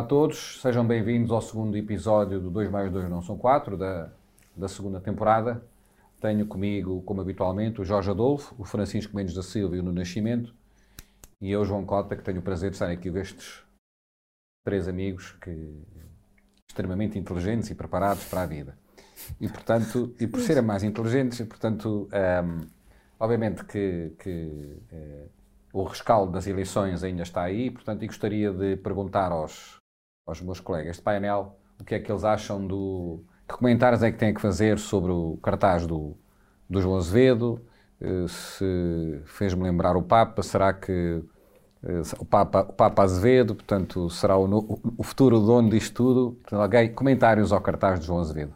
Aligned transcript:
A 0.00 0.02
todos, 0.02 0.62
sejam 0.62 0.82
bem-vindos 0.82 1.30
ao 1.30 1.42
segundo 1.42 1.76
episódio 1.76 2.40
do 2.40 2.48
2 2.48 2.70
mais 2.70 2.90
2 2.90 3.10
não 3.10 3.20
são 3.20 3.36
4, 3.36 3.76
da, 3.76 4.10
da 4.56 4.66
segunda 4.66 4.98
temporada. 4.98 5.62
Tenho 6.18 6.46
comigo, 6.46 7.02
como 7.02 7.20
habitualmente, 7.20 7.82
o 7.82 7.84
Jorge 7.84 8.08
Adolfo, 8.08 8.54
o 8.58 8.64
Francisco 8.64 9.14
Mendes 9.14 9.34
da 9.34 9.42
Silva 9.42 9.76
e 9.76 9.78
o 9.78 9.82
No 9.82 9.92
Nascimento, 9.92 10.54
e 11.38 11.50
eu, 11.50 11.62
João 11.66 11.84
Cota, 11.84 12.16
que 12.16 12.22
tenho 12.22 12.38
o 12.38 12.42
prazer 12.42 12.70
de 12.70 12.76
estar 12.76 12.88
aqui 12.88 13.10
com 13.10 13.18
estes 13.18 13.62
três 14.64 14.88
amigos 14.88 15.32
que 15.32 15.84
extremamente 16.66 17.18
inteligentes 17.18 17.68
e 17.68 17.74
preparados 17.74 18.24
para 18.24 18.40
a 18.40 18.46
vida. 18.46 18.78
E, 19.38 19.50
portanto, 19.50 20.14
e 20.18 20.26
por 20.26 20.40
serem 20.40 20.62
mais 20.62 20.82
inteligentes, 20.82 21.40
e, 21.40 21.44
portanto, 21.44 22.08
um, 22.42 22.66
obviamente 23.18 23.66
que, 23.66 24.14
que 24.18 24.78
uh, 24.94 25.30
o 25.74 25.82
rescaldo 25.82 26.32
das 26.32 26.46
eleições 26.46 27.04
ainda 27.04 27.22
está 27.22 27.42
aí, 27.42 27.70
portanto, 27.70 28.02
e 28.02 28.06
gostaria 28.06 28.50
de 28.50 28.76
perguntar 28.76 29.30
aos, 29.30 29.79
aos 30.30 30.40
meus 30.40 30.60
colegas 30.60 30.96
de 30.96 31.02
painel 31.02 31.56
o 31.80 31.84
que 31.84 31.94
é 31.94 31.98
que 31.98 32.12
eles 32.12 32.24
acham 32.24 32.64
do. 32.64 33.20
Que 33.48 33.56
comentários 33.56 34.02
é 34.02 34.12
que 34.12 34.18
têm 34.18 34.32
que 34.32 34.40
fazer 34.40 34.78
sobre 34.78 35.10
o 35.10 35.38
cartaz 35.42 35.86
do, 35.86 36.14
do 36.68 36.80
João 36.80 36.96
Azevedo? 36.96 37.60
Uh, 38.00 38.28
se 38.28 39.20
fez-me 39.24 39.62
lembrar 39.62 39.96
o 39.96 40.02
Papa, 40.02 40.42
será 40.42 40.72
que 40.72 41.22
uh, 41.82 42.02
o, 42.18 42.24
Papa, 42.24 42.60
o 42.68 42.72
Papa 42.72 43.02
Azevedo, 43.02 43.54
portanto, 43.54 44.08
será 44.08 44.36
o, 44.36 44.46
o, 44.46 44.80
o 44.98 45.02
futuro 45.02 45.40
dono 45.40 45.68
disto 45.70 45.94
tudo? 45.94 46.32
Portanto, 46.42 46.60
alguém, 46.60 46.92
comentários 46.92 47.52
ao 47.52 47.60
cartaz 47.60 48.00
de 48.00 48.06
João 48.06 48.20
Azevedo. 48.20 48.52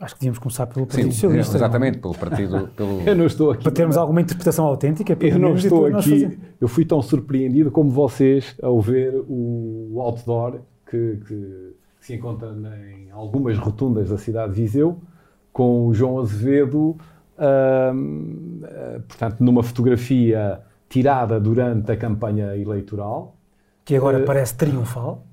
Acho 0.00 0.14
que 0.14 0.20
devíamos 0.20 0.38
começar 0.38 0.66
pelo 0.66 0.86
Partido 0.86 1.12
Sim, 1.12 1.12
Socialista. 1.12 1.58
Exatamente, 1.58 1.96
não? 1.96 2.00
pelo 2.00 2.14
Partido. 2.14 2.68
Pelo... 2.74 3.02
Eu 3.02 3.14
não 3.14 3.26
estou 3.26 3.50
aqui. 3.50 3.64
Para 3.64 3.72
termos 3.72 3.98
alguma 3.98 4.22
interpretação 4.22 4.64
autêntica. 4.64 5.14
Eu 5.20 5.38
não 5.38 5.54
estou 5.54 5.84
aqui. 5.84 6.38
Eu 6.58 6.68
fui 6.68 6.86
tão 6.86 7.02
surpreendido 7.02 7.70
como 7.70 7.90
vocês 7.90 8.56
ao 8.62 8.80
ver 8.80 9.14
o 9.28 10.00
outdoor 10.00 10.62
que, 10.90 11.20
que 11.26 11.76
se 12.00 12.14
encontra 12.14 12.48
em 12.50 13.10
algumas 13.10 13.56
rotundas 13.56 14.10
da 14.10 14.18
cidade 14.18 14.54
de 14.54 14.62
Viseu, 14.62 14.98
com 15.52 15.86
o 15.86 15.94
João 15.94 16.18
Azevedo, 16.18 16.96
hum, 17.94 18.62
portanto, 19.06 19.36
numa 19.40 19.62
fotografia 19.62 20.60
tirada 20.88 21.38
durante 21.38 21.92
a 21.92 21.96
campanha 21.96 22.56
eleitoral. 22.56 23.36
Que 23.84 23.94
agora 23.94 24.18
uh, 24.18 24.24
parece 24.24 24.56
triunfal. 24.56 25.24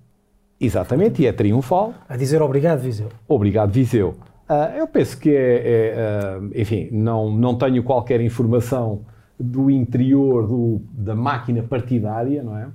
Exatamente, 0.60 1.22
e 1.22 1.26
é 1.26 1.32
triunfal. 1.32 1.94
A 2.08 2.16
dizer 2.16 2.42
obrigado, 2.42 2.80
Viseu. 2.80 3.10
Obrigado, 3.28 3.72
Viseu. 3.72 4.16
Uh, 4.50 4.78
eu 4.78 4.88
penso 4.88 5.20
que 5.20 5.30
é, 5.30 5.90
é 5.90 6.38
uh, 6.40 6.52
enfim, 6.56 6.90
não, 6.92 7.32
não 7.32 7.58
tenho 7.58 7.84
qualquer 7.84 8.22
informação 8.22 9.02
do 9.40 9.70
interior 9.70 10.48
do, 10.48 10.82
da 10.92 11.16
máquina 11.16 11.62
partidária, 11.62 12.42
não 12.42 12.58
é? 12.58 12.68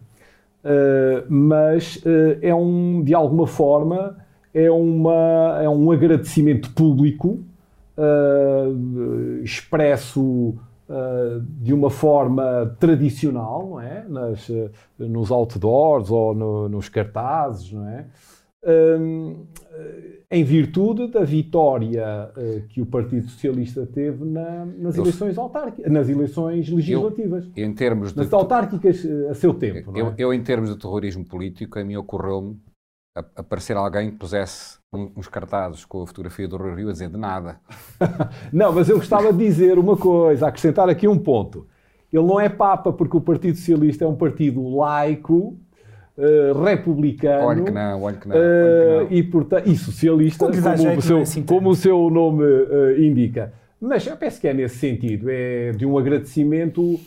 Uh, 0.64 1.24
mas 1.28 2.00
é 2.40 2.54
um, 2.54 3.02
de 3.02 3.14
alguma 3.14 3.46
forma, 3.46 4.16
é, 4.54 4.70
uma, 4.70 5.58
é 5.62 5.68
um 5.68 5.90
agradecimento 5.90 6.70
público 6.70 7.40
expresso 9.44 10.54
de 11.60 11.72
uma 11.72 11.90
forma 11.90 12.74
tradicional, 12.80 13.68
não 13.68 13.80
é? 13.80 14.04
Nas, 14.08 14.50
nos 14.98 15.30
outdoors 15.30 16.10
ou 16.10 16.34
no, 16.34 16.68
nos 16.68 16.88
cartazes, 16.88 17.72
não 17.72 17.86
é? 17.86 18.06
Em 20.32 20.44
virtude 20.44 21.08
da 21.08 21.24
vitória 21.24 22.32
uh, 22.34 22.66
que 22.68 22.80
o 22.80 22.86
Partido 22.86 23.28
Socialista 23.28 23.84
teve 23.84 24.24
na, 24.24 24.64
nas 24.64 24.96
eu, 24.96 25.02
eleições 25.02 25.36
autárquicas, 25.36 25.92
nas 25.92 26.08
eleições 26.08 26.70
legislativas. 26.70 27.50
Eu, 27.54 27.66
em 27.66 27.74
termos 27.74 28.14
nas 28.14 28.30
de, 28.30 28.34
autárquicas 28.34 29.04
uh, 29.04 29.28
a 29.30 29.34
seu 29.34 29.52
tempo. 29.52 29.92
Eu, 29.94 30.08
é? 30.08 30.14
eu, 30.16 30.32
em 30.32 30.42
termos 30.42 30.70
de 30.70 30.78
terrorismo 30.78 31.22
político, 31.22 31.78
a 31.78 31.84
mim 31.84 31.96
ocorreu-me 31.96 32.58
aparecer 33.36 33.76
alguém 33.76 34.10
que 34.10 34.16
pusesse 34.16 34.78
uns 34.90 35.28
cartazes 35.28 35.84
com 35.84 36.02
a 36.02 36.06
fotografia 36.06 36.48
do 36.48 36.56
Rui 36.56 36.74
Rio 36.76 36.88
a 36.88 36.92
dizer 36.92 37.10
de 37.10 37.18
nada. 37.18 37.60
não, 38.50 38.72
mas 38.72 38.88
eu 38.88 38.96
gostava 38.96 39.34
de 39.34 39.38
dizer 39.38 39.78
uma 39.78 39.98
coisa, 39.98 40.46
acrescentar 40.46 40.88
aqui 40.88 41.06
um 41.06 41.18
ponto. 41.18 41.66
Ele 42.10 42.24
não 42.24 42.40
é 42.40 42.48
Papa 42.48 42.90
porque 42.90 43.16
o 43.18 43.20
Partido 43.20 43.56
Socialista 43.56 44.04
é 44.06 44.08
um 44.08 44.16
partido 44.16 44.66
laico 44.76 45.58
Uh, 46.16 46.62
republicano 46.62 47.46
olha 47.46 47.62
que 47.62 47.70
não, 47.70 48.02
olha 48.02 48.16
que 48.18 48.26
não, 48.28 48.36
olha 48.36 49.16
que 49.16 49.18
não. 49.18 49.64
Uh, 49.64 49.66
e, 49.66 49.72
e 49.72 49.76
socialista, 49.76 50.46
como, 50.46 50.98
o 50.98 51.02
seu, 51.02 51.18
é 51.18 51.22
assim 51.22 51.42
como 51.42 51.70
o 51.70 51.74
seu 51.74 52.10
nome 52.10 52.44
uh, 52.44 53.02
indica. 53.02 53.52
Mas 53.80 54.06
eu 54.06 54.14
penso 54.16 54.38
que 54.38 54.46
é 54.46 54.52
nesse 54.52 54.76
sentido, 54.76 55.28
é 55.30 55.72
de 55.72 55.86
um 55.86 55.96
agradecimento 55.96 57.00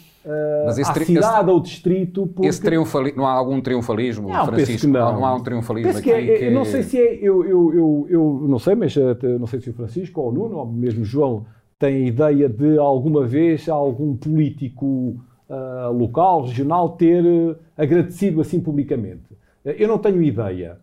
esse, 0.67 0.81
à 0.81 0.93
cidade, 0.93 1.19
esse, 1.19 1.49
ao 1.49 1.59
distrito. 1.59 2.27
Porque... 2.27 2.47
Esse 2.47 2.59
triunfali... 2.59 3.13
Não 3.15 3.27
há 3.27 3.33
algum 3.33 3.61
triunfalismo, 3.61 4.27
não, 4.27 4.45
Francisco? 4.47 4.87
Não. 4.87 5.13
não 5.13 5.25
há 5.25 5.35
um 5.35 5.43
triunfalismo 5.43 5.93
penso 5.93 5.99
aqui 5.99 6.09
que, 6.09 6.31
é, 6.31 6.37
que... 6.39 6.49
Não 6.49 6.65
sei 6.65 6.81
se 6.81 6.97
é, 6.97 7.19
eu, 7.21 7.45
eu, 7.45 7.73
eu, 7.73 8.07
eu 8.09 8.45
não 8.49 8.57
sei, 8.57 8.73
mas 8.73 8.95
não 9.39 9.45
sei 9.45 9.61
se 9.61 9.69
o 9.69 9.73
Francisco 9.73 10.19
ou 10.19 10.29
o 10.29 10.33
Nuno, 10.33 10.57
ou 10.57 10.65
mesmo 10.65 11.03
o 11.03 11.05
João, 11.05 11.45
tem 11.77 12.07
ideia 12.07 12.49
de 12.49 12.77
alguma 12.79 13.25
vez 13.25 13.69
algum 13.69 14.15
político 14.15 15.15
uh, 15.49 15.91
local, 15.91 16.45
regional, 16.45 16.89
ter 16.89 17.23
uh, 17.23 17.55
agradecido 17.77 18.41
assim 18.41 18.59
publicamente. 18.59 19.33
Uh, 19.63 19.69
eu 19.69 19.87
não 19.87 19.97
tenho 19.97 20.21
ideia 20.21 20.77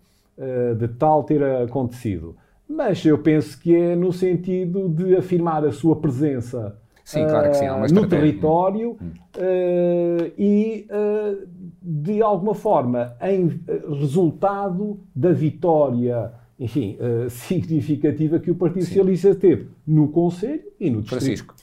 de 0.78 0.88
tal 0.88 1.22
ter 1.22 1.44
acontecido, 1.44 2.34
mas 2.68 3.04
eu 3.04 3.18
penso 3.18 3.60
que 3.60 3.76
é 3.76 3.94
no 3.94 4.12
sentido 4.12 4.88
de 4.88 5.14
afirmar 5.14 5.64
a 5.64 5.70
sua 5.70 5.94
presença 5.94 6.74
Sim, 7.04 7.26
claro 7.26 7.50
que 7.50 7.58
sim, 7.58 7.66
no 7.94 8.08
território 8.08 8.96
hum. 9.00 9.10
e, 10.38 10.86
de 11.80 12.22
alguma 12.22 12.54
forma, 12.54 13.14
em 13.20 13.60
resultado 14.00 14.98
da 15.14 15.32
vitória 15.32 16.32
enfim, 16.62 16.96
uh, 17.00 17.28
significativa 17.30 18.38
que 18.38 18.50
o 18.50 18.54
Partido. 18.54 18.84
Socialista 18.84 19.34
teve 19.34 19.68
no 19.86 20.08
Conselho 20.08 20.62
e 20.78 20.88
no 20.88 21.02
Distrito. 21.02 21.20
Francisco. 21.20 21.54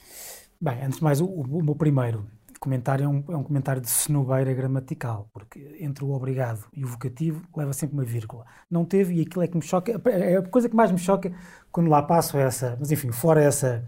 Bem, 0.60 0.74
antes 0.84 0.98
de 0.98 1.04
mais, 1.04 1.20
o, 1.20 1.26
o 1.26 1.62
meu 1.62 1.74
primeiro 1.74 2.24
comentário 2.60 3.04
é 3.04 3.08
um, 3.08 3.24
é 3.30 3.36
um 3.36 3.42
comentário 3.42 3.80
de 3.80 3.88
cenobeira 3.88 4.52
gramatical, 4.52 5.28
porque 5.32 5.78
entre 5.80 6.04
o 6.04 6.10
obrigado 6.12 6.66
e 6.74 6.84
o 6.84 6.88
vocativo 6.88 7.42
leva 7.56 7.72
sempre 7.72 7.96
uma 7.96 8.04
vírgula. 8.04 8.44
Não 8.70 8.84
teve, 8.84 9.14
e 9.14 9.22
aquilo 9.22 9.42
é 9.42 9.48
que 9.48 9.56
me 9.56 9.62
choca, 9.62 10.00
é 10.06 10.36
a 10.36 10.42
coisa 10.42 10.68
que 10.68 10.76
mais 10.76 10.92
me 10.92 10.98
choca 10.98 11.32
quando 11.72 11.88
lá 11.88 12.02
passo 12.02 12.36
é 12.36 12.42
essa, 12.42 12.76
mas 12.78 12.92
enfim, 12.92 13.10
fora 13.10 13.42
essa, 13.42 13.82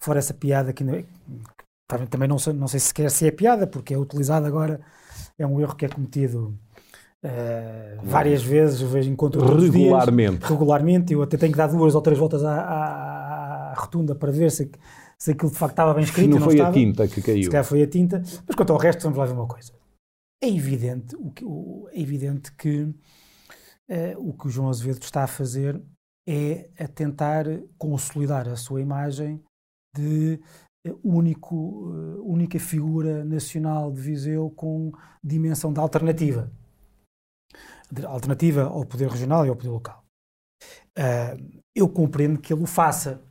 fora 0.00 0.18
essa 0.18 0.34
piada 0.34 0.72
que 0.72 0.84
também 2.10 2.28
não 2.28 2.38
sei, 2.38 2.52
não 2.52 2.66
sei 2.66 2.80
sequer 2.80 3.10
se 3.10 3.28
é 3.28 3.30
piada, 3.30 3.66
porque 3.66 3.94
é 3.94 3.98
utilizado 3.98 4.44
agora, 4.44 4.80
é 5.38 5.46
um 5.46 5.60
erro 5.60 5.76
que 5.76 5.86
é 5.86 5.88
cometido 5.88 6.58
Uh, 7.24 7.98
várias 8.04 8.40
vezes, 8.40 8.80
vejo 8.80 9.10
encontro 9.10 9.40
regularmente. 9.40 10.38
Dias, 10.38 10.50
regularmente, 10.50 11.12
eu 11.12 11.22
até 11.22 11.36
tenho 11.36 11.50
que 11.50 11.58
dar 11.58 11.66
duas 11.66 11.94
ou 11.96 12.00
três 12.00 12.16
voltas 12.16 12.44
à, 12.44 12.54
à, 12.60 13.72
à 13.72 13.74
rotunda 13.74 14.14
para 14.14 14.30
ver 14.30 14.48
se, 14.52 14.70
se 15.20 15.32
aquilo 15.32 15.50
de 15.50 15.56
facto 15.56 15.72
estava 15.72 15.94
bem 15.94 16.04
escrito. 16.04 16.30
Não, 16.30 16.38
não 16.38 16.44
foi 16.44 16.54
estava. 16.54 16.70
a 16.70 16.74
tinta 16.74 17.08
que 17.08 17.22
caiu. 17.22 17.44
Se 17.44 17.50
calhar 17.50 17.64
foi 17.64 17.82
a 17.82 17.86
tinta. 17.88 18.22
Mas 18.46 18.56
quanto 18.56 18.72
ao 18.72 18.78
resto, 18.78 19.02
vamos 19.02 19.18
lá 19.18 19.26
ver 19.26 19.32
uma 19.32 19.46
coisa. 19.46 19.72
É 20.42 20.48
evidente, 20.48 21.16
o 21.16 21.30
que, 21.30 21.44
o, 21.44 21.88
é 21.92 22.00
evidente 22.00 22.52
que 22.52 22.82
uh, 22.82 24.18
o 24.18 24.34
que 24.34 24.46
o 24.46 24.50
João 24.50 24.68
Azevedo 24.68 25.02
está 25.02 25.24
a 25.24 25.26
fazer 25.26 25.80
é 26.28 26.68
a 26.78 26.86
tentar 26.88 27.46
consolidar 27.78 28.48
a 28.48 28.56
sua 28.56 28.80
imagem 28.80 29.42
de 29.94 30.38
uh, 30.86 31.00
único, 31.02 31.56
uh, 31.56 32.30
única 32.30 32.58
figura 32.58 33.24
nacional 33.24 33.90
de 33.90 34.00
Viseu 34.00 34.50
com 34.50 34.92
dimensão 35.24 35.72
de 35.72 35.80
alternativa. 35.80 36.52
De 37.90 38.04
alternativa 38.04 38.64
ao 38.64 38.84
poder 38.84 39.08
regional 39.08 39.46
e 39.46 39.48
ao 39.48 39.56
poder 39.56 39.70
local. 39.70 40.04
eu 41.74 41.88
compreendo 41.88 42.40
que 42.40 42.52
ele 42.52 42.62
o 42.62 42.66
faça, 42.66 43.22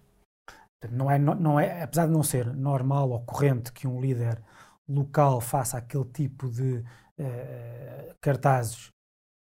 não 0.91 1.09
é, 1.09 1.17
não 1.17 1.59
é, 1.59 1.83
apesar 1.83 2.05
de 2.05 2.11
não 2.11 2.23
ser 2.23 2.45
normal 2.53 3.09
ou 3.09 3.21
corrente 3.21 3.71
que 3.71 3.87
um 3.87 3.99
líder 3.99 4.41
local 4.87 5.41
faça 5.41 5.77
aquele 5.77 6.05
tipo 6.05 6.49
de 6.49 6.77
uh, 7.19 8.15
cartazes 8.21 8.87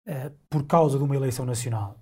uh, 0.08 0.32
por 0.50 0.66
causa 0.66 0.98
de 0.98 1.04
uma 1.04 1.16
eleição 1.16 1.46
nacional. 1.46 2.00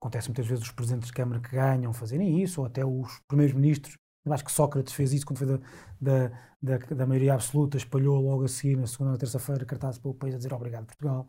Acontece 0.00 0.28
muitas 0.28 0.46
vezes 0.46 0.64
os 0.64 0.72
presidentes 0.72 1.08
de 1.08 1.14
Câmara 1.14 1.40
que 1.40 1.50
ganham 1.50 1.92
fazerem 1.92 2.42
isso, 2.42 2.60
ou 2.60 2.66
até 2.66 2.84
os 2.84 3.20
primeiros 3.28 3.54
ministros. 3.54 3.96
Eu 4.24 4.32
acho 4.32 4.44
que 4.44 4.52
Sócrates 4.52 4.92
fez 4.92 5.12
isso 5.12 5.26
quando 5.26 5.38
foi 5.38 5.46
da, 5.46 5.58
da, 6.00 6.28
da, 6.60 6.78
da 6.78 7.06
maioria 7.06 7.34
absoluta, 7.34 7.76
espalhou 7.76 8.20
logo 8.20 8.44
a 8.44 8.48
seguir, 8.48 8.76
na 8.76 8.86
segunda 8.86 9.12
ou 9.12 9.18
terça-feira, 9.18 9.64
cartazes 9.64 9.98
para 9.98 10.10
o 10.10 10.14
país 10.14 10.34
a 10.34 10.38
dizer 10.38 10.52
obrigado 10.52 10.86
Portugal. 10.86 11.28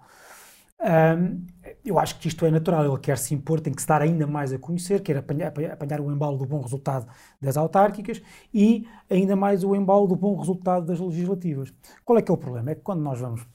Um, 0.81 1.45
eu 1.85 1.97
acho 1.97 2.19
que 2.19 2.27
isto 2.27 2.45
é 2.45 2.51
natural, 2.51 2.85
ele 2.85 2.99
quer 2.99 3.17
se 3.17 3.33
impor, 3.33 3.61
tem 3.61 3.73
que 3.73 3.81
se 3.81 3.87
dar 3.87 4.01
ainda 4.01 4.27
mais 4.27 4.51
a 4.51 4.59
conhecer, 4.59 5.01
quer 5.01 5.17
apanhar, 5.17 5.47
apanhar 5.71 6.01
o 6.01 6.11
embalo 6.11 6.37
do 6.37 6.45
bom 6.45 6.61
resultado 6.61 7.07
das 7.39 7.55
autárquicas 7.55 8.21
e 8.53 8.87
ainda 9.09 9.35
mais 9.35 9.63
o 9.63 9.75
embalo 9.75 10.07
do 10.07 10.15
bom 10.15 10.35
resultado 10.37 10.85
das 10.85 10.99
legislativas. 10.99 11.73
Qual 12.03 12.17
é 12.17 12.21
que 12.21 12.29
é 12.29 12.33
o 12.33 12.37
problema? 12.37 12.71
É 12.71 12.75
que 12.75 12.81
quando 12.81 13.01
nós 13.01 13.19
vamos, 13.19 13.47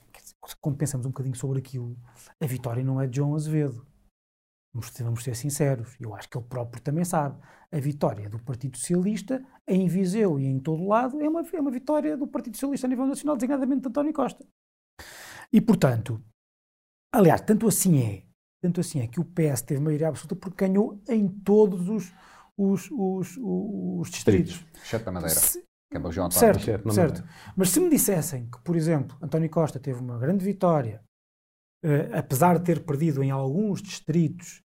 quando 0.61 0.77
pensamos 0.77 1.07
um 1.07 1.11
bocadinho 1.11 1.37
sobre 1.37 1.59
aquilo, 1.59 1.97
a 2.41 2.47
vitória 2.47 2.83
não 2.83 3.01
é 3.01 3.07
de 3.07 3.17
João 3.17 3.35
Azevedo. 3.35 3.87
Vamos, 4.73 4.91
vamos 4.99 5.25
ser 5.25 5.35
sinceros, 5.35 5.97
eu 5.99 6.15
acho 6.15 6.29
que 6.29 6.37
ele 6.37 6.47
próprio 6.47 6.83
também 6.83 7.05
sabe. 7.05 7.39
A 7.71 7.79
vitória 7.79 8.29
do 8.29 8.39
Partido 8.39 8.77
Socialista 8.79 9.45
em 9.67 9.87
Viseu 9.87 10.39
e 10.39 10.47
em 10.47 10.59
todo 10.59 10.87
lado 10.87 11.21
é 11.21 11.29
uma, 11.29 11.43
é 11.53 11.61
uma 11.61 11.71
vitória 11.71 12.17
do 12.17 12.27
Partido 12.27 12.55
Socialista 12.55 12.87
a 12.87 12.91
nível 12.91 13.07
nacional, 13.07 13.37
designadamente 13.37 13.83
de 13.83 13.89
António 13.89 14.13
Costa. 14.13 14.47
E, 15.53 15.61
portanto, 15.61 16.23
Aliás, 17.15 17.41
tanto 17.41 17.67
assim 17.67 17.99
é 18.03 18.23
tanto 18.61 18.81
assim 18.81 19.01
é 19.01 19.07
que 19.07 19.21
o 19.21 19.25
PS 19.25 19.63
teve 19.63 19.81
maioria 19.81 20.09
absoluta 20.09 20.35
porque 20.35 20.67
ganhou 20.67 21.01
em 21.09 21.29
todos 21.29 21.89
os, 21.89 22.13
os, 22.57 22.91
os, 22.91 23.37
os 23.41 24.11
distritos. 24.11 24.65
Exceto 24.85 25.05
na 25.07 25.13
Madeira. 25.13 25.35
Se- 25.39 25.63
Que 25.91 25.97
é 25.97 26.01
João 26.11 26.27
António. 26.27 26.31
certo, 26.31 26.65
certo, 26.65 26.93
certo. 26.93 27.25
Mas 27.57 27.71
se 27.71 27.81
me 27.81 27.89
dissessem 27.89 28.51
que, 28.51 28.61
por 28.63 28.75
exemplo, 28.77 29.17
António 29.23 29.49
Costa 29.49 29.79
teve 29.79 30.01
uma 30.01 30.19
grande 30.19 30.45
vitória, 30.45 31.01
eh, 31.85 32.11
apesar 32.19 32.59
de 32.59 32.65
ter 32.65 32.85
perdido 32.85 33.23
em 33.23 33.31
alguns 33.31 33.81
distritos 33.81 34.61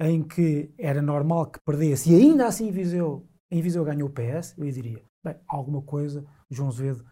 em 0.00 0.22
que 0.22 0.74
era 0.76 1.00
normal 1.00 1.46
que 1.46 1.60
perdesse, 1.64 2.12
e 2.12 2.16
ainda 2.20 2.46
assim 2.46 2.70
Viseu, 2.72 3.26
em 3.50 3.62
Viseu 3.62 3.84
ganhou 3.84 4.08
o 4.08 4.12
PS, 4.12 4.54
eu 4.58 4.70
diria, 4.70 5.02
bem, 5.24 5.36
alguma 5.46 5.80
coisa 5.80 6.26
João 6.50 6.68
Azevedo 6.68 7.02
eh, 7.04 7.10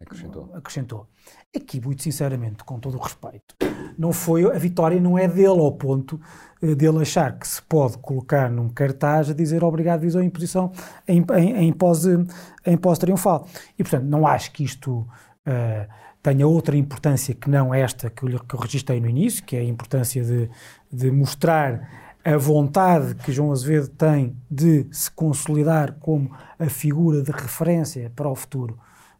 Acrescentou. 0.00 0.50
acrescentou. 0.54 1.06
Aqui, 1.54 1.80
muito 1.80 2.02
sinceramente, 2.02 2.62
com 2.62 2.78
todo 2.78 2.96
o 2.96 3.00
respeito, 3.00 3.56
não 3.98 4.12
foi, 4.12 4.44
a 4.44 4.56
vitória 4.58 5.00
não 5.00 5.18
é 5.18 5.26
dele 5.26 5.48
ao 5.48 5.72
ponto 5.72 6.20
eh, 6.62 6.76
dele 6.76 7.02
achar 7.02 7.36
que 7.36 7.46
se 7.46 7.60
pode 7.60 7.98
colocar 7.98 8.48
num 8.48 8.68
cartaz 8.68 9.30
a 9.30 9.34
dizer 9.34 9.64
obrigado 9.64 10.00
Viseu 10.00 10.22
em 10.22 10.30
posição 10.30 10.70
em, 11.08 11.24
em, 11.36 11.66
em, 11.66 11.72
pós, 11.72 12.04
em 12.06 12.76
pós 12.76 12.98
triunfal. 12.98 13.48
E, 13.76 13.82
portanto, 13.82 14.04
não 14.04 14.26
acho 14.26 14.52
que 14.52 14.62
isto 14.62 15.06
eh, 15.44 15.88
tenha 16.22 16.46
outra 16.46 16.76
importância 16.76 17.34
que 17.34 17.50
não 17.50 17.74
esta 17.74 18.08
que 18.08 18.24
eu, 18.24 18.38
que 18.38 18.54
eu 18.54 18.60
registrei 18.60 19.00
no 19.00 19.08
início, 19.08 19.44
que 19.44 19.56
é 19.56 19.60
a 19.60 19.64
importância 19.64 20.22
de, 20.22 20.48
de 20.90 21.10
mostrar 21.10 21.90
a 22.24 22.36
vontade 22.36 23.16
que 23.16 23.32
João 23.32 23.50
Azevedo 23.50 23.88
tem 23.88 24.36
de 24.48 24.86
se 24.92 25.10
consolidar 25.10 25.96
como 25.98 26.30
a 26.58 26.66
figura 26.66 27.22
de 27.22 27.32
referência 27.32 28.10
para 28.14 28.28
o 28.28 28.34
futuro 28.36 28.78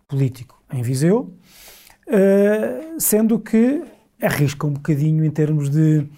político 0.09 0.62
em 0.73 0.83
Viseu, 0.83 1.35
eh, 2.06 2.95
sendo 2.99 3.39
que 3.39 3.83
arrisca 4.21 4.67
um 4.67 4.73
bocadinho 4.73 5.25
em 5.25 5.31
termos 5.31 5.71
de, 5.71 6.09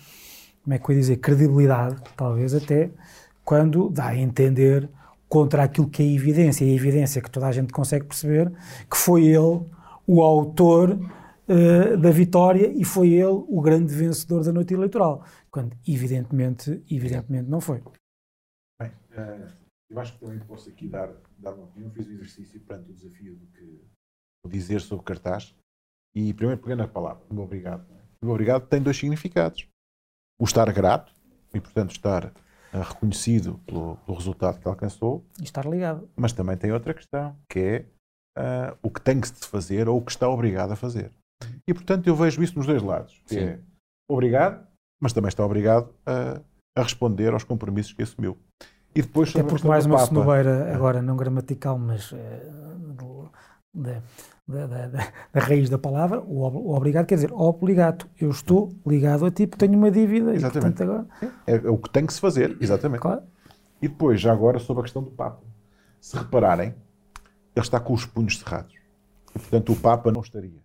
como 0.63 0.75
é 0.75 0.79
que 0.79 0.91
eu 0.91 0.95
ia 0.95 1.01
dizer, 1.01 1.17
credibilidade, 1.17 1.97
talvez 2.17 2.55
até, 2.55 2.91
quando 3.45 3.89
dá 3.91 4.09
a 4.09 4.17
entender 4.17 4.89
contra 5.29 5.65
aquilo 5.65 5.89
que 5.89 6.03
é 6.03 6.07
evidência, 6.07 6.65
e 6.65 6.71
a 6.71 6.75
evidência 6.75 7.21
que 7.21 7.31
toda 7.31 7.47
a 7.47 7.53
gente 7.53 7.73
consegue 7.73 8.07
perceber, 8.07 8.53
que 8.91 8.97
foi 8.97 9.27
ele 9.27 9.65
o 10.07 10.23
autor 10.23 10.99
eh, 11.49 11.97
da 11.97 12.11
vitória 12.11 12.69
e 12.69 12.85
foi 12.85 13.11
ele 13.11 13.45
o 13.49 13.61
grande 13.61 13.95
vencedor 13.95 14.43
da 14.45 14.53
noite 14.53 14.75
eleitoral, 14.75 15.25
quando 15.51 15.77
evidentemente, 15.87 16.83
evidentemente 16.91 17.49
não 17.49 17.61
foi. 17.61 17.83
Bem, 18.81 18.93
eh, 19.13 19.49
eu 19.91 20.01
acho 20.01 20.15
que 20.15 20.21
também 20.21 20.39
posso 20.41 20.69
aqui 20.69 20.89
dar, 20.89 21.09
dar 21.39 21.55
uma 21.55 21.65
opinião. 21.65 21.91
Fiz 21.91 22.07
o 22.07 22.13
exercício 22.13 22.61
perante 22.61 22.91
o 22.91 22.95
desafio 22.95 23.37
do 23.37 23.47
que 23.47 23.81
vou 24.45 24.51
dizer 24.53 24.81
sobre 24.81 25.05
cartaz. 25.05 25.55
E 26.15 26.33
primeiro 26.33 26.61
pegando 26.61 26.83
a 26.83 26.89
palavra, 26.89 27.23
o 27.31 27.39
obrigado. 27.41 27.87
O 28.25 28.29
obrigado 28.29 28.67
tem 28.67 28.81
dois 28.83 28.97
significados. 28.97 29.69
O 30.41 30.45
estar 30.45 30.71
grato, 30.73 31.15
e 31.55 31.61
portanto 31.61 31.91
estar 31.91 32.27
eh, 32.73 32.83
reconhecido 32.83 33.59
pelo, 33.67 33.97
pelo 33.99 34.17
resultado 34.17 34.59
que 34.61 34.67
alcançou, 34.69 35.25
E 35.41 35.45
estar 35.45 35.65
ligado. 35.67 36.09
mas 36.17 36.33
também 36.33 36.57
tem 36.57 36.73
outra 36.73 36.95
questão, 36.95 37.37
que 37.51 37.59
é 37.59 37.87
ah, 38.37 38.77
o 38.83 38.91
que 38.91 39.01
tem 39.01 39.21
que 39.21 39.29
se 39.29 39.47
fazer 39.49 39.89
ou 39.89 39.99
o 39.99 40.05
que 40.05 40.11
está 40.11 40.29
obrigado 40.29 40.73
a 40.73 40.77
fazer. 40.77 41.13
E 41.69 41.75
portanto 41.75 42.07
eu 42.07 42.17
vejo 42.17 42.43
isso 42.43 42.57
nos 42.57 42.67
dois 42.67 42.83
lados. 42.83 43.23
Que 43.27 43.35
Sim. 43.35 43.41
é 43.41 43.61
obrigado, 44.11 44.67
mas 45.01 45.13
também 45.13 45.29
está 45.29 45.45
obrigado 45.45 45.95
a, 46.07 46.41
a 46.79 46.83
responder 46.83 47.33
aos 47.33 47.45
compromissos 47.45 47.93
que 47.93 48.03
assumiu. 48.03 48.39
E 48.97 49.03
depois 49.03 49.29
Até 49.31 49.43
porque 49.43 49.69
mais 49.69 49.85
uma 49.85 49.99
cenobeira, 49.99 50.75
agora 50.75 51.03
não 51.03 51.17
gramatical, 51.17 51.79
mas 51.79 52.13
eh, 52.15 52.51
do- 52.95 53.31
da, 53.75 54.03
da, 54.49 54.67
da, 54.67 54.87
da- 54.89 55.41
raiz 55.41 55.69
da 55.69 55.77
palavra, 55.79 56.21
o, 56.23 56.41
ob- 56.43 56.57
o 56.57 56.75
obrigado 56.75 57.05
quer 57.05 57.17
dizer 57.17 57.31
obrigado. 57.33 58.07
Eu 58.19 58.31
estou 58.31 58.73
ligado 58.87 59.27
a 59.27 59.31
ti 59.31 59.47
porque 59.47 59.67
tenho 59.67 59.79
uma 59.79 59.91
dívida 59.91 60.33
e, 60.33 60.37
Exatamente. 60.37 60.79
portanto, 60.79 61.07
agora, 61.21 61.33
É, 61.47 61.57
é 61.57 61.71
o 61.71 61.77
que 61.77 61.91
tem 61.91 62.07
que 62.07 62.13
se 62.15 62.21
fazer, 62.21 62.57
exatamente. 62.61 63.01
claro, 63.03 63.23
E 63.83 63.89
depois, 63.89 64.19
já 64.19 64.33
agora, 64.33 64.59
sobre 64.59 64.81
a 64.81 64.85
questão 64.85 65.03
do 65.03 65.11
Papa. 65.11 65.43
Se 66.01 66.17
repararem, 66.17 66.69
ele 67.55 67.65
está 67.65 67.79
com 67.79 67.93
os 67.93 68.07
punhos 68.07 68.39
cerrados. 68.39 68.75
E, 69.35 69.39
portanto, 69.39 69.73
o 69.73 69.77
Papa 69.77 70.11
não 70.11 70.23
estaria. 70.23 70.65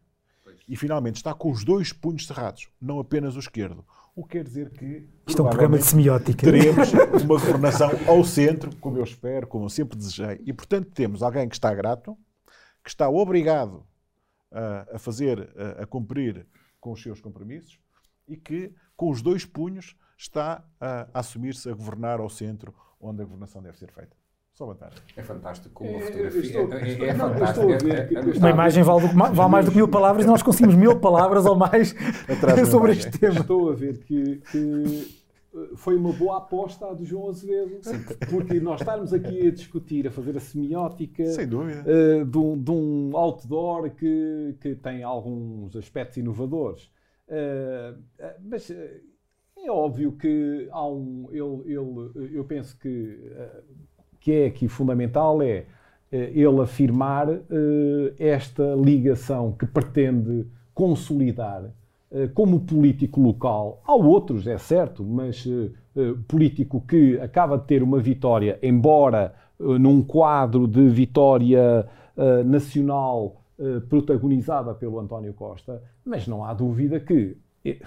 E, 0.69 0.77
finalmente, 0.77 1.17
está 1.17 1.33
com 1.33 1.51
os 1.51 1.65
dois 1.65 1.91
punhos 1.91 2.25
cerrados, 2.25 2.69
não 2.81 2.97
apenas 2.99 3.35
o 3.35 3.39
esquerdo. 3.39 3.83
O 4.13 4.25
que 4.25 4.37
quer 4.37 4.43
dizer 4.43 4.69
que... 4.71 5.07
isto 5.25 5.41
é 5.41 5.45
um 5.45 5.49
programa 5.49 5.77
de 5.77 5.85
semiótica. 5.85 6.43
teremos 6.43 6.91
uma 7.23 7.39
governação 7.39 7.89
ao 8.07 8.23
centro, 8.25 8.75
como 8.77 8.97
eu 8.97 9.03
espero, 9.03 9.47
como 9.47 9.65
eu 9.65 9.69
sempre 9.69 9.97
desejei. 9.97 10.41
E, 10.45 10.51
portanto, 10.51 10.91
temos 10.91 11.23
alguém 11.23 11.47
que 11.47 11.55
está 11.55 11.73
grato, 11.73 12.17
que 12.83 12.89
está 12.89 13.09
obrigado 13.09 13.85
a, 14.51 14.95
a 14.95 14.99
fazer, 14.99 15.49
a, 15.55 15.83
a 15.83 15.87
cumprir 15.87 16.45
com 16.79 16.91
os 16.91 17.01
seus 17.01 17.21
compromissos 17.21 17.79
e 18.27 18.35
que, 18.35 18.73
com 18.97 19.09
os 19.09 19.21
dois 19.21 19.45
punhos, 19.45 19.95
está 20.17 20.63
a, 20.79 21.07
a 21.13 21.19
assumir-se 21.19 21.69
a 21.69 21.73
governar 21.73 22.19
ao 22.19 22.29
centro, 22.29 22.73
onde 22.99 23.21
a 23.21 23.25
governação 23.25 23.61
deve 23.61 23.77
ser 23.77 23.91
feita. 23.91 24.20
Só 24.61 24.65
vantagem. 24.67 24.99
É 25.17 25.23
fantástico 25.23 25.73
como 25.73 25.89
É, 25.89 25.93
uma 25.95 26.01
fotografia. 26.05 26.39
estou- 26.41 26.73
é, 26.73 26.87
estou- 26.87 27.07
é 27.07 27.13
não, 27.15 27.29
fantástico. 27.33 27.71
É- 27.71 27.73
é- 27.73 28.13
é- 28.13 28.37
Uma 28.37 28.49
imagem 28.51 28.83
vale, 28.83 29.07
vale 29.07 29.49
mais 29.51 29.65
do 29.65 29.71
que 29.71 29.77
mil 29.77 29.87
palavras 29.87 30.23
e 30.23 30.27
nós 30.27 30.43
conseguimos 30.43 30.75
mil 30.75 30.99
palavras 30.99 31.47
ou 31.47 31.55
mais 31.55 31.95
sobre 32.69 32.91
este 32.91 33.09
tema. 33.17 33.39
Estou 33.39 33.71
a 33.71 33.73
ver 33.73 33.97
que, 34.03 34.35
que, 34.51 35.07
eh, 35.55 35.69
foi 35.77 35.95
uma 35.95 36.13
boa 36.13 36.37
aposta 36.37 36.85
a 36.85 36.93
do 36.93 37.03
João 37.03 37.29
Azevedo, 37.29 37.79
porque 38.29 38.59
nós 38.59 38.81
estarmos 38.81 39.11
aqui 39.15 39.47
a 39.47 39.51
discutir, 39.51 40.05
a 40.07 40.11
fazer 40.11 40.37
a 40.37 40.39
semiótica 40.39 41.23
eh, 41.23 42.23
de, 42.23 42.37
um, 42.37 42.55
de 42.61 42.69
um 42.69 43.17
outdoor 43.17 43.89
que, 43.89 44.55
que 44.61 44.75
tem 44.75 45.01
alguns 45.01 45.75
aspectos 45.75 46.17
inovadores. 46.17 46.91
Eh, 47.27 47.95
mas 48.43 48.69
é 49.63 49.69
óbvio 49.69 50.11
que 50.13 50.67
há 50.71 50.87
um. 50.87 51.27
Ele, 51.31 51.71
ele, 51.75 52.35
eu 52.35 52.43
penso 52.45 52.75
que 52.79 53.19
eh, 53.31 53.61
que 54.21 54.31
é 54.31 54.45
aqui 54.45 54.67
fundamental 54.67 55.41
é 55.41 55.65
eh, 56.11 56.31
ele 56.33 56.61
afirmar 56.61 57.27
eh, 57.29 58.13
esta 58.19 58.75
ligação 58.75 59.51
que 59.53 59.65
pretende 59.65 60.45
consolidar 60.73 61.71
eh, 62.11 62.27
como 62.27 62.59
político 62.59 63.19
local. 63.19 63.81
Há 63.85 63.95
outros, 63.95 64.45
é 64.47 64.57
certo, 64.57 65.03
mas 65.03 65.45
político 66.25 66.79
que 66.87 67.19
acaba 67.19 67.57
de 67.57 67.65
ter 67.65 67.83
uma 67.83 67.99
vitória, 67.99 68.57
embora 68.63 69.35
num 69.59 70.01
quadro 70.01 70.65
de 70.65 70.87
vitória 70.87 71.85
nacional 72.45 73.43
protagonizada 73.89 74.73
pelo 74.73 74.97
António 75.01 75.33
Costa, 75.33 75.83
mas 76.05 76.25
não 76.25 76.45
há 76.45 76.53
dúvida 76.53 76.97
que 76.97 77.35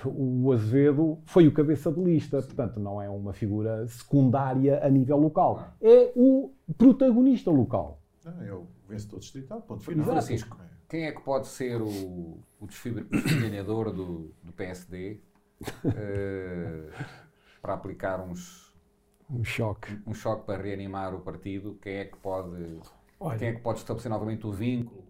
o 0.04 0.52
Azevedo 0.52 1.18
foi 1.24 1.48
o 1.48 1.52
cabeça 1.52 1.90
de 1.90 2.00
lista, 2.00 2.40
portanto 2.42 2.78
não 2.78 3.00
é 3.02 3.08
uma 3.08 3.32
figura 3.32 3.86
secundária 3.88 4.84
a 4.84 4.88
nível 4.88 5.16
local, 5.18 5.74
é 5.80 6.12
o 6.14 6.52
protagonista 6.78 7.50
local. 7.50 8.00
Não, 8.24 8.42
é 8.42 8.52
o 8.52 8.66
vencedor 8.88 9.18
distrital, 9.20 9.60
ponto 9.62 9.82
Foi 9.82 9.94
final. 9.94 10.08
Francisco. 10.08 10.56
Quem 10.88 11.06
é 11.06 11.12
que 11.12 11.20
pode 11.22 11.48
ser 11.48 11.82
o, 11.82 11.88
o 12.60 12.66
desfibrilhador 12.68 13.92
do, 13.92 14.32
do 14.42 14.52
PSD 14.52 15.20
eh, 15.84 16.90
para 17.60 17.74
aplicar 17.74 18.20
uns, 18.20 18.72
Um 19.28 19.42
choque. 19.44 19.98
um 20.06 20.14
choque 20.14 20.46
para 20.46 20.62
reanimar 20.62 21.14
o 21.14 21.20
partido? 21.20 21.78
Quem 21.82 21.94
é 21.96 22.04
que 22.04 22.16
pode, 22.18 22.80
Olha, 23.18 23.38
quem 23.38 23.48
é 23.48 23.52
que 23.54 23.60
pode 23.60 23.78
estabelecer 23.80 24.10
novamente 24.10 24.46
o 24.46 24.52
vínculo? 24.52 25.02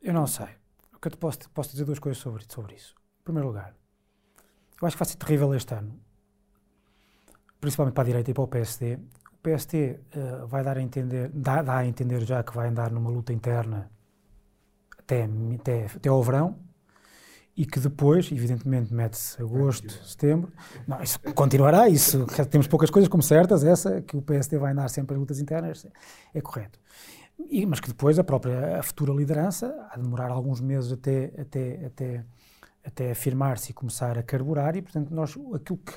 Eu 0.00 0.12
não 0.12 0.26
sei. 0.26 0.46
O 0.94 1.00
que 1.00 1.08
eu 1.08 1.12
te 1.12 1.18
posso, 1.18 1.50
posso 1.50 1.70
dizer 1.72 1.84
duas 1.84 1.98
coisas 1.98 2.20
sobre, 2.22 2.44
sobre 2.48 2.74
isso. 2.76 2.94
Em 3.20 3.24
primeiro 3.24 3.48
lugar, 3.48 3.74
eu 4.80 4.86
acho 4.86 4.96
que 4.96 5.04
vai 5.04 5.08
ser 5.08 5.16
terrível 5.16 5.54
este 5.54 5.74
ano, 5.74 5.92
principalmente 7.60 7.94
para 7.94 8.02
a 8.02 8.06
direita 8.06 8.30
e 8.30 8.34
para 8.34 8.44
o 8.44 8.48
PSD. 8.48 8.94
O 9.32 9.36
PSD 9.42 9.98
eh, 10.12 10.44
vai 10.46 10.62
dar 10.62 10.76
a 10.78 10.82
entender, 10.82 11.30
dá, 11.32 11.62
dá 11.62 11.78
a 11.78 11.86
entender 11.86 12.20
já 12.24 12.42
que 12.42 12.54
vai 12.54 12.68
andar 12.68 12.90
numa 12.90 13.10
luta 13.10 13.32
interna 13.32 13.90
até, 14.98 15.28
até, 15.58 15.86
até 15.86 16.08
ao 16.08 16.22
verão 16.22 16.58
e 17.56 17.66
que 17.66 17.80
depois, 17.80 18.30
evidentemente, 18.30 18.94
mete-se 18.94 19.40
agosto, 19.42 19.90
setembro. 20.04 20.52
Não, 20.86 21.02
isso 21.02 21.18
continuará, 21.34 21.88
isso 21.88 22.24
temos 22.48 22.68
poucas 22.68 22.88
coisas 22.88 23.08
como 23.08 23.22
certas, 23.22 23.64
essa 23.64 24.00
que 24.00 24.16
o 24.16 24.22
PSD 24.22 24.58
vai 24.58 24.70
andar 24.72 24.88
sempre 24.90 25.16
em 25.16 25.18
lutas 25.18 25.40
internas, 25.40 25.84
é 26.32 26.40
correto. 26.40 26.78
E- 27.50 27.66
mas 27.66 27.80
que 27.80 27.88
depois 27.88 28.16
a 28.18 28.24
própria 28.24 28.78
a 28.78 28.82
futura 28.82 29.12
liderança 29.12 29.68
de 29.96 30.02
demorar 30.02 30.30
alguns 30.30 30.60
meses 30.60 30.92
até, 30.92 31.32
até, 31.40 31.86
até, 31.86 32.24
até 32.88 33.10
afirmar-se 33.10 33.70
e 33.70 33.74
começar 33.74 34.18
a 34.18 34.22
carburar 34.22 34.76
e, 34.76 34.82
portanto, 34.82 35.10
nós, 35.10 35.30
aquilo 35.54 35.78
que, 35.78 35.92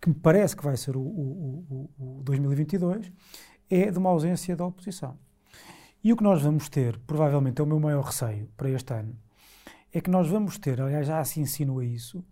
que 0.00 0.08
me 0.08 0.14
parece 0.14 0.56
que 0.56 0.64
vai 0.64 0.76
ser 0.76 0.96
o, 0.96 1.00
o, 1.00 1.90
o, 1.98 2.18
o 2.18 2.22
2022 2.22 3.12
é 3.68 3.90
de 3.90 3.98
uma 3.98 4.10
ausência 4.10 4.56
da 4.56 4.64
oposição. 4.64 5.18
E 6.02 6.12
o 6.12 6.16
que 6.16 6.22
nós 6.22 6.40
vamos 6.42 6.68
ter, 6.68 6.98
provavelmente 7.00 7.60
é 7.60 7.64
o 7.64 7.66
meu 7.66 7.80
maior 7.80 8.04
receio 8.04 8.48
para 8.56 8.70
este 8.70 8.92
ano, 8.94 9.16
é 9.92 10.00
que 10.00 10.10
nós 10.10 10.28
vamos 10.28 10.58
ter, 10.58 10.80
aliás 10.80 11.06
já 11.06 11.22
se 11.24 11.40
insinua 11.40 11.84
isso, 11.84 12.24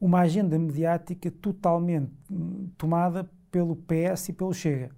uma 0.00 0.20
agenda 0.20 0.58
mediática 0.58 1.30
totalmente 1.30 2.12
hum, 2.30 2.70
tomada 2.76 3.30
pelo 3.50 3.76
PS 3.76 4.30
e 4.30 4.32
pelo 4.32 4.52
Chega. 4.52 4.90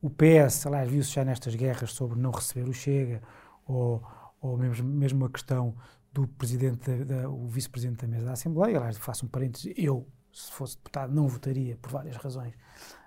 O 0.00 0.08
PS, 0.08 0.66
aliás, 0.66 0.88
viu-se 0.88 1.12
já 1.12 1.24
nestas 1.24 1.54
guerras 1.54 1.92
sobre 1.92 2.18
não 2.18 2.30
receber 2.30 2.68
o 2.68 2.72
Chega, 2.72 3.20
ou, 3.66 4.02
ou 4.40 4.56
mesmo, 4.56 4.88
mesmo 4.88 5.24
a 5.24 5.30
questão 5.30 5.74
do 6.12 6.26
presidente, 6.26 6.90
da, 7.04 7.22
da- 7.22 7.28
o 7.30 7.46
vice-presidente 7.48 8.00
da 8.02 8.08
mesa 8.08 8.26
da 8.26 8.32
Assembleia, 8.32 8.76
aliás, 8.78 8.96
faço 8.98 9.26
um 9.26 9.28
parênteses, 9.28 9.72
eu 9.76 10.06
se 10.32 10.50
fosse 10.52 10.76
deputado, 10.76 11.12
não 11.14 11.26
votaria 11.26 11.76
por 11.76 11.90
várias 11.90 12.16
razões 12.16 12.54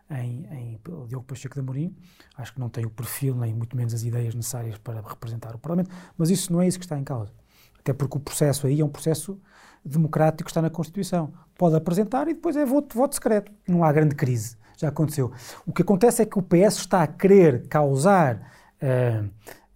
em, 0.10 0.46
em 0.52 0.80
Diogo 1.08 1.26
Pacheco 1.26 1.54
de 1.56 1.62
Amorim. 1.62 1.96
Acho 2.36 2.54
que 2.54 2.60
não 2.60 2.70
tem 2.70 2.86
o 2.86 2.90
perfil, 2.90 3.36
nem 3.36 3.54
muito 3.54 3.76
menos 3.78 3.94
as 3.94 4.04
ideias 4.04 4.36
necessárias 4.36 4.78
para 4.78 5.02
representar 5.02 5.56
o 5.56 5.60
Parlamento, 5.60 5.90
mas 6.18 6.30
isso 6.30 6.52
não 6.52 6.62
é 6.62 6.68
isso 6.68 6.78
que 6.80 6.86
está 6.86 6.98
em 7.00 7.04
causa. 7.04 7.32
Até 7.80 7.94
porque 7.94 8.18
o 8.18 8.20
processo 8.20 8.68
aí 8.68 8.82
é 8.82 8.86
um 8.86 8.90
processo 8.90 9.40
democrático 9.84 10.44
que 10.46 10.52
está 10.52 10.62
na 10.62 10.70
Constituição. 10.70 11.34
Pode 11.58 11.76
apresentar 11.76 12.28
e 12.28 12.34
depois 12.34 12.56
é 12.56 12.66
voto, 12.66 12.96
voto 12.96 13.16
secreto. 13.16 13.52
Não 13.68 13.84
há 13.84 13.92
grande 13.92 14.16
crise. 14.16 14.58
Já 14.78 14.90
aconteceu. 14.90 15.32
O 15.66 15.72
que 15.72 15.82
acontece 15.82 16.22
é 16.22 16.26
que 16.26 16.38
o 16.38 16.42
PS 16.44 16.78
está 16.78 17.04
a 17.04 17.08
querer 17.08 17.68
causar, 17.68 18.52
uh, 18.82 19.30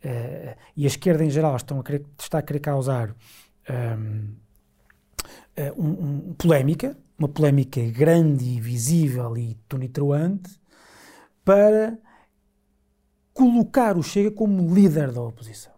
uh, 0.05 0.55
e 0.77 0.83
a 0.83 0.88
esquerda 0.88 1.25
em 1.25 1.29
geral 1.29 1.55
estão 1.55 1.79
a 1.79 1.83
querer, 1.83 2.05
está 2.19 2.38
a 2.38 2.41
querer 2.41 2.59
causar 2.59 3.15
um, 3.69 4.35
um, 5.77 6.29
um, 6.29 6.33
polémica, 6.33 6.95
uma 7.17 7.27
polémica 7.27 7.81
grande 7.89 8.45
e 8.45 8.62
visível 8.62 9.35
e 9.38 9.55
tonitruante, 9.67 10.59
para 11.43 11.97
colocar 13.33 13.97
o 13.97 14.03
Chega 14.03 14.31
como 14.31 14.74
líder 14.74 15.12
da 15.12 15.21
oposição. 15.21 15.74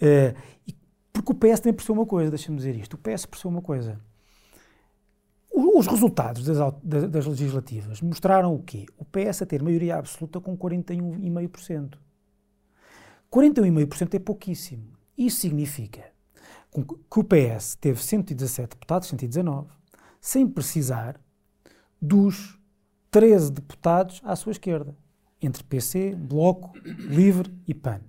Uh, 0.00 0.72
porque 1.12 1.32
o 1.32 1.34
PS 1.34 1.60
também 1.60 1.74
percebeu 1.74 2.00
uma 2.00 2.06
coisa, 2.06 2.30
deixa-me 2.30 2.56
dizer 2.56 2.74
isto, 2.74 2.94
o 2.94 2.98
PS 2.98 3.26
percebeu 3.26 3.50
uma 3.50 3.62
coisa. 3.62 4.00
Os 5.54 5.86
resultados 5.86 6.44
das, 6.44 6.58
das, 7.10 7.26
legislativas 7.26 8.00
mostraram 8.00 8.54
o 8.54 8.62
quê? 8.62 8.86
O 8.96 9.04
PS 9.04 9.42
a 9.42 9.46
ter 9.46 9.62
maioria 9.62 9.96
absoluta 9.96 10.40
com 10.40 10.56
41,5%. 10.56 11.98
41,5% 13.32 14.14
é 14.14 14.18
pouquíssimo. 14.18 14.92
Isso 15.16 15.40
significa 15.40 16.04
que 16.70 17.18
o 17.18 17.24
PS 17.24 17.76
teve 17.76 18.02
117 18.02 18.70
deputados, 18.70 19.08
119, 19.08 19.68
sem 20.20 20.46
precisar 20.46 21.18
dos 22.00 22.58
13 23.10 23.52
deputados 23.52 24.20
à 24.22 24.36
sua 24.36 24.52
esquerda, 24.52 24.94
entre 25.40 25.64
PC, 25.64 26.14
Bloco, 26.14 26.72
Livre 26.84 27.50
e 27.66 27.72
PAN. 27.72 28.00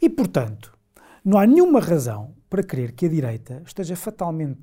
E, 0.00 0.08
portanto, 0.08 0.76
não 1.24 1.38
há 1.38 1.46
nenhuma 1.46 1.80
razão 1.80 2.34
para 2.50 2.62
crer 2.62 2.92
que 2.92 3.06
a 3.06 3.08
direita 3.08 3.62
esteja 3.64 3.96
fatalmente 3.96 4.60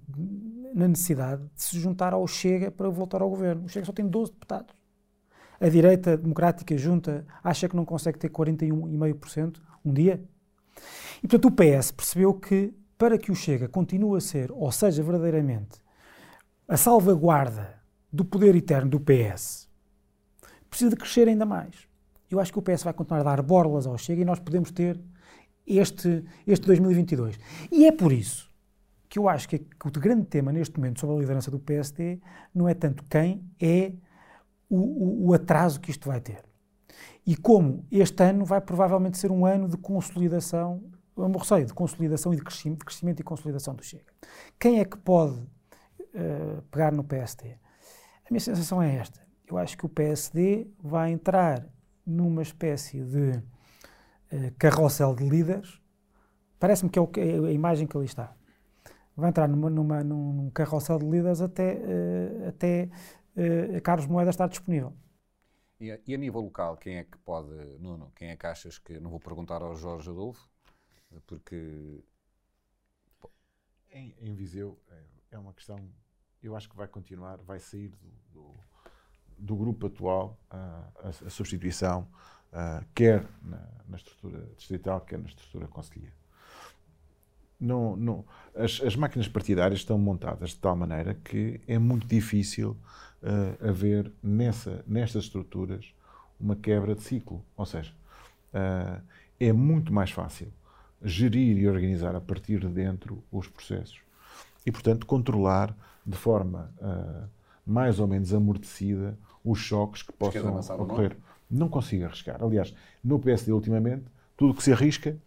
na 0.74 0.88
necessidade 0.88 1.42
de 1.56 1.64
se 1.64 1.80
juntar 1.80 2.14
ao 2.14 2.28
Chega 2.28 2.70
para 2.70 2.90
voltar 2.90 3.22
ao 3.22 3.30
governo. 3.30 3.66
O 3.66 3.70
Chega 3.70 3.86
só 3.86 3.92
tem 3.92 4.08
12 4.08 4.34
deputados. 4.34 4.76
A 5.60 5.68
direita 5.68 6.16
democrática 6.16 6.78
junta 6.78 7.26
acha 7.44 7.68
que 7.68 7.76
não 7.76 7.86
consegue 7.86 8.20
ter 8.20 8.30
41,5% 8.30 9.58
um 9.84 9.94
dia? 9.94 10.24
E, 11.24 11.28
portanto, 11.28 11.46
o 11.46 11.52
PS 11.52 11.92
percebeu 11.92 12.34
que 12.34 12.74
para 12.98 13.18
que 13.18 13.32
o 13.32 13.36
Chega 13.36 13.68
continue 13.68 14.18
a 14.18 14.22
ser, 14.22 14.52
ou 14.52 14.72
seja, 14.72 15.02
verdadeiramente, 15.02 15.80
a 16.68 16.76
salvaguarda 16.76 17.80
do 18.12 18.26
poder 18.26 18.56
eterno 18.56 18.90
do 18.90 19.00
PS, 19.00 19.70
precisa 20.70 20.90
de 20.90 20.98
crescer 20.98 21.28
ainda 21.28 21.46
mais. 21.46 21.88
Eu 22.30 22.40
acho 22.40 22.52
que 22.52 22.60
o 22.60 22.62
PS 22.62 22.84
vai 22.84 22.94
continuar 22.94 23.22
a 23.22 23.24
dar 23.24 23.42
borlas 23.42 23.88
ao 23.88 23.98
Chega 23.98 24.22
e 24.22 24.26
nós 24.26 24.40
podemos 24.40 24.72
ter 24.72 25.00
este, 25.66 26.24
este 26.46 26.66
2022. 26.66 27.40
E 27.72 27.86
é 27.86 27.92
por 27.92 28.12
isso 28.12 28.50
que 29.08 29.18
eu 29.18 29.28
acho 29.28 29.50
que, 29.50 29.60
que 29.60 29.88
o 29.88 29.92
grande 29.92 30.26
tema 30.26 30.52
neste 30.52 30.78
momento 30.78 31.00
sobre 31.00 31.16
a 31.16 31.20
liderança 31.20 31.50
do 31.50 31.60
PSD 31.60 32.20
não 32.54 32.68
é 32.68 32.74
tanto 32.74 33.04
quem, 33.10 33.44
é 33.60 33.94
o, 34.70 34.78
o, 34.78 35.28
o 35.28 35.34
atraso 35.34 35.80
que 35.80 35.90
isto 35.90 36.08
vai 36.08 36.22
ter. 36.22 36.49
E 37.26 37.36
como 37.36 37.86
este 37.92 38.24
ano 38.24 38.46
vai 38.46 38.62
provavelmente 38.62 39.18
ser 39.18 39.32
um 39.32 39.46
ano 39.46 39.68
de 39.68 39.78
consolidação, 39.78 40.84
eu 41.16 41.30
receio, 41.32 41.66
de 41.66 41.74
consolidação 41.74 42.34
e 42.34 42.38
de 42.38 42.44
crescimento, 42.44 42.80
de 42.80 42.86
crescimento 42.86 43.20
e 43.20 43.24
consolidação 43.24 43.76
do 43.76 43.84
Chega. 43.84 44.12
Quem 44.60 44.80
é 44.80 44.86
que 44.86 44.98
pode 44.98 45.36
uh, 45.36 46.62
pegar 46.72 46.92
no 46.92 47.04
PSD? 47.04 47.50
A 47.50 48.32
minha 48.32 48.40
sensação 48.40 48.82
é 48.82 48.96
esta. 48.96 49.20
Eu 49.48 49.58
acho 49.58 49.78
que 49.78 49.86
o 49.86 49.90
PSD 49.90 50.68
vai 50.82 51.12
entrar 51.12 51.66
numa 52.06 52.42
espécie 52.42 53.04
de 53.04 53.32
uh, 53.32 54.54
carrossel 54.58 55.14
de 55.14 55.28
líderes. 55.28 55.82
Parece-me 56.58 56.90
que 56.90 56.98
é, 56.98 57.02
o, 57.02 57.10
é 57.18 57.50
a 57.50 57.52
imagem 57.52 57.86
que 57.86 57.98
ali 57.98 58.06
está 58.06 58.34
vai 59.20 59.30
entrar 59.30 59.48
numa, 59.48 59.70
numa, 59.70 60.04
num 60.04 60.50
carrossel 60.52 60.98
de 60.98 61.06
líderes 61.06 61.42
até, 61.42 61.74
uh, 61.74 62.48
até 62.48 62.90
uh, 63.36 63.82
Carlos 63.82 64.08
Moedas 64.08 64.34
estar 64.34 64.48
disponível. 64.48 64.94
E 65.80 65.92
a, 65.92 66.00
e 66.06 66.14
a, 66.14 66.18
nível 66.18 66.42
local, 66.42 66.76
quem 66.76 66.98
é 66.98 67.04
que 67.06 67.18
pode, 67.20 67.50
Nuno, 67.80 68.12
quem 68.16 68.30
é 68.30 68.36
que 68.36 68.46
achas 68.46 68.78
que, 68.78 69.00
não 69.00 69.10
vou 69.10 69.20
perguntar 69.20 69.62
ao 69.62 69.76
Jorge 69.76 70.10
Adolfo, 70.10 70.50
porque... 71.26 72.04
Em, 73.92 74.14
em 74.20 74.36
Viseu 74.36 74.78
é, 74.92 75.04
é 75.32 75.40
uma 75.40 75.54
questão, 75.54 75.78
eu 76.44 76.56
acho 76.56 76.70
que 76.70 76.76
vai 76.76 76.88
continuar, 76.88 77.38
vai 77.38 77.60
sair 77.60 77.88
do, 77.88 78.12
do, 78.32 78.56
do 79.38 79.56
grupo 79.56 79.88
atual 79.88 80.38
a, 80.50 80.92
a, 81.26 81.30
substituição, 81.30 82.08
quer 82.94 83.26
na, 83.42 83.68
na, 83.88 83.98
estrutura 83.98 84.46
distrital, 84.58 85.02
quer 85.02 85.18
na 85.18 85.28
estrutura 85.28 85.68
conselhia. 85.68 86.14
Não, 87.60 87.96
não, 87.96 88.26
as, 88.56 88.82
as, 88.82 88.96
máquinas 88.96 89.28
partidárias 89.28 89.80
estão 89.80 89.98
montadas 89.98 90.52
de 90.52 90.58
tal 90.58 90.76
maneira 90.76 91.14
que 91.14 91.60
é 91.68 91.78
muito 91.78 92.08
difícil 92.08 92.78
uh, 93.24 93.68
haver 93.70 94.12
nessa, 94.22 94.84
nestas 94.88 95.26
estruturas 95.26 95.94
uma 96.40 96.56
quebra 96.56 96.96
de 96.96 97.02
ciclo. 97.04 97.44
Ou 97.56 97.66
seja, 97.66 97.92
uh, 98.54 99.02
é 99.40 99.52
muito 99.52 99.94
mais 99.94 100.12
fácil 100.12 100.52
gerir 101.04 101.58
e 101.58 101.68
organizar 101.68 102.16
a 102.16 102.22
partir 102.22 102.60
de 102.60 102.68
dentro 102.68 103.24
os 103.32 103.48
processos 103.48 104.02
e, 104.66 104.72
portanto, 104.72 105.06
controlar 105.06 105.76
de 106.06 106.18
forma 106.18 106.74
uh, 106.82 107.28
mais 107.66 108.00
ou 108.00 108.08
menos 108.08 108.34
amortecida 108.34 109.18
os 109.44 109.60
choques 109.60 110.02
que 110.04 110.12
possam 110.12 110.60
ocorrer. 110.78 111.16
Não? 111.50 111.62
não 111.62 111.70
consigo 111.70 112.06
arriscar. 112.06 112.44
Aliás, 112.44 112.74
no 113.04 113.20
PSD, 113.20 113.52
ultimamente, 113.52 114.06
tudo 114.36 114.54
que 114.54 114.64
se 114.64 114.72
arrisca 114.72 115.18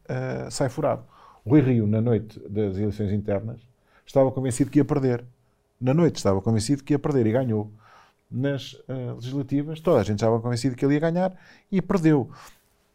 sai 0.50 0.68
furado. 0.68 1.04
Rui 1.44 1.60
Rio, 1.60 1.86
na 1.86 2.00
noite 2.00 2.38
das 2.48 2.76
eleições 2.76 3.12
internas, 3.12 3.60
estava 4.06 4.30
convencido 4.30 4.70
que 4.70 4.78
ia 4.78 4.84
perder. 4.84 5.24
Na 5.80 5.92
noite 5.92 6.16
estava 6.16 6.40
convencido 6.40 6.84
que 6.84 6.92
ia 6.92 6.98
perder 6.98 7.26
e 7.26 7.32
ganhou. 7.32 7.70
Nas 8.32 8.72
uh, 8.72 9.14
legislativas, 9.16 9.80
toda 9.80 10.00
a 10.00 10.02
gente 10.02 10.16
estava 10.16 10.40
convencido 10.40 10.74
que 10.74 10.84
ele 10.84 10.94
ia 10.94 11.00
ganhar 11.00 11.36
e 11.70 11.82
perdeu. 11.82 12.30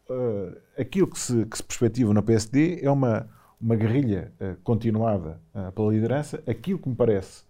Uh, 0.08 0.56
aquilo 0.76 1.06
que 1.06 1.18
se, 1.18 1.46
que 1.46 1.56
se 1.56 1.62
perspectiva 1.62 2.12
no 2.12 2.22
PSD 2.22 2.80
é 2.82 2.90
uma, 2.90 3.28
uma 3.60 3.76
guerrilha 3.76 4.32
uh, 4.40 4.56
continuada 4.64 5.40
pela 5.74 5.92
liderança. 5.92 6.42
Aquilo 6.46 6.78
que 6.78 6.88
me 6.88 6.96
parece 6.96 7.44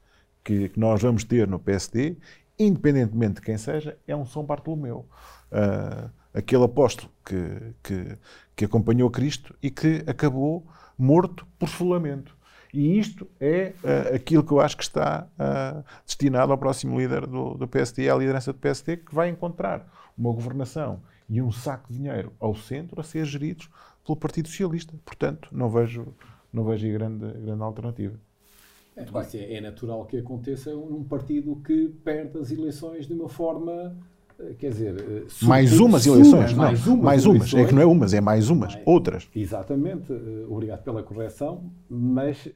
que, 0.44 0.68
que, 0.68 0.78
nós 0.78 1.00
vamos 1.00 1.24
ter 1.24 1.48
no 1.48 1.58
PSD, 1.58 2.16
independentemente 2.58 3.36
de 3.36 3.40
quem 3.42 3.56
seja, 3.56 3.96
é 4.06 4.14
um 4.14 4.26
São 4.26 4.44
Bartolomeu. 4.44 5.06
aquele 6.34 6.64
apóstolo 6.64 7.10
que, 7.24 7.74
que, 7.82 8.18
que 8.54 8.64
acompanhou 8.64 9.10
Cristo 9.10 9.54
e 9.62 9.70
que 9.70 10.04
acabou 10.06 10.66
morto 10.98 11.46
por 11.58 11.68
esfolamento. 11.68 12.37
E 12.78 12.96
isto 12.96 13.26
é 13.40 13.72
uh, 13.82 14.14
aquilo 14.14 14.44
que 14.44 14.52
eu 14.52 14.60
acho 14.60 14.76
que 14.76 14.84
está 14.84 15.26
uh, 15.34 15.84
destinado 16.06 16.52
ao 16.52 16.58
próximo 16.58 16.96
líder 16.96 17.26
do, 17.26 17.54
do 17.54 17.66
PSD, 17.66 18.08
à 18.08 18.14
liderança 18.14 18.52
do 18.52 18.58
PSD, 18.60 18.98
que 18.98 19.12
vai 19.12 19.28
encontrar 19.28 19.84
uma 20.16 20.32
governação 20.32 21.02
e 21.28 21.42
um 21.42 21.50
saco 21.50 21.92
de 21.92 21.98
dinheiro 21.98 22.32
ao 22.38 22.54
centro 22.54 23.00
a 23.00 23.02
ser 23.02 23.24
geridos 23.24 23.68
pelo 24.06 24.14
Partido 24.14 24.46
Socialista. 24.46 24.94
Portanto, 25.04 25.48
não 25.50 25.68
vejo, 25.68 26.14
não 26.52 26.62
vejo 26.62 26.88
grande, 26.92 27.26
grande 27.40 27.62
alternativa. 27.64 28.16
É, 28.94 29.02
é, 29.02 29.54
é 29.54 29.60
natural 29.60 30.06
que 30.06 30.16
aconteça 30.16 30.72
num 30.72 31.02
partido 31.02 31.56
que 31.56 31.88
perde 32.04 32.38
as 32.38 32.52
eleições 32.52 33.08
de 33.08 33.12
uma 33.12 33.28
forma 33.28 33.96
quer 34.58 34.70
dizer, 34.70 34.94
eh, 34.98 35.26
mais 35.42 35.78
umas 35.80 36.06
eleições, 36.06 36.52
não, 36.52 36.58
mais 36.58 36.86
umas, 36.86 37.04
mais 37.04 37.26
umas. 37.26 37.54
é 37.54 37.64
que 37.64 37.74
não 37.74 37.82
é 37.82 37.86
umas, 37.86 38.14
é 38.14 38.20
mais 38.20 38.50
umas, 38.50 38.74
mais, 38.74 38.86
outras. 38.86 39.28
Exatamente, 39.34 40.12
eh, 40.12 40.46
obrigado 40.48 40.82
pela 40.84 41.02
correção, 41.02 41.72
mas 41.88 42.48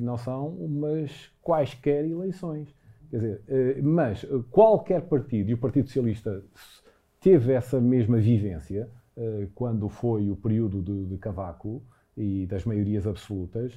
não 0.00 0.16
são 0.16 0.48
umas 0.48 1.10
quaisquer 1.42 2.04
eleições. 2.04 2.68
Quer 3.10 3.16
dizer, 3.16 3.42
mas 3.82 4.26
qualquer 4.50 5.02
partido, 5.02 5.50
e 5.50 5.54
o 5.54 5.58
Partido 5.58 5.86
Socialista 5.86 6.42
teve 7.20 7.52
essa 7.52 7.80
mesma 7.80 8.18
vivência 8.18 8.88
quando 9.54 9.88
foi 9.88 10.28
o 10.30 10.36
período 10.36 10.82
de, 10.82 11.06
de 11.06 11.18
Cavaco 11.18 11.82
e 12.16 12.46
das 12.46 12.64
maiorias 12.64 13.06
absolutas, 13.06 13.72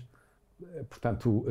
portanto, 0.90 1.46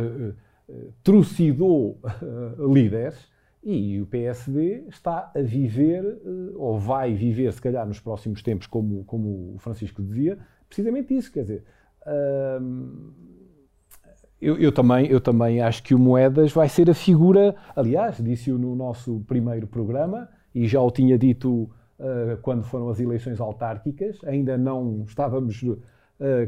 trucidou 1.02 2.00
líderes 2.72 3.16
e 3.62 4.00
o 4.00 4.06
PSD 4.06 4.84
está 4.88 5.32
a 5.34 5.40
viver, 5.40 6.04
eh, 6.04 6.52
ou 6.56 6.78
vai 6.78 7.14
viver, 7.14 7.52
se 7.52 7.60
calhar, 7.60 7.86
nos 7.86 8.00
próximos 8.00 8.42
tempos, 8.42 8.66
como, 8.66 9.04
como 9.04 9.54
o 9.54 9.58
Francisco 9.58 10.02
dizia, 10.02 10.38
precisamente 10.68 11.16
isso. 11.16 11.32
Quer 11.32 11.42
dizer, 11.42 11.64
hum, 12.60 13.12
eu, 14.40 14.56
eu, 14.56 14.70
também, 14.70 15.06
eu 15.06 15.20
também 15.20 15.60
acho 15.60 15.82
que 15.82 15.94
o 15.94 15.98
Moedas 15.98 16.52
vai 16.52 16.68
ser 16.68 16.88
a 16.88 16.94
figura, 16.94 17.56
aliás, 17.74 18.18
disse-o 18.18 18.56
no 18.56 18.76
nosso 18.76 19.20
primeiro 19.26 19.66
programa, 19.66 20.28
e 20.54 20.66
já 20.66 20.80
o 20.80 20.90
tinha 20.90 21.18
dito 21.18 21.64
uh, 21.98 22.36
quando 22.40 22.62
foram 22.62 22.88
as 22.88 23.00
eleições 23.00 23.40
autárquicas, 23.40 24.18
ainda 24.24 24.56
não 24.56 25.04
estávamos 25.06 25.60
uh, 25.62 25.76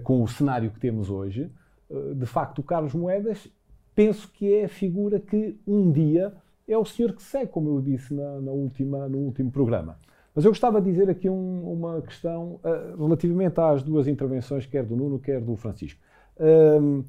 com 0.04 0.22
o 0.22 0.28
cenário 0.28 0.70
que 0.70 0.78
temos 0.78 1.10
hoje. 1.10 1.50
Uh, 1.88 2.14
de 2.14 2.26
facto, 2.26 2.60
o 2.60 2.62
Carlos 2.62 2.94
Moedas 2.94 3.48
penso 3.94 4.30
que 4.32 4.54
é 4.54 4.64
a 4.64 4.68
figura 4.68 5.18
que 5.18 5.58
um 5.66 5.90
dia 5.90 6.32
é 6.72 6.78
o 6.78 6.84
senhor 6.84 7.12
que 7.14 7.22
segue, 7.22 7.50
como 7.50 7.68
eu 7.70 7.80
disse 7.80 8.14
na, 8.14 8.40
na 8.40 8.52
última, 8.52 9.08
no 9.08 9.18
último 9.18 9.50
programa. 9.50 9.98
Mas 10.34 10.44
eu 10.44 10.50
gostava 10.50 10.80
de 10.80 10.90
dizer 10.90 11.10
aqui 11.10 11.28
um, 11.28 11.72
uma 11.72 12.00
questão 12.02 12.60
uh, 12.62 12.96
relativamente 12.96 13.60
às 13.60 13.82
duas 13.82 14.06
intervenções, 14.06 14.66
quer 14.66 14.84
do 14.84 14.96
Nuno, 14.96 15.18
quer 15.18 15.40
do 15.40 15.56
Francisco. 15.56 16.00
Um, 16.38 17.04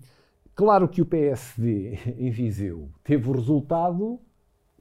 claro 0.56 0.88
que 0.88 1.01
o 1.01 1.06
PSD 1.06 1.98
em 2.18 2.32
Viseu 2.32 2.89
teve 3.03 3.30
o 3.30 3.34
resultado 3.34 4.20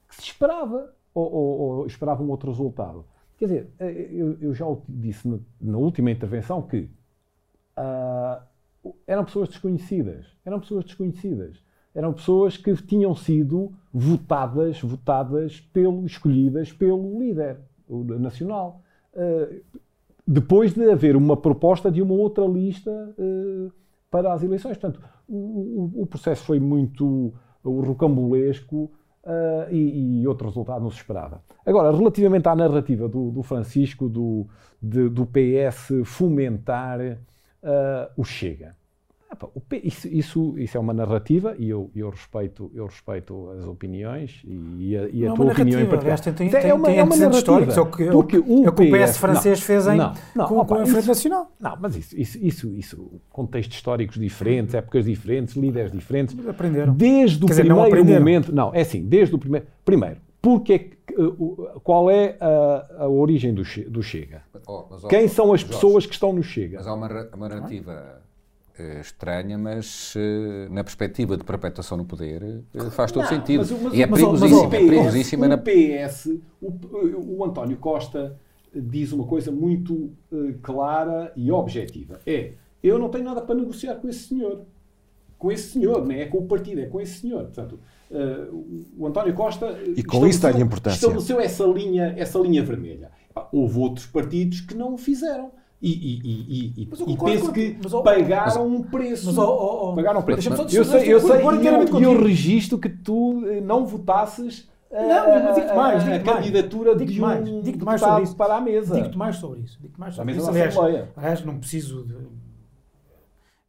que 0.08 0.16
se 0.16 0.22
esperava, 0.22 0.92
ou, 1.14 1.32
ou, 1.32 1.60
ou 1.60 1.86
esperava 1.86 2.22
um 2.22 2.30
outro 2.30 2.50
resultado. 2.50 3.04
Quer 3.36 3.44
dizer, 3.46 3.70
eh, 3.78 4.08
eu, 4.12 4.36
eu 4.40 4.54
já 4.54 4.66
disse 4.88 5.26
na, 5.26 5.38
na, 5.60 5.78
última 5.78 6.10
intervenção 6.10 6.60
que 6.60 6.90
uh, 7.78 8.92
eram 9.06 9.24
pessoas 9.24 9.48
desconhecidas. 9.48 10.26
Eram 10.44 10.60
pessoas 10.60 10.84
desconhecidas. 10.84 11.62
Eram 11.94 12.12
pessoas 12.12 12.56
que 12.56 12.74
tinham 12.76 13.14
sido 13.14 13.72
votadas, 13.92 14.80
votadas 14.80 15.60
pelo, 15.72 16.06
escolhidas 16.06 16.72
pelo 16.72 17.18
líder 17.18 17.58
nacional. 18.18 18.80
Uh, 19.12 19.60
depois 20.26 20.72
de 20.72 20.88
haver 20.88 21.16
uma 21.16 21.36
proposta 21.36 21.90
de 21.90 22.00
uma 22.00 22.14
outra 22.14 22.46
lista 22.46 22.90
uh, 22.90 23.72
para 24.10 24.32
as 24.32 24.42
eleições. 24.42 24.76
Portanto, 24.76 25.00
o, 25.28 26.06
processo 26.08 26.44
foi 26.44 26.60
muito 26.60 27.32
rocambolesco 27.64 28.90
uh, 29.24 29.72
e, 29.72 30.26
outro 30.26 30.48
resultado 30.48 30.82
não 30.82 30.90
se 30.90 30.98
esperava. 30.98 31.42
Agora, 31.66 31.90
relativamente 31.96 32.48
à 32.48 32.54
narrativa 32.54 33.08
do, 33.08 33.42
Francisco, 33.42 34.08
do, 34.08 34.46
PS 35.26 36.04
fomentar 36.04 37.18
o 38.16 38.24
Chega. 38.24 38.74
Isso, 39.82 40.08
isso, 40.08 40.58
isso, 40.58 40.76
é 40.76 40.80
uma 40.80 40.92
narrativa 40.92 41.54
e 41.58 41.68
eu, 41.68 41.90
eu, 41.94 42.10
respeito, 42.10 42.70
eu 42.74 42.86
respeito 42.86 43.50
as 43.50 43.64
opiniões 43.64 44.42
e 44.44 44.96
a, 44.96 45.08
e 45.08 45.24
a 45.24 45.28
não, 45.28 45.36
tua 45.36 45.52
opinião 45.52 45.80
em 45.80 45.86
particular. 45.86 46.18
Tem, 46.18 46.32
tem, 46.32 46.48
é 46.48 46.74
uma, 46.74 46.88
tem 46.88 46.98
é 46.98 47.04
uma 47.04 47.16
narrativa. 47.16 47.72
É 47.72 47.80
o 47.80 47.86
que, 47.86 48.04
porque 48.10 48.38
o, 48.38 48.64
é 48.64 48.68
o, 48.68 48.72
que 48.72 48.82
o 48.82 48.90
PS 48.90 49.18
francês 49.18 49.60
não, 49.60 49.66
fez 49.66 49.86
em, 49.86 49.96
não, 49.96 50.14
não, 50.34 50.46
com, 50.46 50.58
opa, 50.58 50.76
com 50.76 50.82
a 50.82 50.86
Frente 50.86 51.06
Nacional. 51.06 51.52
Não, 51.60 51.78
mas 51.80 51.96
isso, 51.96 52.18
isso, 52.18 52.38
isso, 52.40 52.74
isso, 52.74 53.20
contextos 53.30 53.76
históricos 53.76 54.18
diferentes, 54.18 54.74
épocas 54.74 55.04
diferentes, 55.04 55.54
líderes 55.54 55.92
diferentes. 55.92 56.36
Aprenderam. 56.48 56.92
Desde 56.92 57.44
o 57.44 57.46
Quer 57.46 57.62
primeiro 57.62 58.02
dizer, 58.02 58.18
momento. 58.18 58.52
Não, 58.52 58.74
é 58.74 58.80
assim, 58.80 59.02
desde 59.02 59.34
o 59.34 59.38
primeiro. 59.38 59.66
Primeiro, 59.84 60.16
porque, 60.42 60.92
qual 61.84 62.10
é 62.10 62.36
a, 62.40 63.04
a 63.04 63.08
origem 63.08 63.52
do, 63.52 63.62
do 63.88 64.02
Chega? 64.02 64.42
Oh, 64.66 64.86
mas, 64.90 65.04
oh, 65.04 65.08
Quem 65.08 65.28
são 65.28 65.52
as 65.52 65.62
pessoas 65.62 65.92
Jorge, 65.92 66.08
que 66.08 66.14
estão 66.14 66.32
no 66.32 66.42
Chega? 66.42 66.78
Mas 66.78 66.86
há 66.86 66.94
uma, 66.94 67.28
uma 67.34 67.48
narrativa 67.48 67.92
eh, 67.92 68.29
estranha, 69.00 69.58
mas 69.58 70.14
eh, 70.16 70.68
na 70.70 70.82
perspectiva 70.84 71.36
de 71.36 71.44
perpetuação 71.44 71.96
no 71.96 72.04
poder 72.04 72.62
eh, 72.74 72.90
faz 72.90 73.12
todo 73.12 73.22
não, 73.22 73.28
sentido. 73.28 73.58
Mas, 73.60 73.70
mas, 73.70 73.94
e 73.94 74.02
é 74.02 74.04
é 74.04 74.06
perigosíssimo 74.68 75.44
o 75.44 75.58
PS, 75.58 76.26
o, 76.60 77.38
o, 77.38 77.44
António 77.44 77.76
Costa 77.76 78.38
diz 78.74 79.12
uma 79.12 79.24
coisa 79.24 79.50
muito 79.50 79.94
uh, 80.30 80.54
clara 80.62 81.32
e 81.36 81.50
objetiva. 81.50 82.20
É, 82.26 82.52
eu 82.82 82.98
não 82.98 83.08
tenho 83.08 83.24
nada 83.24 83.40
para 83.40 83.54
negociar 83.54 83.96
com 83.96 84.08
esse 84.08 84.28
senhor. 84.28 84.62
Com 85.38 85.50
esse 85.50 85.70
senhor, 85.70 86.06
não 86.06 86.14
é 86.14 86.26
com 86.26 86.38
o 86.38 86.46
partido, 86.46 86.80
é 86.80 86.86
com 86.86 87.00
esse 87.00 87.20
senhor. 87.20 87.44
Portanto, 87.44 87.80
uh, 88.10 88.86
o 88.96 89.06
António 89.06 89.34
Costa 89.34 89.78
e 89.96 90.02
com 90.02 90.26
isso 90.26 90.40
dá-lhe 90.40 90.62
importância. 90.62 90.96
estabeleceu 90.96 91.40
essa 91.40 91.64
linha, 91.64 92.14
essa 92.16 92.38
linha 92.38 92.62
vermelha. 92.62 93.10
Houve 93.52 93.78
outros 93.78 94.06
partidos 94.06 94.60
que 94.60 94.74
não 94.74 94.94
o 94.94 94.98
fizeram. 94.98 95.50
E, 95.82 95.90
e, 95.90 96.20
e, 96.24 96.82
e, 96.82 96.86
penso 97.16 97.52
que 97.52 97.78
mas, 97.82 97.92
pagaram 98.02 98.66
um 98.66 98.82
preço. 98.82 99.26
Mas, 99.26 99.38
oh, 99.38 99.90
oh, 99.90 99.94
pagaram 99.94 100.20
um 100.20 100.22
preço. 100.22 100.50
Mas, 100.50 100.74
eu 100.74 100.84
sei, 100.84 101.14
eu 101.14 101.20
sei, 101.20 101.40
e 101.98 102.02
eu, 102.02 102.22
registro 102.22 102.78
que 102.78 102.90
tu 102.90 103.42
eh, 103.46 103.62
não 103.62 103.86
votasses 103.86 104.68
não, 104.90 105.44
mas 105.44 105.54
digo-te 105.54 105.74
mais, 105.74 106.02
digo 106.02 106.16
a 106.16 106.34
candidatura 106.34 106.96
digo 106.96 107.12
de 107.12 107.20
mais, 107.20 107.48
um 107.48 107.62
digo 107.62 107.84
mais 107.84 108.00
sobre 108.00 108.22
isso. 108.24 108.36
para 108.36 108.56
a 108.56 108.60
mesa. 108.60 108.94
Digo-te 108.96 109.16
mais 109.16 109.36
sobre 109.36 109.60
isso. 109.60 109.78
Digo 109.80 109.94
mais 109.96 110.14
sobre 110.16 110.32
a 110.32 110.34
mesa 110.34 110.50
isso. 110.50 110.80
Aliás, 110.80 111.08
aliás, 111.16 111.44
não 111.44 111.58
preciso 111.58 112.04
de... 112.04 112.16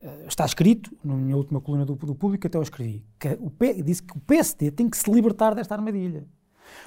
Eh, 0.01 0.25
está 0.27 0.45
escrito, 0.45 0.91
na 1.03 1.13
minha 1.13 1.37
última 1.37 1.61
coluna 1.61 1.85
do, 1.85 1.93
do 1.93 2.15
público, 2.15 2.47
até 2.47 2.57
eu 2.57 2.63
escrevi, 2.63 3.05
que 3.19 3.37
o 3.39 3.51
P, 3.51 3.83
disse 3.83 4.01
que 4.01 4.17
o 4.17 4.19
PSD 4.19 4.71
tem 4.71 4.89
que 4.89 4.97
se 4.97 5.11
libertar 5.11 5.53
desta 5.53 5.75
armadilha. 5.75 6.25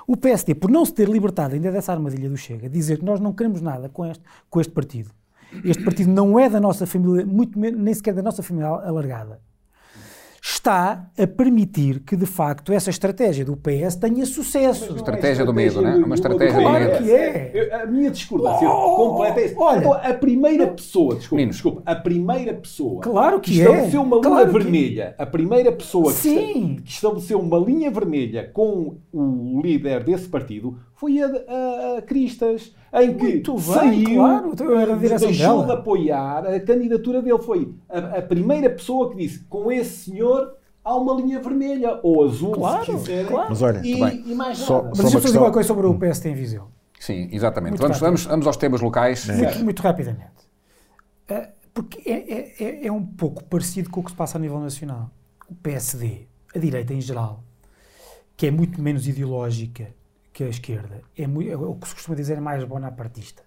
O 0.06 0.16
PSD, 0.16 0.54
por 0.54 0.70
não 0.70 0.84
se 0.84 0.92
ter 0.92 1.08
libertado 1.08 1.54
ainda 1.54 1.70
dessa 1.70 1.92
armadilha 1.92 2.28
do 2.28 2.36
Chega, 2.36 2.68
dizer 2.68 2.98
que 2.98 3.04
nós 3.04 3.20
não 3.20 3.32
queremos 3.32 3.60
nada 3.60 3.88
com 3.88 4.04
este, 4.04 4.22
com 4.50 4.60
este 4.60 4.72
partido, 4.72 5.10
este 5.64 5.84
partido 5.84 6.10
não 6.10 6.38
é 6.38 6.48
da 6.48 6.60
nossa 6.60 6.86
família, 6.86 7.24
muito 7.24 7.58
menos, 7.58 7.80
nem 7.80 7.94
sequer 7.94 8.14
da 8.14 8.22
nossa 8.22 8.42
família 8.42 8.68
alargada, 8.68 9.40
está 10.46 11.10
a 11.18 11.26
permitir 11.26 12.00
que, 12.00 12.14
de 12.14 12.26
facto, 12.26 12.70
essa 12.70 12.90
estratégia 12.90 13.46
do 13.46 13.56
PS 13.56 13.96
tenha 13.96 14.26
sucesso. 14.26 14.92
É 14.92 14.96
estratégia, 14.96 15.42
é 15.42 15.46
do 15.46 15.54
medo, 15.54 15.80
não 15.80 15.88
é? 15.88 15.96
Uma 15.96 16.14
estratégia 16.14 16.60
claro 16.60 16.84
do 16.84 16.90
medo. 16.90 17.02
que 17.02 17.10
é. 17.12 17.80
A 17.82 17.86
minha 17.86 18.10
discordância 18.10 18.68
oh, 18.68 18.94
completa 18.94 19.40
é 19.40 19.54
Olha, 19.56 19.78
então, 19.78 19.92
a 19.94 20.12
primeira 20.12 20.66
pessoa, 20.66 21.14
desculpa, 21.14 21.46
desculpa, 21.46 21.82
a 21.86 21.94
primeira 21.94 22.52
pessoa 22.52 23.00
claro 23.00 23.40
que, 23.40 23.52
que 23.52 23.60
é. 23.60 23.64
estabeleceu 23.64 24.02
uma 24.02 24.20
claro 24.20 24.36
linha 24.36 24.52
vermelha, 24.52 25.14
a 25.16 25.24
primeira 25.24 25.72
pessoa 25.72 26.12
que, 26.12 26.82
que, 26.82 26.90
estabeleceu 26.90 27.40
uma 27.40 27.58
linha 27.58 27.90
vermelha 27.90 28.50
com 28.52 28.98
o 29.10 29.62
líder 29.62 30.04
desse 30.04 30.28
partido 30.28 30.78
foi 31.04 31.20
a, 31.20 31.26
a, 31.26 31.98
a 31.98 32.02
Cristas 32.02 32.74
em 32.94 33.14
que 33.14 33.24
Muito 33.24 33.58
saiu, 33.58 33.90
bem, 33.90 34.14
claro, 34.14 34.50
então 34.52 34.80
era 34.80 34.94
a 34.94 34.96
deixou 34.96 35.32
dela. 35.32 35.66
de 35.66 35.72
apoiar 35.72 36.46
a 36.46 36.60
candidatura 36.60 37.20
dele. 37.20 37.42
Foi 37.42 37.74
a, 37.90 38.18
a, 38.18 38.22
primeira 38.22 38.70
pessoa 38.70 39.10
que 39.10 39.16
disse 39.16 39.40
com 39.44 39.70
esse 39.70 40.10
senhor 40.10 40.56
há 40.82 40.96
uma 40.96 41.14
linha 41.14 41.40
vermelha, 41.40 42.00
ou 42.02 42.24
azul, 42.24 42.52
claro, 42.52 42.84
se 42.84 42.92
quiserem. 42.92 43.26
Claro. 43.26 43.48
Mas 43.50 43.62
olha, 43.62 43.80
e, 43.84 44.00
bem, 44.00 44.24
e 44.26 44.34
mais 44.34 44.58
só, 44.58 44.76
nada. 44.76 44.88
Mas 44.90 45.00
deixa-me 45.00 45.24
dizer 45.24 45.38
uma 45.38 45.52
coisa 45.52 45.66
sobre 45.66 45.86
o 45.86 45.94
PST 45.98 46.28
em 46.28 46.34
Viseu. 46.34 46.68
Sim, 46.98 47.28
exatamente. 47.32 47.76
Vamos, 47.76 47.98
vamos, 47.98 48.24
vamos 48.24 48.46
aos 48.46 48.56
temas 48.56 48.80
locais. 48.80 49.26
Muito, 49.28 49.64
muito 49.64 49.82
rapidamente. 49.82 50.32
Uh, 51.30 51.48
porque 51.74 52.08
é, 52.08 52.12
é, 52.12 52.54
é, 52.64 52.86
é 52.86 52.92
um 52.92 53.04
pouco 53.04 53.44
parecido 53.44 53.90
com 53.90 54.00
o 54.00 54.04
que 54.04 54.10
se 54.10 54.16
passa 54.16 54.38
a 54.38 54.40
nível 54.40 54.60
nacional. 54.60 55.10
O 55.50 55.54
PSD, 55.56 56.28
a 56.54 56.58
direita 56.58 56.94
em 56.94 57.00
geral, 57.00 57.42
que 58.36 58.46
é 58.46 58.50
muito 58.50 58.80
menos 58.80 59.06
ideológica 59.06 59.88
que 60.34 60.42
a 60.42 60.48
esquerda 60.48 61.00
é, 61.16 61.26
muito, 61.28 61.50
é 61.50 61.56
o 61.56 61.76
que 61.76 61.88
se 61.88 61.94
costuma 61.94 62.16
dizer 62.16 62.36
é 62.36 62.40
mais 62.40 62.62
bonapartista. 62.64 63.42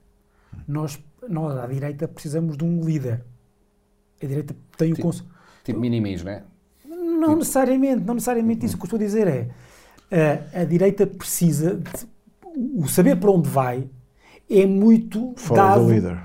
Nós, 0.65 0.97
nós, 1.27 1.57
à 1.57 1.67
direita, 1.67 2.07
precisamos 2.07 2.57
de 2.57 2.63
um 2.63 2.81
líder. 2.81 3.23
A 4.23 4.25
direita 4.25 4.55
tem 4.77 4.93
tipo, 4.93 5.01
o 5.01 5.11
conceito. 5.11 5.31
Tipo 5.65 5.79
minimis, 5.81 6.23
não 6.23 6.31
é? 6.31 6.43
Não 6.85 7.19
tipo... 7.19 7.35
necessariamente, 7.35 8.03
não 8.05 8.13
necessariamente 8.13 8.65
isso. 8.65 8.77
Que 8.77 8.85
estou 8.85 8.97
a 8.97 9.01
dizer 9.01 9.27
é 9.27 9.49
a, 10.55 10.61
a 10.61 10.63
direita 10.63 11.05
precisa 11.05 11.75
de, 11.75 12.07
o 12.55 12.87
saber 12.87 13.17
para 13.17 13.31
onde 13.31 13.49
vai 13.49 13.87
é 14.49 14.65
muito 14.65 15.33
Follow 15.35 15.91
dado 15.91 16.21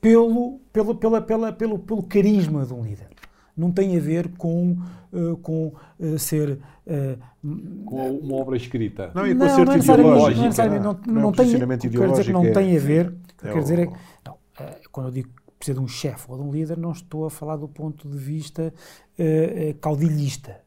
pelo, 0.00 0.60
pelo, 0.72 0.94
pela, 0.94 1.20
pela, 1.20 1.52
pelo, 1.52 1.78
pelo 1.78 2.02
carisma 2.02 2.64
de 2.64 2.72
um 2.72 2.82
líder 2.82 3.08
não 3.56 3.72
tem 3.72 3.96
a 3.96 4.00
ver 4.00 4.28
com, 4.36 4.76
uh, 5.12 5.36
com 5.38 5.72
uh, 5.98 6.18
ser. 6.18 6.58
Uh, 6.86 7.84
com 7.84 8.18
uma 8.18 8.36
obra 8.36 8.56
escrita. 8.56 9.10
Não, 9.14 9.26
e 9.26 9.34
com 9.34 9.44
não, 9.44 9.64
não 9.64 9.76
ideológico. 9.76 10.40
Não, 10.40 10.46
necessariamente, 10.46 10.84
não, 10.84 11.14
não, 11.14 11.22
não, 11.22 11.32
tem. 11.32 11.50
Quer 11.50 12.10
dizer 12.10 12.24
que 12.24 12.32
não 12.32 12.52
tem 12.52 12.76
a 12.76 12.80
ver. 12.80 13.14
É 13.42 13.52
quer 13.52 13.62
dizer 13.62 13.78
é, 13.78 13.86
não, 14.24 14.38
quando 14.92 15.06
eu 15.06 15.12
digo 15.12 15.28
que 15.28 15.52
precisa 15.58 15.78
de 15.78 15.84
um 15.84 15.88
chefe 15.88 16.26
ou 16.28 16.36
de 16.36 16.42
um 16.42 16.50
líder, 16.50 16.76
não 16.76 16.92
estou 16.92 17.26
a 17.26 17.30
falar 17.30 17.56
do 17.56 17.68
ponto 17.68 18.08
de 18.08 18.16
vista 18.16 18.72
caudilhista 19.80 20.60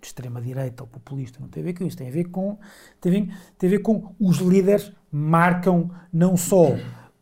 de 0.00 0.06
extrema-direita 0.06 0.82
ou 0.82 0.86
populista, 0.86 1.38
não 1.40 1.48
tem 1.48 1.62
a 1.62 1.66
ver 1.66 1.74
com 1.74 1.84
isso, 1.84 1.96
tem 1.96 2.08
a 2.08 2.12
ver 2.12 2.24
com, 2.24 2.58
tem 3.00 3.12
a 3.12 3.14
ver, 3.14 3.34
tem 3.58 3.68
a 3.68 3.70
ver 3.70 3.78
com 3.80 4.14
os 4.20 4.38
líderes 4.38 4.92
marcam 5.10 5.90
não 6.12 6.36
só 6.36 6.76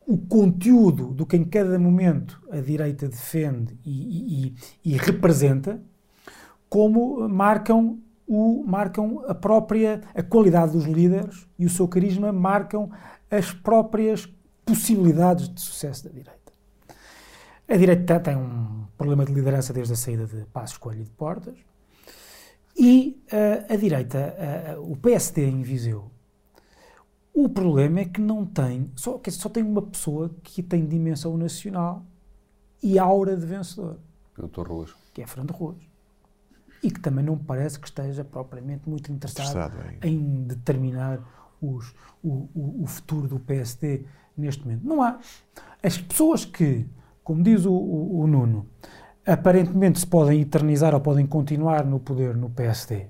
o 0.07 0.19
conteúdo 0.19 1.09
do 1.09 1.25
que 1.25 1.37
em 1.37 1.45
cada 1.45 1.79
momento 1.79 2.41
a 2.51 2.61
direita 2.61 3.09
defende 3.09 3.79
e, 3.85 4.47
e, 4.47 4.93
e 4.93 4.97
representa, 4.97 5.81
como 6.69 7.29
marcam, 7.29 7.99
o, 8.27 8.65
marcam 8.67 9.25
a 9.27 9.35
própria 9.35 10.03
a 10.15 10.23
qualidade 10.23 10.73
dos 10.73 10.85
líderes 10.85 11.47
e 11.59 11.65
o 11.65 11.71
seu 11.71 11.89
carisma 11.89 12.33
marcam 12.33 12.91
as 13.31 13.53
próprias 13.53 14.29
possibilidades 14.65 15.49
de 15.49 15.61
sucesso 15.61 16.05
da 16.05 16.11
direita. 16.11 16.53
A 17.67 17.77
direita 17.77 18.21
tem 18.21 18.37
um 18.37 18.87
problema 18.97 19.25
de 19.25 19.33
liderança 19.33 19.73
desde 19.73 19.95
a 19.95 19.97
saída 19.97 20.27
de 20.27 20.45
Passos 20.47 20.77
Coelho 20.77 21.03
e 21.03 21.05
de 21.05 21.11
Portas, 21.11 21.57
e 22.77 23.23
uh, 23.33 23.73
a 23.73 23.77
direita, 23.77 24.35
uh, 24.77 24.93
o 24.93 24.97
PSD 24.97 25.47
em 25.47 25.63
Viseu, 25.63 26.11
o 27.35 27.49
problema 27.49 28.01
é 28.01 28.05
que 28.05 28.21
não 28.21 28.47
tem, 28.47 28.89
só, 28.95 29.19
que 29.19 29.29
só 29.31 29.49
tem 29.49 29.65
uma 29.65 29.83
pessoa 29.83 30.31
que 30.45 30.63
tem 30.63 30.87
dimensão 30.87 31.37
nacional 31.37 32.07
e 32.81 32.97
aura 32.97 33.37
de 33.37 33.45
vencedor. 33.45 33.99
Doutor 34.39 34.69
Ruas. 34.69 34.95
Que 35.13 35.23
é 35.23 35.27
Fernando 35.27 35.51
Ruas. 35.51 35.77
E 36.81 36.91
que 36.91 37.01
também 37.01 37.25
não 37.25 37.37
parece 37.37 37.81
que 37.81 37.89
esteja 37.89 38.23
propriamente 38.25 38.89
muito 38.89 39.11
interessado, 39.11 39.75
em 40.03 40.45
determinar 40.45 41.19
os, 41.61 41.93
o, 42.23 42.49
o, 42.55 42.83
o, 42.83 42.87
futuro 42.87 43.27
do 43.27 43.41
PSD 43.41 44.05
neste 44.37 44.63
momento. 44.63 44.87
Não 44.87 45.03
há. 45.03 45.19
As 45.83 45.99
pessoas 45.99 46.45
que, 46.45 46.87
como 47.25 47.43
diz 47.43 47.65
o, 47.65 47.73
o, 47.73 48.21
o 48.21 48.27
Nuno, 48.27 48.69
aparentemente 49.27 49.99
se 49.99 50.07
podem 50.07 50.43
eternizar 50.43 50.95
ou 50.95 51.01
podem 51.01 51.27
continuar 51.27 51.85
no 51.85 51.99
poder 51.99 52.37
no 52.37 52.51
PSD 52.51 53.07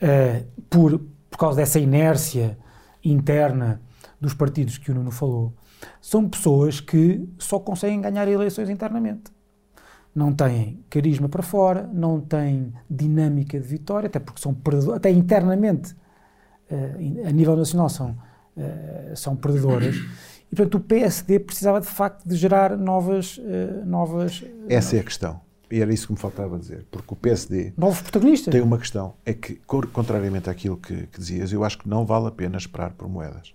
uh, 0.00 0.46
por, 0.70 0.98
por 1.28 1.38
causa 1.38 1.56
dessa 1.56 1.78
inércia 1.78 2.56
interna 3.04 3.80
dos 4.20 4.34
partidos 4.34 4.78
que 4.78 4.90
o 4.90 4.94
Nuno 4.94 5.10
falou, 5.10 5.52
são 6.00 6.28
pessoas 6.28 6.80
que 6.80 7.28
só 7.38 7.58
conseguem 7.58 8.00
ganhar 8.00 8.26
eleições 8.28 8.68
internamente. 8.68 9.30
Não 10.14 10.32
têm 10.32 10.82
carisma 10.90 11.28
para 11.28 11.42
fora, 11.42 11.88
não 11.92 12.20
têm 12.20 12.72
dinâmica 12.90 13.58
de 13.60 13.66
vitória, 13.66 14.08
até 14.08 14.18
porque 14.18 14.40
são 14.40 14.52
perdedores, 14.52 14.96
até 14.96 15.10
internamente, 15.10 15.92
uh, 16.70 17.28
a 17.28 17.30
nível 17.30 17.56
nacional, 17.56 17.88
são, 17.88 18.10
uh, 18.56 19.16
são 19.16 19.36
perdedoras. 19.36 19.96
E, 20.50 20.56
portanto, 20.56 20.76
o 20.76 20.80
PSD 20.80 21.38
precisava 21.38 21.80
de 21.80 21.86
facto 21.86 22.26
de 22.26 22.34
gerar 22.34 22.76
novas. 22.76 23.38
Uh, 23.38 23.84
novas 23.86 24.44
Essa 24.68 24.96
é 24.96 25.00
a 25.00 25.04
questão. 25.04 25.47
E 25.70 25.80
era 25.80 25.92
isso 25.92 26.06
que 26.06 26.12
me 26.12 26.18
faltava 26.18 26.58
dizer. 26.58 26.86
Porque 26.90 27.12
o 27.12 27.16
PSD. 27.16 27.72
Novos 27.76 28.00
protagonistas. 28.00 28.52
Tem 28.52 28.62
uma 28.62 28.78
questão. 28.78 29.14
É 29.24 29.34
que, 29.34 29.60
contrariamente 29.92 30.48
àquilo 30.48 30.76
que, 30.76 31.06
que 31.06 31.18
dizias, 31.18 31.52
eu 31.52 31.62
acho 31.62 31.78
que 31.78 31.88
não 31.88 32.06
vale 32.06 32.28
a 32.28 32.30
pena 32.30 32.56
esperar 32.56 32.92
por 32.92 33.08
moedas. 33.08 33.52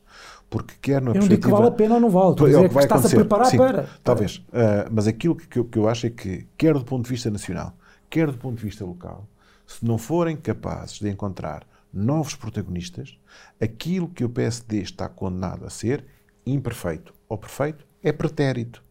Porque 0.49 0.75
quer 0.79 1.01
na 1.01 1.11
eu 1.11 1.21
não 1.21 1.27
digo 1.27 1.41
que 1.41 1.49
vale 1.49 1.67
a 1.67 1.71
pena 1.71 1.95
ou 1.95 1.99
não 1.99 2.09
vale. 2.09 2.31
Estou 2.31 2.45
a 2.45 2.49
dizer 2.49 2.65
é 2.65 2.69
que, 2.69 2.75
que 2.75 2.83
está-se 2.83 3.07
a 3.07 3.19
preparar 3.19 3.47
Sim, 3.47 3.57
para. 3.57 3.89
Talvez. 4.03 4.37
Uh, 4.37 4.89
mas 4.91 5.07
aquilo 5.07 5.35
que, 5.35 5.47
que, 5.47 5.57
eu, 5.57 5.65
que 5.65 5.77
eu 5.79 5.89
acho 5.89 6.05
é 6.05 6.09
que, 6.11 6.45
quer 6.55 6.75
do 6.75 6.85
ponto 6.85 7.05
de 7.05 7.09
vista 7.09 7.31
nacional, 7.31 7.73
quer 8.09 8.27
do 8.27 8.37
ponto 8.37 8.57
de 8.57 8.63
vista 8.63 8.85
local, 8.85 9.27
se 9.65 9.83
não 9.83 9.97
forem 9.97 10.37
capazes 10.37 10.99
de 10.99 11.09
encontrar 11.09 11.65
novos 11.91 12.35
protagonistas, 12.35 13.17
aquilo 13.59 14.07
que 14.07 14.23
o 14.23 14.29
PSD 14.29 14.81
está 14.81 15.09
condenado 15.09 15.65
a 15.65 15.69
ser, 15.71 16.05
imperfeito 16.45 17.13
ou 17.27 17.37
perfeito, 17.37 17.85
é 18.03 18.11
pretérito. 18.11 18.83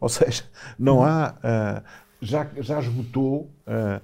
Ou 0.00 0.08
seja, 0.08 0.44
não 0.78 1.02
há. 1.02 1.34
Uh, 1.38 2.07
já, 2.20 2.48
já 2.58 2.80
esgotou. 2.80 3.50
Uh, 3.66 4.00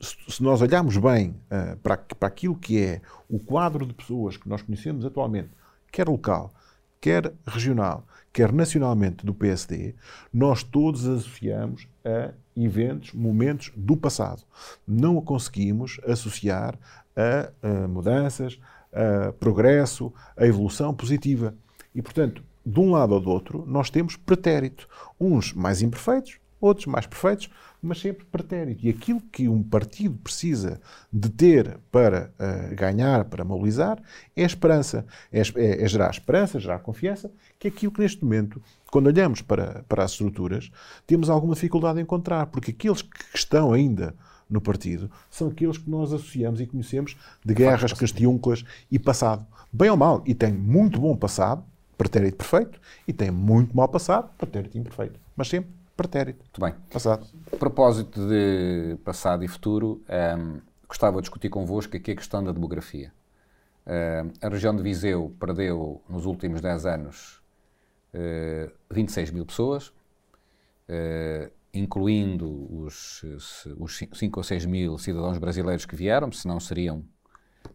se 0.00 0.42
nós 0.42 0.60
olharmos 0.60 0.96
bem 0.98 1.30
uh, 1.30 1.76
para, 1.78 1.96
para 1.96 2.28
aquilo 2.28 2.54
que 2.54 2.78
é 2.78 3.00
o 3.28 3.38
quadro 3.38 3.86
de 3.86 3.94
pessoas 3.94 4.36
que 4.36 4.48
nós 4.48 4.62
conhecemos 4.62 5.04
atualmente, 5.04 5.50
quer 5.90 6.08
local, 6.08 6.52
quer 7.00 7.32
regional, 7.46 8.06
quer 8.32 8.52
nacionalmente 8.52 9.24
do 9.24 9.32
PSD, 9.32 9.94
nós 10.32 10.62
todos 10.62 11.06
associamos 11.06 11.88
a 12.04 12.32
eventos, 12.56 13.12
momentos 13.12 13.72
do 13.74 13.96
passado. 13.96 14.42
Não 14.86 15.18
a 15.18 15.22
conseguimos 15.22 15.98
associar 16.06 16.78
a, 17.16 17.50
a 17.66 17.88
mudanças, 17.88 18.60
a 18.92 19.32
progresso, 19.32 20.12
a 20.36 20.46
evolução 20.46 20.94
positiva. 20.94 21.54
E, 21.94 22.02
portanto, 22.02 22.42
de 22.64 22.80
um 22.80 22.90
lado 22.90 23.14
ou 23.14 23.20
do 23.20 23.30
outro, 23.30 23.64
nós 23.66 23.90
temos 23.90 24.16
pretérito. 24.16 24.88
Uns 25.18 25.52
mais 25.52 25.80
imperfeitos, 25.80 26.38
outros 26.60 26.86
mais 26.86 27.06
perfeitos, 27.06 27.50
mas 27.82 28.00
sempre 28.00 28.24
pretérito. 28.24 28.84
E 28.84 28.88
aquilo 28.88 29.20
que 29.20 29.48
um 29.48 29.62
partido 29.62 30.16
precisa 30.18 30.80
de 31.12 31.28
ter 31.28 31.78
para 31.90 32.32
uh, 32.38 32.74
ganhar, 32.74 33.24
para 33.26 33.44
mobilizar, 33.44 34.02
é 34.34 34.42
a 34.42 34.46
esperança. 34.46 35.06
É, 35.32 35.40
é, 35.40 35.84
é, 35.84 35.88
gerar 35.88 36.10
esperança, 36.10 36.58
gerar 36.58 36.78
confiança, 36.80 37.30
que 37.58 37.68
é 37.68 37.70
aquilo 37.70 37.92
que 37.92 38.00
neste 38.00 38.24
momento, 38.24 38.60
quando 38.90 39.06
olhamos 39.06 39.42
para, 39.42 39.84
para 39.88 40.04
as 40.04 40.12
estruturas, 40.12 40.70
temos 41.06 41.30
alguma 41.30 41.54
dificuldade 41.54 41.98
em 41.98 42.02
encontrar, 42.02 42.46
porque 42.46 42.70
aqueles 42.70 43.02
que 43.02 43.24
estão 43.34 43.72
ainda 43.72 44.14
no 44.48 44.60
partido 44.60 45.10
são 45.30 45.48
aqueles 45.48 45.76
que 45.76 45.90
nós 45.90 46.12
associamos 46.12 46.60
e 46.60 46.66
conhecemos 46.66 47.16
de 47.44 47.54
guerras, 47.54 47.92
castiúnculas 47.92 48.64
e 48.90 48.98
passado. 48.98 49.44
Bem 49.72 49.90
ou 49.90 49.96
mal. 49.96 50.22
E 50.24 50.34
tem 50.34 50.52
muito 50.52 51.00
bom 51.00 51.16
passado, 51.16 51.64
pretérito 51.98 52.36
perfeito, 52.36 52.80
e 53.06 53.12
tem 53.12 53.30
muito 53.30 53.76
mau 53.76 53.88
passado, 53.88 54.30
pretérito 54.38 54.78
imperfeito. 54.78 55.18
Mas 55.36 55.48
sempre 55.48 55.70
pretérito. 55.96 56.44
Muito 56.44 56.60
bem. 56.60 56.74
Passado. 56.92 57.26
A 57.52 57.56
propósito 57.56 58.28
de 58.28 58.96
passado 59.04 59.44
e 59.44 59.48
futuro, 59.48 60.02
um, 60.08 60.12
ehm, 60.12 60.60
gostava 60.86 61.16
de 61.16 61.22
discutir 61.22 61.48
convosco 61.48 61.96
aqui 61.96 62.12
a 62.12 62.16
questão 62.16 62.44
da 62.44 62.52
demografia. 62.52 63.12
Uh, 63.86 64.32
a 64.42 64.48
região 64.48 64.74
de 64.74 64.82
Viseu 64.82 65.34
perdeu 65.38 66.02
nos 66.08 66.26
últimos 66.26 66.60
10 66.60 66.86
anos 66.86 67.40
uh, 68.12 68.72
26 68.90 69.30
mil 69.30 69.46
pessoas, 69.46 69.88
uh, 70.88 71.50
incluindo 71.72 72.66
os, 72.82 73.22
os 73.78 73.96
5 74.12 74.40
ou 74.40 74.42
6 74.42 74.66
mil 74.66 74.98
cidadãos 74.98 75.38
brasileiros 75.38 75.86
que 75.86 75.94
vieram, 75.94 76.32
senão 76.32 76.58
seriam 76.58 77.04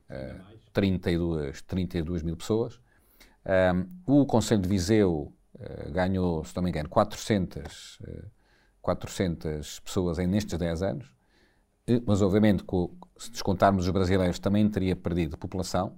uh, 0.09 0.59
32, 0.73 1.61
32 1.61 2.23
mil 2.23 2.35
pessoas. 2.35 2.79
Ehm, 3.45 3.87
o 4.05 4.25
Conselho 4.25 4.61
de 4.61 4.69
Viseu 4.69 5.33
eh, 5.33 5.40
ganhou, 5.91 6.43
se 6.43 6.55
não 6.55 6.63
me 6.63 6.69
engano, 6.69 6.89
400, 6.89 7.99
400 8.81 9.45
eh, 9.45 9.81
pessoas 9.83 10.19
em, 10.19 10.27
nestes 10.27 10.57
10 10.57 10.83
anos, 10.83 11.13
mas 12.05 12.21
obviamente, 12.21 12.63
se 13.17 13.31
descontarmos 13.31 13.85
os 13.85 13.91
brasileiros, 13.91 14.39
também 14.39 14.69
teria 14.69 14.95
perdido 14.95 15.37
população. 15.37 15.97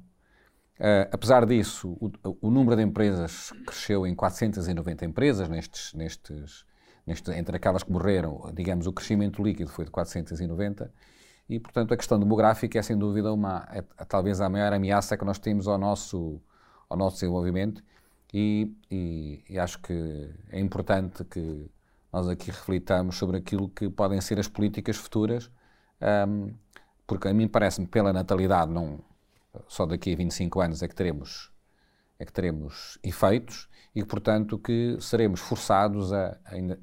Apesar 1.11 1.45
disso, 1.45 1.95
o, 2.01 2.11
o, 2.41 2.49
número 2.49 2.75
de 2.75 2.81
empresas 2.81 3.53
cresceu 3.65 4.07
em 4.07 4.15
490 4.15 5.05
empresas, 5.05 5.47
nestes, 5.47 5.93
nestes, 5.93 6.65
nestes, 7.05 7.35
entre 7.35 7.55
aquelas 7.55 7.83
que 7.83 7.91
morreram, 7.91 8.51
digamos, 8.53 8.87
o 8.87 8.91
crescimento 8.91 9.43
líquido 9.43 9.69
foi 9.69 9.85
de 9.85 9.91
490, 9.91 10.91
e 11.47 11.59
portanto 11.59 11.93
a 11.93 11.97
questão 11.97 12.17
demográfica 12.17 12.79
é 12.79 12.81
sem 12.81 12.97
dúvida 12.97 13.31
uma, 13.31 13.67
é, 13.71 13.81
talvez 14.05 14.41
a 14.41 14.49
maior 14.49 14.73
ameaça 14.73 15.15
que 15.15 15.23
nós 15.23 15.37
temos 15.37 15.67
ao 15.67 15.77
nosso, 15.77 16.41
ao 16.89 16.97
nosso 16.97 17.17
desenvolvimento 17.17 17.83
e, 18.33 18.75
e, 18.89 19.43
e, 19.49 19.59
acho 19.59 19.79
que 19.79 20.29
é 20.49 20.59
importante 20.59 21.23
que 21.23 21.69
nós 22.11 22.27
aqui 22.27 22.49
reflitamos 22.49 23.17
sobre 23.17 23.37
aquilo 23.37 23.69
que 23.69 23.89
podem 23.89 24.19
ser 24.21 24.39
as 24.39 24.47
políticas 24.47 24.97
futuras, 24.97 25.51
um, 26.27 26.53
porque 27.05 27.27
a 27.27 27.33
mim 27.33 27.47
parece-me 27.47 27.85
pela 27.87 28.11
natalidade, 28.11 28.71
não 28.71 28.99
só 29.67 29.85
daqui 29.85 30.13
a 30.13 30.15
25 30.15 30.61
anos 30.61 30.81
é 30.81 30.87
que 30.87 30.95
teremos, 30.95 31.51
é 32.17 32.25
que 32.25 32.33
teremos 32.33 32.97
efeitos 33.03 33.69
e, 33.93 34.03
portanto, 34.03 34.57
que 34.57 34.97
seremos 34.99 35.39
forçados 35.39 36.11
a, 36.11 36.37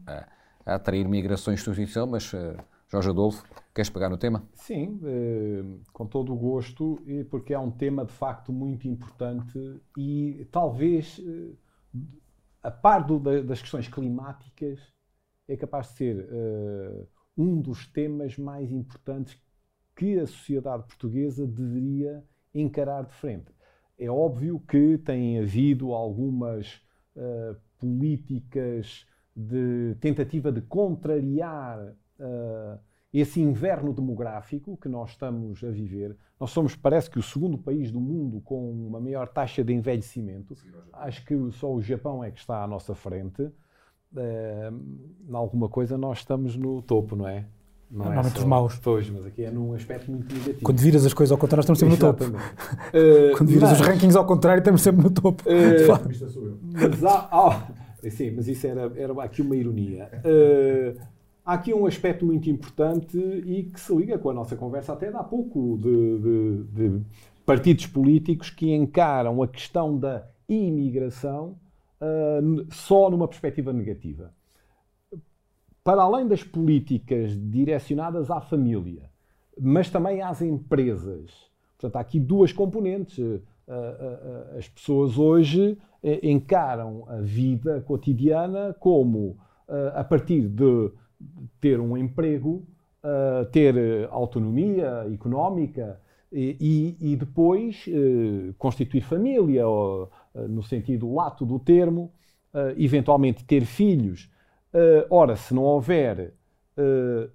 a, 0.06 0.26
a 0.66 0.74
atrair 0.76 1.08
migrações 1.08 1.62
substituição, 1.62 2.06
mas 2.06 2.32
uh, 2.32 2.56
Jorge 2.88 3.10
Adolfo, 3.10 3.44
queres 3.74 3.90
pegar 3.90 4.08
no 4.08 4.18
tema? 4.18 4.48
Sim, 4.54 5.00
eh, 5.04 5.62
com 5.92 6.06
todo 6.06 6.32
o 6.32 6.36
gosto, 6.36 6.98
porque 7.30 7.54
é 7.54 7.58
um 7.58 7.70
tema 7.70 8.04
de 8.04 8.12
facto 8.12 8.52
muito 8.52 8.88
importante 8.88 9.58
e 9.96 10.46
talvez, 10.50 11.20
eh, 11.24 12.00
a 12.62 12.70
par 12.70 13.06
do, 13.06 13.18
das 13.18 13.60
questões 13.60 13.88
climáticas, 13.88 14.80
é 15.48 15.56
capaz 15.56 15.88
de 15.88 15.92
ser 15.94 16.28
eh, 16.30 17.06
um 17.36 17.60
dos 17.60 17.86
temas 17.86 18.36
mais 18.36 18.70
importantes 18.70 19.40
que 19.96 20.18
a 20.18 20.26
sociedade 20.26 20.84
portuguesa 20.84 21.46
deveria 21.46 22.24
encarar 22.54 23.04
de 23.04 23.14
frente. 23.14 23.52
É 23.98 24.10
óbvio 24.10 24.60
que 24.60 24.98
tem 24.98 25.38
havido 25.38 25.92
algumas 25.92 26.80
políticas 27.78 29.06
de 29.36 29.96
tentativa 30.00 30.50
de 30.50 30.60
contrariar 30.62 31.78
uh, 32.18 32.78
esse 33.12 33.40
inverno 33.40 33.92
demográfico 33.92 34.76
que 34.76 34.88
nós 34.88 35.10
estamos 35.10 35.64
a 35.64 35.70
viver. 35.70 36.16
Nós 36.38 36.50
somos, 36.50 36.76
parece 36.76 37.10
que, 37.10 37.18
o 37.18 37.22
segundo 37.22 37.58
país 37.58 37.90
do 37.90 38.00
mundo 38.00 38.40
com 38.40 38.70
uma 38.70 39.00
maior 39.00 39.28
taxa 39.28 39.64
de 39.64 39.72
envelhecimento. 39.72 40.54
Acho 40.92 41.24
que 41.24 41.34
só 41.52 41.72
o 41.72 41.82
Japão 41.82 42.22
é 42.22 42.30
que 42.30 42.38
está 42.38 42.62
à 42.62 42.66
nossa 42.66 42.94
frente. 42.94 43.42
Uh, 44.12 45.28
em 45.28 45.34
alguma 45.34 45.68
coisa 45.68 45.96
nós 45.96 46.18
estamos 46.18 46.56
no 46.56 46.82
topo, 46.82 47.14
não 47.14 47.28
é? 47.28 47.46
Não 47.90 48.04
Normalmente 48.04 48.34
é 48.34 48.36
só... 48.36 48.42
os 48.42 48.44
maus. 48.44 48.78
Pois, 48.80 49.10
mas 49.10 49.26
aqui 49.26 49.44
é 49.44 49.50
num 49.50 49.74
aspecto 49.74 50.10
muito 50.10 50.32
negativo. 50.32 50.62
Quando 50.62 50.78
viras 50.78 51.04
as 51.04 51.12
coisas 51.12 51.32
ao 51.32 51.38
contrário, 51.38 51.62
estamos 51.62 51.80
sempre 51.80 51.94
Exatamente. 51.96 52.32
no 52.32 52.38
topo. 52.38 52.96
Uh, 52.96 53.34
Quando 53.36 53.48
viras 53.48 53.70
mas... 53.70 53.80
os 53.80 53.86
rankings 53.86 54.16
ao 54.16 54.26
contrário, 54.26 54.60
estamos 54.60 54.82
sempre 54.82 55.02
no 55.02 55.10
topo. 55.10 55.42
Uh, 55.42 56.70
mas 56.72 57.04
há, 57.04 57.28
há, 57.32 58.08
sim, 58.08 58.30
mas 58.30 58.46
isso 58.46 58.66
era, 58.66 58.92
era 58.94 59.24
aqui 59.24 59.42
uma 59.42 59.56
ironia. 59.56 60.08
Uh, 60.24 61.00
Há 61.44 61.54
aqui 61.54 61.72
um 61.72 61.86
aspecto 61.86 62.26
muito 62.26 62.50
importante 62.50 63.18
e 63.18 63.64
que 63.64 63.80
se 63.80 63.94
liga 63.94 64.18
com 64.18 64.30
a 64.30 64.34
nossa 64.34 64.56
conversa 64.56 64.92
até 64.92 65.08
há 65.08 65.24
pouco 65.24 65.78
de, 65.78 66.18
de, 66.18 66.64
de 66.64 67.04
partidos 67.46 67.86
políticos 67.86 68.50
que 68.50 68.74
encaram 68.74 69.42
a 69.42 69.48
questão 69.48 69.98
da 69.98 70.26
imigração 70.48 71.58
uh, 72.00 72.66
só 72.70 73.10
numa 73.10 73.26
perspectiva 73.26 73.72
negativa. 73.72 74.32
Para 75.82 76.02
além 76.02 76.28
das 76.28 76.44
políticas 76.44 77.34
direcionadas 77.50 78.30
à 78.30 78.40
família, 78.40 79.10
mas 79.58 79.88
também 79.88 80.20
às 80.20 80.42
empresas. 80.42 81.32
Portanto, 81.78 81.96
há 81.96 82.00
aqui 82.00 82.20
duas 82.20 82.52
componentes. 82.52 83.18
Uh, 83.18 83.42
uh, 83.66 84.58
as 84.58 84.68
pessoas 84.68 85.16
hoje 85.16 85.78
eh, 86.02 86.28
encaram 86.28 87.04
a 87.08 87.16
vida 87.16 87.80
cotidiana 87.82 88.74
como, 88.78 89.38
a 89.94 90.02
partir 90.02 90.48
de 90.48 90.90
ter 91.60 91.80
um 91.80 91.96
emprego, 91.96 92.66
uh, 93.04 93.44
ter 93.50 94.08
autonomia 94.10 95.06
económica 95.12 96.00
e, 96.32 96.96
e, 97.00 97.12
e 97.12 97.16
depois 97.16 97.84
uh, 97.86 98.54
constituir 98.58 99.02
família, 99.02 99.66
ou, 99.66 100.10
uh, 100.34 100.48
no 100.48 100.62
sentido 100.62 101.12
lato 101.12 101.44
do 101.44 101.58
termo, 101.58 102.12
eventualmente 102.76 103.44
ter 103.44 103.64
filhos. 103.64 104.28
ora, 105.08 105.36
se 105.36 105.54
não 105.54 105.62
houver 105.62 106.34
uh, 106.76 107.30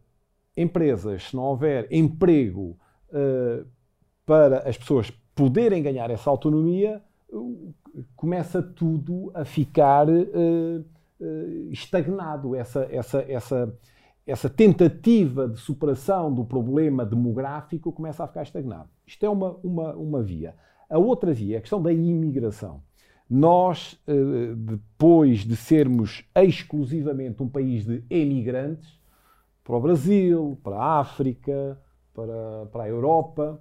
empresas, 0.56 1.24
se 1.24 1.36
não 1.36 1.43
houver 1.43 1.88
emprego 1.91 2.78
uh, 3.10 3.65
para 4.26 4.60
as 4.67 4.78
pessoas 4.78 5.12
poderem 5.36 5.84
ganhar 5.84 6.10
essa 6.10 6.30
autonomia, 6.30 7.02
uh, 7.30 7.74
começa 8.15 8.62
tudo 8.62 9.32
a 9.34 9.45
ficar 9.45 10.08
estagnado. 11.69 12.56
Essa, 12.56 12.88
essa, 12.91 13.19
essa, 13.28 13.78
essa 14.25 14.49
tentativa 14.49 15.47
de 15.47 15.60
superação 15.60 16.34
do 16.34 16.43
problema 16.43 17.06
demográfico 17.06 17.91
começa 17.91 18.23
a 18.23 18.28
ficar 18.28 18.43
estagnado. 18.43 18.89
Isto 19.06 19.25
é 19.25 19.30
uma, 19.30 19.51
uma, 19.63 19.93
uma 19.93 20.21
via. 20.21 20.56
A 20.89 20.97
outra 20.97 21.34
via 21.34 21.56
é 21.56 21.58
a 21.58 21.62
questão 21.62 21.82
da 21.82 21.91
imigração. 21.91 22.82
Nós, 23.30 23.99
eh, 24.08 24.54
depois 24.56 25.39
de 25.39 25.56
sermos 25.56 26.23
exclusivamente 26.36 27.41
um 27.41 27.49
país 27.49 27.84
de 27.84 28.04
emigrantes, 28.10 28.99
para 29.63 29.75
o 29.75 29.82
Brasil, 29.82 30.60
para 30.63 30.75
a 30.75 30.99
África, 30.99 31.80
para, 32.13 32.67
para 32.71 32.84
a 32.84 32.88
Europa, 32.88 33.60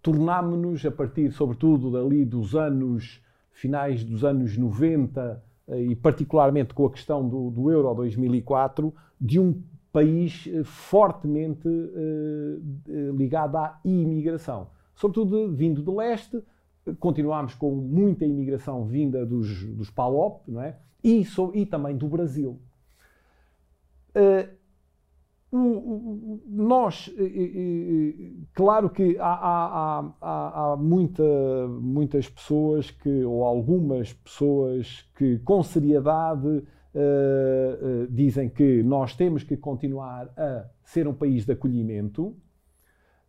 tornámos-nos, 0.00 0.86
a 0.86 0.92
partir, 0.92 1.32
sobretudo, 1.32 1.90
dali 1.90 2.24
dos 2.24 2.54
anos, 2.54 3.20
finais 3.50 4.04
dos 4.04 4.24
anos 4.24 4.56
90, 4.56 5.20
eh, 5.20 5.49
e 5.78 5.94
particularmente 5.94 6.74
com 6.74 6.86
a 6.86 6.90
questão 6.90 7.28
do, 7.28 7.50
do 7.50 7.70
Euro 7.70 7.94
2004, 7.94 8.94
de 9.20 9.38
um 9.38 9.62
país 9.92 10.48
eh, 10.48 10.62
fortemente 10.64 11.68
ligado 13.16 13.56
à 13.56 13.80
imigração. 13.84 14.68
Sobretudo 14.94 15.52
vindo 15.52 15.82
do 15.82 15.96
leste, 15.96 16.42
continuámos 16.98 17.54
com 17.54 17.74
muita 17.74 18.24
imigração 18.24 18.84
vinda 18.84 19.24
dos, 19.24 19.64
dos 19.64 19.90
PALOP, 19.90 20.42
não 20.48 20.62
é? 20.62 20.76
E, 21.02 21.24
so, 21.24 21.50
e 21.54 21.64
também 21.64 21.96
do 21.96 22.08
Brasil. 22.08 22.60
Uh, 24.10 24.59
nós, 25.52 27.08
uh, 27.08 28.46
claro 28.54 28.88
que 28.88 29.18
há, 29.18 29.32
há, 29.32 30.14
há, 30.20 30.72
há 30.72 30.76
muita, 30.76 31.24
muitas 31.68 32.28
pessoas 32.28 32.90
que, 32.90 33.24
ou 33.24 33.44
algumas 33.44 34.12
pessoas 34.12 35.04
que 35.16 35.38
com 35.40 35.60
seriedade 35.62 36.46
uh, 36.48 38.06
dizem 38.08 38.48
que 38.48 38.82
nós 38.84 39.16
temos 39.16 39.42
que 39.42 39.56
continuar 39.56 40.32
a 40.36 40.66
ser 40.84 41.08
um 41.08 41.14
país 41.14 41.44
de 41.44 41.52
acolhimento, 41.52 42.36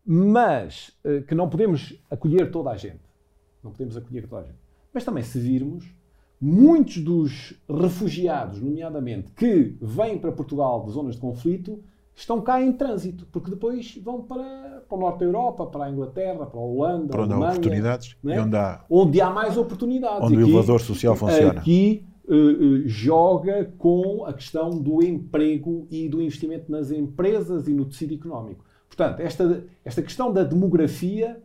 mas 0.06 1.00
que 1.28 1.36
não 1.36 1.48
podemos 1.48 1.96
acolher 2.10 2.50
toda 2.50 2.72
a 2.72 2.76
gente. 2.76 3.04
Não 3.64 3.70
podemos 3.72 3.96
acolher 3.96 4.28
toda 4.28 4.42
a 4.42 4.46
gente. 4.46 4.58
Mas 4.92 5.06
também, 5.06 5.24
se 5.24 5.40
virmos, 5.40 5.86
muitos 6.42 6.98
dos 6.98 7.54
refugiados, 7.70 8.60
nomeadamente, 8.60 9.32
que 9.32 9.78
vêm 9.80 10.18
para 10.18 10.32
Portugal 10.32 10.84
de 10.84 10.92
zonas 10.92 11.16
de 11.16 11.22
conflito, 11.22 11.84
estão 12.16 12.42
cá 12.42 12.62
em 12.62 12.72
trânsito, 12.74 13.26
porque 13.32 13.50
depois 13.50 13.98
vão 14.04 14.22
para, 14.22 14.84
para 14.88 14.98
o 14.98 15.00
norte 15.00 15.20
da 15.20 15.26
Europa, 15.26 15.66
para 15.66 15.86
a 15.86 15.90
Inglaterra, 15.90 16.46
para 16.46 16.60
a 16.60 16.64
Holanda, 16.64 17.08
para 17.08 17.24
onde 17.24 17.34
há 17.34 17.38
oportunidades 17.38 18.16
é? 18.26 18.42
onde 18.42 18.58
há, 18.58 18.86
onde 18.90 19.22
há 19.22 19.30
mais 19.30 19.58
oportunidades. 19.58 20.24
Onde 20.24 20.36
aqui, 20.36 20.44
o 20.44 20.48
elevador 20.48 20.82
social 20.82 21.16
funciona. 21.16 21.60
Aqui 21.60 22.06
uh, 22.28 22.34
uh, 22.34 22.88
joga 22.88 23.74
com 23.78 24.26
a 24.26 24.34
questão 24.34 24.70
do 24.70 25.02
emprego 25.02 25.88
e 25.90 26.08
do 26.08 26.22
investimento 26.22 26.72
nas 26.72 26.92
empresas 26.92 27.68
e 27.68 27.74
no 27.74 27.86
tecido 27.86 28.14
económico. 28.14 28.64
Portanto, 28.88 29.22
esta, 29.22 29.64
esta 29.86 30.02
questão 30.02 30.34
da 30.34 30.44
demografia 30.44 31.42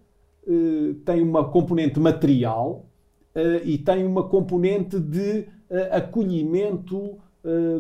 eh, 0.47 0.95
tem 1.05 1.23
uma 1.23 1.51
componente 1.51 1.99
material 1.99 2.87
uh, 3.35 3.65
e 3.65 3.77
tem 3.79 4.07
uma 4.07 4.29
componente 4.29 5.01
de 5.01 5.41
uh, 5.69 5.97
acolhimento 5.97 7.19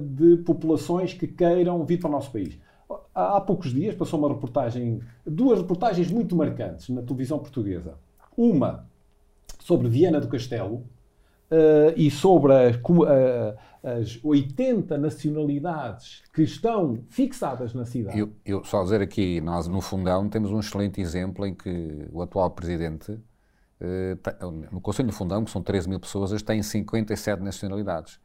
de 0.00 0.36
populações 0.44 1.12
que 1.12 1.26
queiram 1.26 1.84
vir 1.84 1.98
para 1.98 2.08
o 2.08 2.12
nosso 2.12 2.30
país. 2.30 2.56
Há, 3.14 3.40
poucos 3.40 3.72
dias 3.72 3.94
passou 3.94 4.18
uma 4.18 4.28
reportagem, 4.28 5.00
duas 5.26 5.60
reportagens 5.60 6.10
muito 6.10 6.36
marcantes 6.36 6.88
na 6.88 7.02
televisão 7.02 7.38
portuguesa. 7.38 7.94
Uma 8.36 8.86
sobre 9.58 9.88
Viana 9.88 10.20
do 10.20 10.28
Castelo, 10.28 10.84
Uh, 11.48 11.94
e 11.94 12.10
sobre 12.10 12.52
a, 12.52 12.70
a, 12.70 13.98
as 14.00 14.18
80 14.24 14.98
nacionalidades 14.98 16.24
que 16.34 16.42
estão 16.42 16.98
fixadas 17.08 17.72
na 17.72 17.84
cidade. 17.84 18.18
Eu, 18.18 18.32
eu, 18.44 18.64
só 18.64 18.82
dizer 18.82 19.00
aqui, 19.00 19.40
nós 19.40 19.68
no 19.68 19.80
Fundão 19.80 20.28
temos 20.28 20.50
um 20.50 20.58
excelente 20.58 21.00
exemplo 21.00 21.46
em 21.46 21.54
que 21.54 22.04
o 22.10 22.20
atual 22.20 22.50
presidente, 22.50 23.12
uh, 23.12 24.50
no 24.72 24.80
Conselho 24.80 25.06
do 25.06 25.14
Fundão, 25.14 25.44
que 25.44 25.52
são 25.52 25.62
13 25.62 25.88
mil 25.88 26.00
pessoas, 26.00 26.42
têm 26.42 26.60
57 26.60 27.40
nacionalidades. 27.40 28.18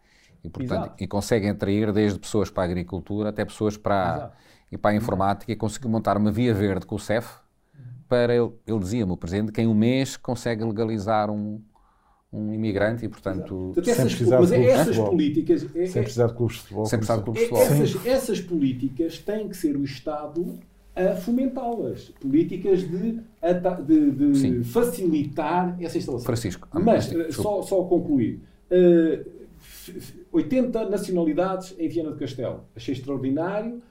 E, 0.44 0.50
portanto, 0.50 0.94
e 1.00 1.06
conseguem 1.06 1.52
atrair 1.52 1.94
desde 1.94 2.18
pessoas 2.18 2.50
para 2.50 2.64
a 2.64 2.66
agricultura 2.66 3.30
até 3.30 3.46
pessoas 3.46 3.78
para, 3.78 4.32
e 4.72 4.78
para 4.78 4.92
a 4.92 4.96
informática 4.96 5.52
e 5.52 5.56
conseguiu 5.56 5.90
montar 5.90 6.18
uma 6.18 6.32
via 6.32 6.54
verde 6.54 6.86
com 6.86 6.96
o 6.96 7.00
CEF 7.00 7.28
para, 8.08 8.36
ele, 8.36 8.52
ele 8.68 8.80
dizia-me, 8.80 9.12
o 9.12 9.18
presidente, 9.18 9.52
que 9.52 9.62
em 9.62 9.68
um 9.68 9.74
mês 9.74 10.18
consegue 10.18 10.64
legalizar 10.64 11.30
um, 11.30 11.62
um 12.32 12.54
imigrante 12.54 13.06
e, 13.06 13.10
portanto, 13.10 13.74
sem 13.84 13.96
precisar 13.96 14.40
mas 14.40 14.50
de 14.50 14.66
essas 14.66 14.98
políticas 14.98 15.76
é, 15.76 15.86
sem 15.86 16.04
precisar 16.04 16.28
de 16.28 16.34
clubes 16.34 16.58
de 16.58 16.62
futebol, 16.64 16.86
sem 16.86 17.00
precisar 17.00 17.18
de 17.18 17.24
clubes 17.24 17.42
de 17.42 17.50
futebol. 17.50 17.74
Essas, 17.74 18.06
essas 18.06 18.42
políticas 18.42 19.18
têm 19.20 19.48
que 19.48 19.56
ser 19.56 19.78
o 19.78 19.84
Estado 19.84 20.60
a 20.96 21.16
fomentá-las. 21.16 22.10
Políticas 22.20 22.82
de, 22.82 23.20
de, 23.86 24.12
de 24.12 24.64
facilitar 24.66 25.78
essa 25.82 25.98
instalação. 25.98 26.26
Francisco, 26.26 26.68
mas 26.74 27.12
uh, 27.12 27.32
só, 27.32 27.62
só 27.62 27.84
concluir. 27.84 28.42
Uh, 28.70 29.24
eh, 29.24 29.26
80 30.32 30.90
nacionalidades 30.90 31.76
em 31.78 31.88
Viana 31.88 32.12
do 32.12 32.18
Castelo. 32.18 32.66
Achei 32.76 32.94
extraordinário. 32.94 33.82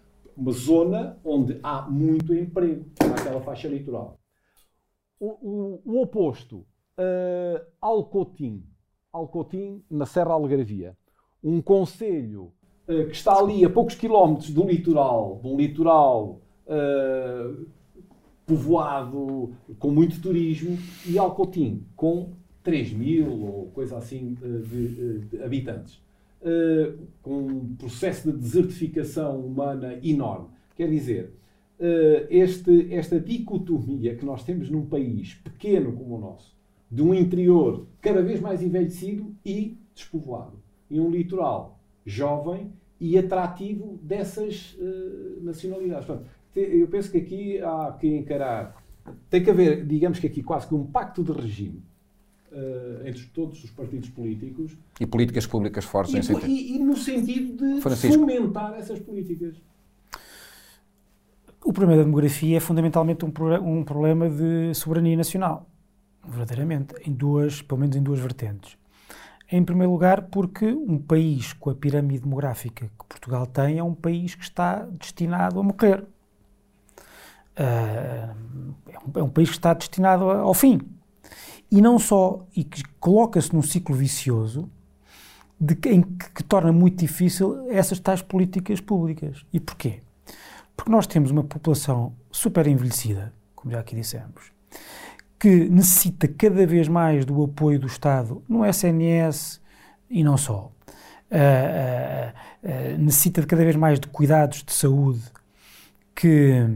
Uma 0.41 0.53
zona 0.53 1.19
onde 1.23 1.61
há 1.63 1.83
muito 1.83 2.35
emprego 2.35 2.87
naquela 2.99 3.43
faixa 3.43 3.69
litoral. 3.69 4.19
O, 5.21 5.27
o, 5.27 5.83
o 5.85 6.01
oposto, 6.01 6.65
uh, 6.99 7.63
Alcotim, 7.79 8.65
Alcotim, 9.13 9.85
na 9.91 10.07
Serra 10.07 10.33
Algarvia. 10.33 10.97
Um 11.45 11.61
conselho 11.61 12.55
uh, 12.89 13.07
que 13.07 13.15
está 13.15 13.39
ali 13.39 13.67
a 13.67 13.69
poucos 13.69 13.97
quilómetros 13.97 14.49
do 14.49 14.65
litoral, 14.65 15.39
de 15.43 15.47
um 15.47 15.59
litoral 15.59 16.41
uh, 16.65 17.67
povoado 18.47 19.53
com 19.79 19.91
muito 19.91 20.23
turismo, 20.23 20.79
e 21.07 21.19
Alcotim, 21.19 21.87
com 21.95 22.33
3 22.63 22.95
mil 22.95 23.43
ou 23.43 23.71
coisa 23.73 23.99
assim 23.99 24.33
de, 24.33 25.19
de 25.19 25.43
habitantes. 25.43 26.01
Com 27.23 27.39
um 27.39 27.77
processo 27.77 28.31
de 28.31 28.39
desertificação 28.39 29.41
humana 29.41 29.99
enorme. 30.03 30.49
Quer 30.75 30.89
dizer, 30.89 31.35
este, 32.31 32.93
esta 32.95 33.21
dicotomia 33.21 34.15
que 34.15 34.25
nós 34.25 34.43
temos 34.43 34.71
num 34.71 34.87
país 34.87 35.35
pequeno 35.35 35.93
como 35.93 36.17
o 36.17 36.21
nosso, 36.21 36.57
de 36.91 37.03
um 37.03 37.15
interior 37.15 37.87
cada 38.01 38.23
vez 38.23 38.41
mais 38.41 38.63
envelhecido 38.63 39.35
e 39.45 39.77
despovoado. 39.95 40.59
E 40.91 40.99
um 40.99 41.11
litoral 41.11 41.79
jovem 42.05 42.73
e 43.01 43.17
atrativo 43.17 43.99
dessas 44.03 44.75
uh, 44.75 45.43
nacionalidades. 45.43 46.07
Portanto, 46.07 46.29
eu 46.55 46.87
penso 46.89 47.11
que 47.11 47.19
aqui 47.19 47.61
há 47.61 47.97
que 47.99 48.09
encarar, 48.09 48.85
tem 49.31 49.43
que 49.43 49.51
haver, 49.51 49.87
digamos 49.87 50.19
que 50.19 50.27
aqui 50.27 50.43
quase 50.43 50.67
que 50.67 50.75
um 50.75 50.85
pacto 50.85 51.23
de 51.23 51.33
regime 51.33 51.83
uh, 52.53 53.07
entre 53.07 53.25
todos 53.27 53.63
os 53.65 53.71
partidos 53.71 54.09
políticos. 54.11 54.77
E 55.01 55.07
políticas 55.07 55.47
públicas 55.47 55.85
fortes 55.85 56.15
e, 56.15 56.19
em 56.19 56.23
sentido. 56.23 56.47
E, 56.47 56.77
e 56.77 56.79
no 56.79 56.97
sentido 56.97 57.57
de 57.57 57.81
Francisco. 57.81 58.21
fomentar 58.21 58.75
essas 58.75 58.99
políticas. 59.01 59.57
O 61.65 61.73
problema 61.73 61.99
da 61.99 62.05
demografia 62.05 62.57
é 62.57 62.61
fundamentalmente 62.61 63.25
um, 63.25 63.33
um 63.63 63.85
problema 63.85 64.29
de 64.29 64.75
soberania 64.75 65.17
nacional 65.17 65.71
verdadeiramente, 66.27 66.95
em 67.07 67.13
duas, 67.13 67.63
pelo 67.63 67.81
menos 67.81 67.97
em 67.97 68.03
duas 68.03 68.21
vertentes. 68.21 68.77
Em 69.51 69.65
primeiro 69.65 69.91
lugar, 69.93 70.23
porque 70.23 70.67
um 70.67 70.99
país 70.99 71.53
com 71.53 71.71
a 71.71 71.75
pirâmide 71.75 72.21
demográfica 72.21 72.87
que 72.87 73.07
Portugal 73.09 73.47
tem 73.47 73.79
é 73.79 73.83
um 73.83 73.95
país 73.95 74.35
que 74.35 74.45
está 74.45 74.85
destinado 74.85 75.59
a 75.59 75.63
morrer. 75.63 76.05
Uh, 77.59 78.33
é, 78.89 78.99
um, 78.99 79.19
é, 79.19 79.23
um, 79.23 79.29
país 79.29 79.51
que 79.51 79.57
está 79.57 79.75
destinado 79.75 80.25
ao 80.25 80.55
fim. 80.55 80.81
E 81.71 81.81
não 81.81 81.99
só, 81.99 82.45
e 82.55 82.65
que 82.65 82.83
coloca-se 82.99 83.55
num 83.55 83.63
ciclo 83.63 83.95
vicioso 83.95 84.69
de 85.61 85.77
que, 85.77 85.91
em 85.91 86.03
que, 86.03 86.31
que 86.31 86.43
torna 86.43 86.73
muito 86.73 86.99
difícil 86.99 87.71
essas 87.71 88.01
tais 88.01 88.23
políticas 88.23 88.81
públicas. 88.81 89.45
E 89.53 89.61
porquê? 89.61 90.01
Porque 90.75 90.91
nós 90.91 91.07
temos 91.07 91.31
uma 91.31 91.45
população 91.45 92.15
super 92.33 92.67
envelhecida, 92.67 93.33
como 93.55 93.71
já 93.71 93.81
aqui 93.81 93.95
dissemos, 93.95 94.53
que 95.39 95.69
necessita 95.69 96.27
cada 96.27 96.67
vez 96.67 96.89
mais 96.89 97.25
do 97.25 97.45
apoio 97.45 97.79
do 97.79 97.87
Estado 97.87 98.43
no 98.49 98.65
SNS 98.65 99.61
e 100.09 100.25
não 100.25 100.37
só. 100.37 100.73
Uh, 101.31 101.37
uh, 101.37 102.95
uh, 102.95 102.99
necessita 102.99 103.41
de 103.41 103.47
cada 103.47 103.63
vez 103.63 103.77
mais 103.77 104.01
de 104.01 104.09
cuidados 104.09 104.65
de 104.65 104.73
saúde 104.73 105.23
que, 106.15 106.67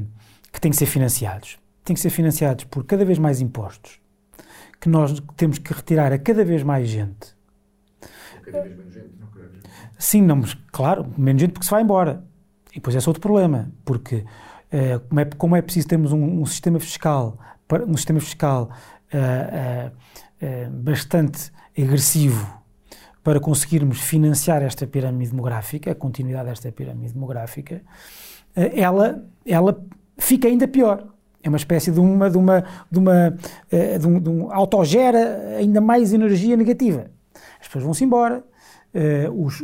que 0.53 0.61
têm 0.61 0.71
que 0.71 0.77
ser 0.77 0.87
financiados. 0.87 1.59
Têm 1.83 1.95
que 1.95 2.01
ser 2.01 2.11
financiados 2.11 2.65
por 2.65 2.85
cada 2.85 3.05
vez 3.05 3.19
mais 3.19 3.41
impostos 3.41 4.04
que 4.85 4.89
nós 4.91 5.19
temos 5.35 5.57
que 5.57 5.73
retirar 5.73 6.13
a 6.13 6.19
cada 6.19 6.45
vez 6.45 6.63
mais 6.63 6.87
gente. 6.87 7.35
Cada 8.45 8.61
vez 8.61 8.77
menos 8.77 8.93
gente, 8.93 9.15
não. 9.19 9.29
Sim, 9.99 10.21
não, 10.21 10.37
mas 10.37 10.53
claro, 10.71 11.11
menos 11.17 11.41
gente 11.41 11.53
porque 11.53 11.65
se 11.65 11.71
vai 11.71 11.81
embora. 11.81 12.23
E 12.71 12.75
depois 12.75 12.95
esse 12.95 13.07
é 13.07 13.09
outro 13.09 13.23
problema, 13.23 13.73
porque 13.83 14.27
eh, 14.71 14.99
como, 15.09 15.21
é, 15.21 15.25
como 15.25 15.57
é 15.57 15.63
preciso 15.63 15.89
termos 15.89 16.13
um, 16.13 16.43
um 16.43 16.45
sistema 16.45 16.79
fiscal, 16.79 17.39
um 17.89 17.97
sistema 17.97 18.21
fiscal 18.21 18.69
eh, 19.11 19.91
eh, 20.43 20.69
bastante 20.69 21.51
agressivo 21.79 22.47
para 23.23 23.41
conseguirmos 23.41 24.03
financiar 24.03 24.63
esta 24.63 24.87
pirâmide 24.87 25.31
demográfica, 25.31 25.93
a 25.93 25.95
continuidade 25.95 26.51
desta 26.51 26.71
pirâmide 26.71 27.15
demográfica, 27.15 27.81
ela, 28.55 29.25
ela 29.47 29.83
fica 30.19 30.47
ainda 30.47 30.69
pior. 30.69 31.14
É 31.45 31.49
uma 31.49 31.59
espécie 31.59 31.93
de 31.93 32.01
uma, 32.01 32.31
de 32.31 32.39
uma, 32.39 32.65
de 32.91 32.99
uma, 32.99 33.37
eh, 33.71 33.99
de 33.99 34.07
um, 34.09 34.19
de 34.19 34.31
um 34.31 34.51
autogera 34.51 35.57
ainda 35.59 35.79
mais 35.79 36.15
energia 36.15 36.57
negativa. 36.57 37.11
As 37.61 37.67
pessoas 37.67 37.85
vão-se 37.85 38.03
embora, 38.03 38.43
eh, 38.95 39.29
os, 39.31 39.63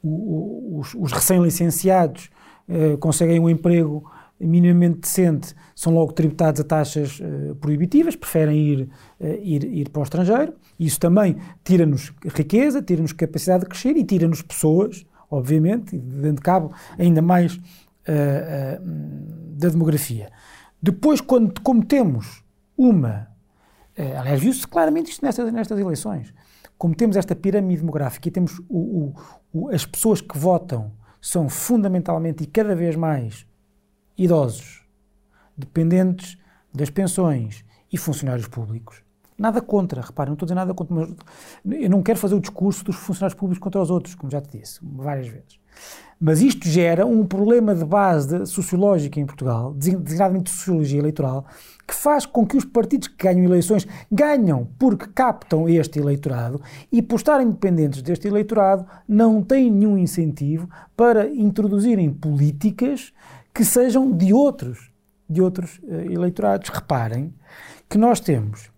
os, 0.00 0.94
os 0.94 1.12
recém-licenciados 1.12 2.30
eh, 2.68 2.96
conseguem 2.98 3.40
um 3.40 3.50
emprego 3.50 4.08
minimamente 4.38 5.00
decente, 5.00 5.56
são 5.74 5.92
logo 5.92 6.12
tributados 6.12 6.60
a 6.60 6.64
taxas 6.64 7.20
proibitivas, 7.60 8.16
preferem 8.16 8.56
ir, 8.58 8.88
ir, 9.20 9.64
ir 9.64 9.88
para 9.90 10.00
o 10.00 10.02
estrangeiro. 10.02 10.54
Isso 10.78 10.98
também 10.98 11.36
tira-nos 11.62 12.10
riqueza, 12.24 12.80
tira-nos 12.80 13.12
capacidade 13.12 13.64
de 13.64 13.68
crescer 13.68 13.98
e 13.98 14.04
tira-nos 14.04 14.40
pessoas, 14.40 15.04
obviamente, 15.30 15.94
e 15.94 15.98
dando 15.98 16.40
cabo 16.40 16.72
ainda 16.98 17.20
mais 17.20 17.60
da 19.58 19.68
demografia. 19.68 20.30
Depois, 20.82 21.20
quando, 21.20 21.60
como 21.60 21.84
temos 21.84 22.42
uma 22.76 23.28
eh, 23.96 24.16
aliás, 24.16 24.40
viu-se 24.40 24.66
claramente 24.66 25.10
isto 25.10 25.24
nestas, 25.24 25.52
nestas 25.52 25.78
eleições. 25.78 26.32
Como 26.78 26.94
temos 26.94 27.16
esta 27.16 27.34
pirâmide 27.36 27.80
demográfica 27.80 28.28
e 28.28 28.30
temos 28.30 28.58
o- 28.60 28.64
o- 28.70 29.14
o- 29.52 29.68
as 29.68 29.84
pessoas 29.84 30.20
que 30.22 30.38
votam 30.38 30.92
são 31.20 31.48
fundamentalmente 31.50 32.42
e 32.42 32.46
cada 32.46 32.74
vez 32.74 32.96
mais 32.96 33.44
idosos, 34.16 34.82
dependentes 35.56 36.38
das 36.72 36.88
pensões 36.88 37.64
e 37.92 37.98
funcionários 37.98 38.48
públicos. 38.48 39.02
Nada 39.40 39.62
contra, 39.62 40.02
reparem, 40.02 40.28
não 40.30 40.34
estou 40.34 40.44
a 40.44 40.48
dizer 40.48 40.54
nada 40.54 40.74
contra, 40.74 40.94
mas 40.94 41.08
eu 41.82 41.88
não 41.88 42.02
quero 42.02 42.18
fazer 42.18 42.34
o 42.34 42.40
discurso 42.40 42.84
dos 42.84 42.94
funcionários 42.96 43.32
públicos 43.38 43.58
contra 43.62 43.80
os 43.80 43.90
outros, 43.90 44.14
como 44.14 44.30
já 44.30 44.38
te 44.38 44.58
disse 44.58 44.78
várias 44.82 45.28
vezes. 45.28 45.58
Mas 46.20 46.42
isto 46.42 46.68
gera 46.68 47.06
um 47.06 47.24
problema 47.24 47.74
de 47.74 47.82
base 47.82 48.40
de- 48.40 48.46
sociológica 48.46 49.18
em 49.18 49.24
Portugal, 49.24 49.72
designadamente 49.72 50.50
de 50.52 50.58
sociologia 50.58 50.98
eleitoral, 50.98 51.46
que 51.88 51.94
faz 51.94 52.26
com 52.26 52.46
que 52.46 52.54
os 52.54 52.66
partidos 52.66 53.08
que 53.08 53.16
ganham 53.16 53.42
eleições 53.46 53.88
ganham 54.12 54.68
porque 54.78 55.06
captam 55.06 55.66
este 55.66 55.98
eleitorado 55.98 56.60
e, 56.92 57.00
por 57.00 57.16
estarem 57.16 57.48
dependentes 57.50 58.02
deste 58.02 58.28
eleitorado, 58.28 58.84
não 59.08 59.42
têm 59.42 59.70
nenhum 59.70 59.96
incentivo 59.96 60.68
para 60.94 61.26
introduzirem 61.30 62.12
políticas 62.12 63.10
que 63.54 63.64
sejam 63.64 64.12
de 64.12 64.34
outros, 64.34 64.90
de 65.26 65.40
outros 65.40 65.80
eh, 65.88 66.08
eleitorados. 66.12 66.68
Reparem 66.68 67.32
que 67.88 67.96
nós 67.96 68.20
temos 68.20 68.70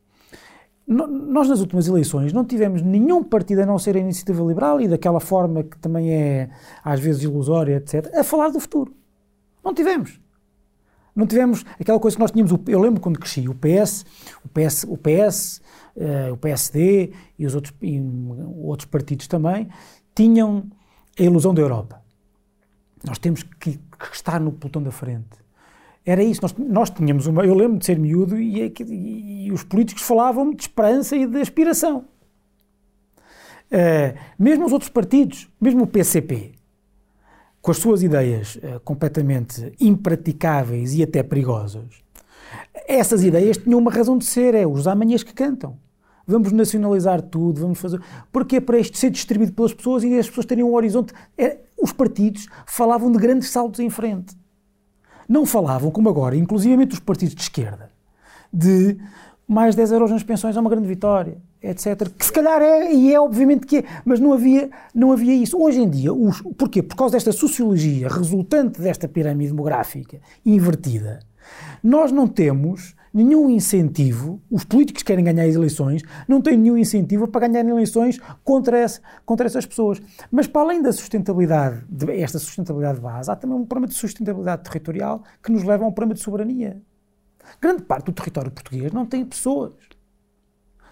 no- 0.92 1.06
Nós, 1.06 1.48
nas 1.48 1.60
últimas 1.60 1.86
eleições, 1.88 2.32
não 2.32 2.44
tivemos 2.44 2.82
nenhum 2.82 3.22
partido, 3.24 3.62
a 3.62 3.66
não 3.66 3.78
ser 3.78 3.96
a 3.96 4.00
Iniciativa 4.00 4.42
Liberal 4.44 4.80
e 4.80 4.86
daquela 4.88 5.20
forma 5.20 5.62
que 5.64 5.78
também 5.78 6.12
é, 6.12 6.50
às 6.84 7.00
vezes, 7.00 7.22
ilusória, 7.22 7.76
etc., 7.76 8.10
a 8.14 8.22
falar 8.22 8.50
do 8.50 8.60
futuro. 8.60 8.94
Não 9.64 9.72
tivemos. 9.74 10.20
Não 11.14 11.26
tivemos 11.26 11.64
aquela 11.78 12.00
coisa 12.00 12.16
que 12.16 12.20
nós 12.22 12.30
tínhamos. 12.30 12.52
Eu 12.66 12.80
lembro 12.80 13.00
quando 13.00 13.18
cresci, 13.18 13.46
o 13.48 13.54
PS, 13.54 14.04
o 14.44 14.48
PS, 14.48 14.84
o, 14.88 14.96
PS, 14.96 15.60
eh, 15.96 16.32
o 16.32 16.36
PSD 16.38 17.12
e 17.38 17.44
os 17.44 17.54
outros, 17.54 17.74
e 17.82 18.00
outros 18.62 18.88
partidos 18.88 19.26
também 19.26 19.68
tinham 20.14 20.64
a 21.18 21.22
ilusão 21.22 21.52
da 21.52 21.60
Europa. 21.60 22.00
Nós 23.06 23.18
temos 23.18 23.42
que, 23.42 23.72
que 23.78 24.14
estar 24.14 24.40
no 24.40 24.52
pelotão 24.52 24.82
da 24.82 24.90
frente. 24.90 25.41
Era 26.04 26.22
isso, 26.22 26.40
nós, 26.42 26.54
nós 26.58 26.90
tínhamos 26.90 27.26
uma. 27.26 27.44
Eu 27.44 27.54
lembro 27.54 27.78
de 27.78 27.86
ser 27.86 27.98
miúdo 27.98 28.38
e, 28.38 28.60
e- 28.60 29.46
e 29.46 29.52
os 29.52 29.62
políticos 29.62 30.02
falavam 30.02 30.52
de 30.52 30.62
esperança 30.62 31.16
e 31.16 31.26
de 31.26 31.40
aspiração. 31.40 32.04
Eh, 33.70 34.14
mesmo 34.38 34.66
os 34.66 34.72
outros 34.72 34.90
partidos, 34.90 35.48
mesmo 35.60 35.84
o 35.84 35.86
PCP, 35.86 36.52
com 37.60 37.70
as 37.70 37.78
suas 37.78 38.02
ideias 38.02 38.58
eh, 38.62 38.80
completamente 38.84 39.72
impraticáveis 39.80 40.94
e 40.94 41.02
até 41.02 41.22
perigosas, 41.22 41.84
essas 42.86 43.22
ideias 43.24 43.56
tinham 43.56 43.78
uma 43.78 43.90
razão 43.90 44.18
de 44.18 44.24
ser: 44.24 44.54
é 44.54 44.66
os 44.66 44.86
amanhãs 44.88 45.22
que 45.22 45.32
cantam. 45.32 45.78
Vamos 46.26 46.52
nacionalizar 46.52 47.22
tudo, 47.22 47.60
vamos 47.60 47.78
fazer. 47.80 48.00
Porque 48.32 48.56
é 48.56 48.60
para 48.60 48.78
isto 48.78 48.96
ser 48.98 49.10
distribuído 49.10 49.52
pelas 49.52 49.72
pessoas 49.72 50.02
e 50.04 50.18
as 50.18 50.28
pessoas 50.28 50.46
terem 50.46 50.64
um 50.64 50.74
horizonte. 50.74 51.12
É, 51.38 51.58
os 51.80 51.92
partidos 51.92 52.46
falavam 52.66 53.10
de 53.10 53.18
grandes 53.18 53.50
saltos 53.50 53.80
em 53.80 53.90
frente 53.90 54.36
não 55.32 55.46
falavam, 55.46 55.90
como 55.90 56.10
agora, 56.10 56.36
inclusivamente 56.36 56.92
os 56.92 57.00
partidos 57.00 57.34
de 57.34 57.40
esquerda, 57.40 57.90
de 58.52 58.98
mais 59.48 59.74
10 59.74 59.92
euros 59.92 60.10
nas 60.10 60.22
pensões 60.22 60.54
é 60.54 60.60
uma 60.60 60.68
grande 60.68 60.86
vitória, 60.86 61.38
etc. 61.62 62.06
Que 62.18 62.24
se 62.24 62.30
calhar 62.30 62.60
é, 62.60 62.92
e 62.92 63.14
é 63.14 63.18
obviamente 63.18 63.66
que 63.66 63.78
é, 63.78 63.84
mas 64.04 64.20
não 64.20 64.34
havia, 64.34 64.70
não 64.94 65.10
havia 65.10 65.34
isso. 65.34 65.58
Hoje 65.58 65.80
em 65.80 65.88
dia, 65.88 66.12
os, 66.12 66.42
porquê? 66.58 66.82
Por 66.82 66.96
causa 66.96 67.14
desta 67.14 67.32
sociologia 67.32 68.08
resultante 68.08 68.78
desta 68.78 69.08
pirâmide 69.08 69.52
demográfica 69.52 70.20
invertida, 70.44 71.20
nós 71.82 72.12
não 72.12 72.28
temos 72.28 72.94
nenhum 73.12 73.50
incentivo, 73.50 74.40
os 74.50 74.64
políticos 74.64 75.02
que 75.02 75.08
querem 75.08 75.24
ganhar 75.24 75.44
as 75.44 75.54
eleições 75.54 76.02
não 76.26 76.40
têm 76.40 76.56
nenhum 76.56 76.78
incentivo 76.78 77.28
para 77.28 77.46
ganhar 77.46 77.68
eleições 77.68 78.18
contra, 78.42 78.82
esse, 78.82 79.00
contra 79.24 79.46
essas 79.46 79.66
pessoas. 79.66 80.00
Mas 80.30 80.46
para 80.46 80.62
além 80.62 80.82
da 80.82 80.92
sustentabilidade, 80.92 81.84
de, 81.88 82.10
esta 82.20 82.38
sustentabilidade 82.38 82.96
de 82.96 83.02
base, 83.02 83.30
há 83.30 83.36
também 83.36 83.56
um 83.56 83.66
problema 83.66 83.88
de 83.88 83.94
sustentabilidade 83.94 84.62
territorial 84.64 85.22
que 85.42 85.52
nos 85.52 85.62
leva 85.62 85.84
a 85.84 85.88
um 85.88 85.92
problema 85.92 86.14
de 86.14 86.20
soberania. 86.20 86.80
Grande 87.60 87.82
parte 87.82 88.06
do 88.06 88.12
território 88.12 88.50
português 88.50 88.92
não 88.92 89.04
tem 89.04 89.24
pessoas. 89.24 89.74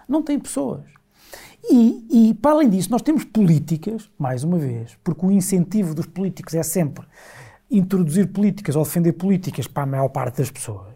Não 0.07 0.21
tem 0.21 0.37
pessoas. 0.37 0.83
E, 1.69 2.29
e, 2.29 2.33
para 2.33 2.51
além 2.51 2.69
disso, 2.69 2.89
nós 2.91 3.01
temos 3.01 3.23
políticas, 3.23 4.09
mais 4.17 4.43
uma 4.43 4.57
vez, 4.57 4.97
porque 5.03 5.25
o 5.25 5.31
incentivo 5.31 5.93
dos 5.93 6.07
políticos 6.07 6.53
é 6.55 6.63
sempre 6.63 7.05
introduzir 7.69 8.27
políticas 8.27 8.75
ou 8.75 8.83
defender 8.83 9.13
políticas 9.13 9.67
para 9.67 9.83
a 9.83 9.85
maior 9.85 10.09
parte 10.09 10.39
das 10.39 10.51
pessoas. 10.51 10.90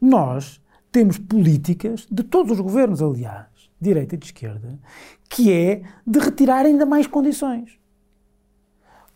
Nós 0.00 0.60
temos 0.92 1.18
políticas, 1.18 2.06
de 2.10 2.22
todos 2.22 2.52
os 2.52 2.60
governos, 2.60 3.02
aliás, 3.02 3.46
de 3.80 3.88
direita 3.90 4.14
e 4.14 4.18
de 4.18 4.26
esquerda, 4.26 4.78
que 5.28 5.52
é 5.52 5.82
de 6.06 6.18
retirar 6.18 6.64
ainda 6.66 6.86
mais 6.86 7.06
condições. 7.06 7.78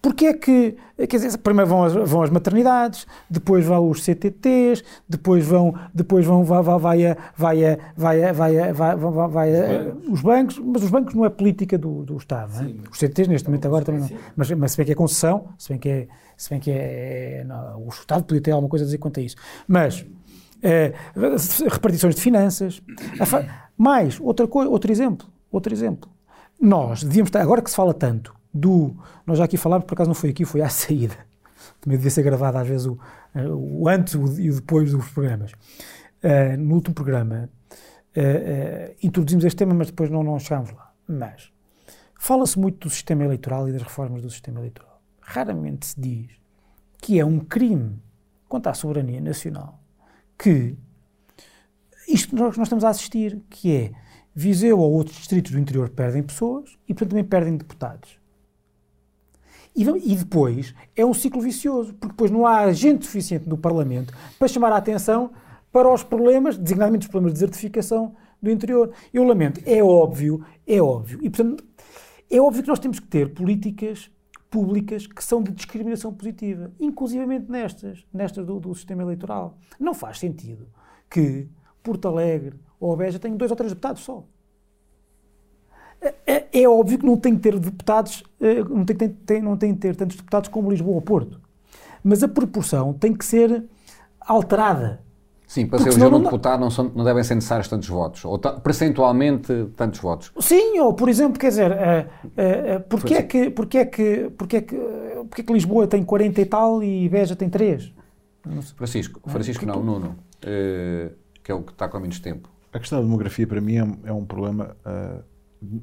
Porque 0.00 0.26
é 0.26 0.32
que, 0.34 0.76
quer 0.96 1.16
dizer, 1.16 1.36
primeiro 1.38 1.68
vão 1.68 1.82
as, 1.82 1.92
vão 1.92 2.22
as 2.22 2.30
maternidades, 2.30 3.04
depois 3.28 3.64
vão 3.64 3.90
os 3.90 4.04
CTTs, 4.04 4.84
depois 5.08 5.44
vão, 5.44 5.74
depois 5.92 6.24
vão, 6.24 6.44
vai, 6.44 6.62
vai, 6.62 6.78
vai, 6.78 7.02
a- 7.02 7.16
vai, 7.36 7.66
a- 7.66 7.78
vai, 7.96 8.24
a- 8.24 8.32
vai, 8.32 8.58
a- 8.60 8.72
vai, 8.72 8.96
vai, 8.96 9.28
vai 9.28 9.92
os 10.08 10.20
bancos, 10.22 10.56
mas 10.60 10.84
os 10.84 10.90
bancos 10.90 11.14
não 11.14 11.24
é 11.24 11.28
política 11.28 11.76
do, 11.76 12.04
do 12.04 12.16
Estado, 12.16 12.52
não 12.54 12.60
é? 12.62 12.74
Os 12.92 12.96
CTTs 12.98 13.28
neste 13.28 13.48
momento 13.48 13.66
agora 13.66 13.84
também 13.84 14.00
não, 14.02 14.08
mas, 14.36 14.50
mas 14.52 14.70
se 14.70 14.76
bem 14.76 14.86
que 14.86 14.92
é 14.92 14.94
concessão, 14.94 15.48
se 15.58 15.68
bem 15.70 15.78
que 15.78 15.88
é, 15.88 16.08
se 16.36 16.50
bem 16.50 16.60
que 16.60 16.70
é, 16.70 17.44
não, 17.44 17.84
o 17.84 17.88
Estado 17.88 18.22
podia 18.22 18.40
ter 18.40 18.52
alguma 18.52 18.68
coisa 18.70 18.84
a 18.84 18.86
dizer 18.86 18.98
quanto 18.98 19.18
a 19.18 19.22
isso, 19.22 19.34
mas 19.66 20.06
eh, 20.62 20.92
repartições 21.68 22.14
de 22.14 22.20
finanças, 22.20 22.82
mais, 23.76 24.18
outra 24.20 24.46
coisa, 24.48 24.70
outro 24.70 24.90
exemplo, 24.90 25.28
outro 25.50 25.72
exemplo, 25.72 26.10
nós 26.60 27.02
devíamos 27.02 27.28
estar, 27.28 27.40
agora 27.40 27.62
que 27.62 27.70
se 27.70 27.76
fala 27.76 27.94
tanto 27.94 28.34
do, 28.52 28.96
nós 29.26 29.38
já 29.38 29.44
aqui 29.44 29.56
falámos, 29.56 29.86
por 29.86 29.94
acaso 29.94 30.08
não 30.08 30.14
foi 30.14 30.30
aqui, 30.30 30.44
foi 30.44 30.62
à 30.62 30.68
saída, 30.70 31.16
também 31.80 31.96
devia 31.96 32.10
ser 32.10 32.22
gravado 32.22 32.58
às 32.58 32.66
vezes 32.66 32.86
o, 32.86 32.98
o 33.34 33.88
antes 33.88 34.14
e 34.14 34.50
o 34.50 34.54
depois 34.54 34.92
dos 34.92 35.08
programas. 35.10 35.52
Eh, 36.22 36.56
no 36.56 36.74
último 36.74 36.94
programa 36.94 37.48
eh, 38.14 38.96
introduzimos 39.02 39.44
este 39.44 39.56
tema, 39.56 39.74
mas 39.74 39.88
depois 39.88 40.10
não, 40.10 40.22
não 40.22 40.38
chegámos 40.38 40.72
lá. 40.72 40.92
Mas 41.06 41.52
fala-se 42.18 42.58
muito 42.58 42.88
do 42.88 42.90
sistema 42.90 43.24
eleitoral 43.24 43.68
e 43.68 43.72
das 43.72 43.82
reformas 43.82 44.22
do 44.22 44.30
sistema 44.30 44.58
eleitoral. 44.58 45.00
Raramente 45.20 45.86
se 45.86 46.00
diz 46.00 46.30
que 47.00 47.20
é 47.20 47.24
um 47.24 47.38
crime 47.38 48.02
contra 48.48 48.72
a 48.72 48.74
soberania 48.74 49.20
nacional 49.20 49.80
que 50.38 50.76
isto 52.06 52.34
nós, 52.34 52.56
nós 52.56 52.66
estamos 52.66 52.84
a 52.84 52.88
assistir, 52.88 53.42
que 53.50 53.74
é 53.74 53.92
Viseu 54.34 54.78
ou 54.78 54.92
outros 54.92 55.16
distritos 55.16 55.50
do 55.50 55.58
interior 55.58 55.88
perdem 55.88 56.22
pessoas 56.22 56.78
e, 56.88 56.94
portanto, 56.94 57.10
também 57.10 57.24
perdem 57.24 57.56
deputados. 57.56 58.18
E, 59.74 59.82
e 59.82 60.16
depois 60.16 60.74
é 60.96 61.04
um 61.04 61.12
ciclo 61.12 61.40
vicioso, 61.40 61.92
porque 61.94 62.12
depois 62.12 62.30
não 62.30 62.46
há 62.46 62.72
gente 62.72 63.04
suficiente 63.04 63.48
no 63.48 63.58
Parlamento 63.58 64.14
para 64.38 64.48
chamar 64.48 64.72
a 64.72 64.76
atenção 64.76 65.32
para 65.72 65.92
os 65.92 66.02
problemas, 66.02 66.56
designadamente 66.56 67.06
os 67.06 67.10
problemas 67.10 67.32
de 67.34 67.40
desertificação 67.40 68.14
do 68.40 68.50
interior. 68.50 68.92
Eu 69.12 69.24
lamento, 69.24 69.60
é 69.66 69.82
óbvio, 69.82 70.44
é 70.66 70.80
óbvio. 70.80 71.18
E, 71.22 71.28
portanto, 71.28 71.64
é 72.30 72.40
óbvio 72.40 72.62
que 72.62 72.68
nós 72.68 72.78
temos 72.78 73.00
que 73.00 73.06
ter 73.06 73.34
políticas 73.34 74.10
públicas 74.50 75.06
que 75.06 75.22
são 75.22 75.42
de 75.42 75.52
discriminação 75.52 76.12
positiva, 76.12 76.72
inclusivamente 76.80 77.50
nestas, 77.50 78.04
nestas 78.12 78.46
do, 78.46 78.58
do 78.58 78.74
sistema 78.74 79.02
eleitoral. 79.02 79.58
Não 79.78 79.94
faz 79.94 80.18
sentido 80.18 80.66
que 81.10 81.48
Porto 81.82 82.08
Alegre 82.08 82.58
ou 82.80 82.96
Beja 82.96 83.18
tenham 83.18 83.36
dois 83.36 83.50
ou 83.50 83.56
três 83.56 83.72
deputados 83.72 84.02
só. 84.02 84.24
É, 86.26 86.46
é 86.62 86.68
óbvio 86.68 86.98
que 86.98 87.06
não 87.06 87.16
tem 87.16 87.34
que 87.34 87.40
ter 87.40 87.58
deputados, 87.58 88.22
eh, 88.40 88.62
não 88.62 88.84
tem, 88.84 88.96
tem, 88.96 89.08
tem, 89.08 89.42
não 89.42 89.56
tem 89.56 89.74
que 89.74 89.80
ter 89.80 89.96
tantos 89.96 90.16
deputados 90.16 90.48
como 90.48 90.70
Lisboa 90.70 90.94
ou 90.94 91.02
Porto. 91.02 91.40
Mas 92.04 92.22
a 92.22 92.28
proporção 92.28 92.92
tem 92.92 93.12
que 93.12 93.24
ser 93.24 93.64
alterada. 94.20 95.02
Sim, 95.48 95.66
para 95.66 95.78
Porque 95.78 95.90
ser 95.90 95.98
eleger 95.98 96.14
um 96.18 96.22
deputado 96.22 96.60
não, 96.60 96.70
são- 96.70 96.92
não 96.94 97.02
devem 97.02 97.24
ser 97.24 97.34
necessários 97.34 97.66
tantos 97.68 97.88
votos, 97.88 98.22
ou 98.22 98.38
ta- 98.38 98.52
percentualmente 98.60 99.50
tantos 99.74 99.98
votos. 99.98 100.30
Sim, 100.38 100.78
ou 100.80 100.92
por 100.92 101.08
exemplo, 101.08 101.38
quer 101.40 101.48
dizer, 101.48 101.70
eh, 101.72 102.06
eh, 102.36 102.74
eh, 102.74 102.78
porquê, 102.80 103.14
Pois 103.14 103.18
é 103.18 103.22
que, 103.22 103.50
porquê, 103.50 103.78
é 103.78 103.84
que, 103.86 104.30
porquê, 104.36 104.56
é 104.58 104.60
que, 104.60 104.76
porquê 104.76 105.40
é 105.40 105.44
que 105.44 105.52
Lisboa 105.52 105.86
tem 105.86 106.04
40 106.04 106.40
e 106.42 106.44
tal 106.44 106.82
e 106.82 107.08
Beja 107.08 107.34
tem 107.34 107.48
3? 107.48 107.90
Francisco, 108.76 109.20
Francisco 109.26 109.64
não, 109.64 109.82
Nuno, 109.82 110.16
eh, 110.42 111.12
que 111.42 111.50
é 111.50 111.54
o 111.54 111.62
que 111.62 111.72
está 111.72 111.88
com 111.88 111.98
menos 111.98 112.20
tempo. 112.20 112.48
A 112.70 112.78
questão 112.78 112.98
da 112.98 113.04
demografia, 113.06 113.46
para 113.46 113.60
mim, 113.60 113.76
é 113.76 113.84
um, 113.84 113.98
é 114.04 114.12
um 114.12 114.26
problema 114.26 114.76
ah, 114.84 115.20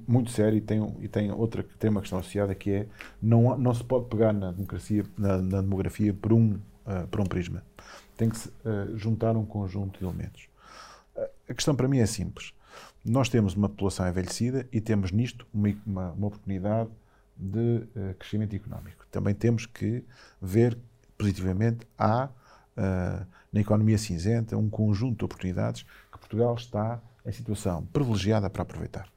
muito 0.08 0.30
sério 0.30 0.58
e 0.58 0.62
tem, 0.62 0.96
e 1.02 1.08
tem 1.08 1.32
outra 1.32 1.64
que 1.64 1.76
tem 1.78 1.90
uma 1.90 2.02
questão 2.02 2.20
associada 2.20 2.54
que 2.54 2.70
é 2.72 2.86
não, 3.20 3.58
não 3.58 3.74
se 3.74 3.84
pode 3.84 4.06
pegar 4.06 4.32
na 4.32 4.52
democracia, 4.52 5.04
na, 5.18 5.40
na 5.40 5.62
demografia 5.62 6.14
por 6.14 6.32
um, 6.34 6.58
ah, 6.86 7.06
por 7.10 7.20
um 7.20 7.26
prisma. 7.26 7.64
Tem 8.18 8.30
que 8.30 8.38
se 8.38 8.52
ah, 8.66 8.88
juntar 8.96 9.36
um 9.36 9.46
conjunto 9.46 10.00
de 10.00 10.06
elementos. 10.06 10.48
Ah, 11.16 11.28
a 11.50 11.54
questão 11.54 11.76
para 11.76 11.88
mim 11.88 12.00
é 12.00 12.06
simples. 12.06 12.54
Nós 13.04 13.30
temos 13.30 13.54
uma 13.54 13.70
população 13.70 14.08
envelhecida 14.08 14.68
e 14.72 14.82
temos 14.82 15.12
nisto 15.12 15.46
uma, 15.54 15.70
uma, 15.86 16.12
uma 16.12 16.28
oportunidade 16.28 16.90
de 17.38 17.84
ah, 17.96 18.14
crescimento 18.18 18.56
económico. 18.56 19.06
Também 19.12 19.34
temos 19.34 19.66
que 19.66 20.04
ver 20.42 20.78
positivamente 21.18 21.88
há 21.98 22.30
ah, 22.78 23.26
na 23.52 23.62
economia 23.62 23.98
cinzenta 23.98 24.58
um 24.58 24.70
conjunto 24.70 25.20
de 25.20 25.26
oportunidades 25.26 25.84
que 26.12 26.18
Portugal 26.18 26.56
está 26.56 27.02
em 27.26 27.32
situação 27.32 27.86
privilegiada 27.88 28.50
para 28.50 28.62
aproveitar. 28.62 29.08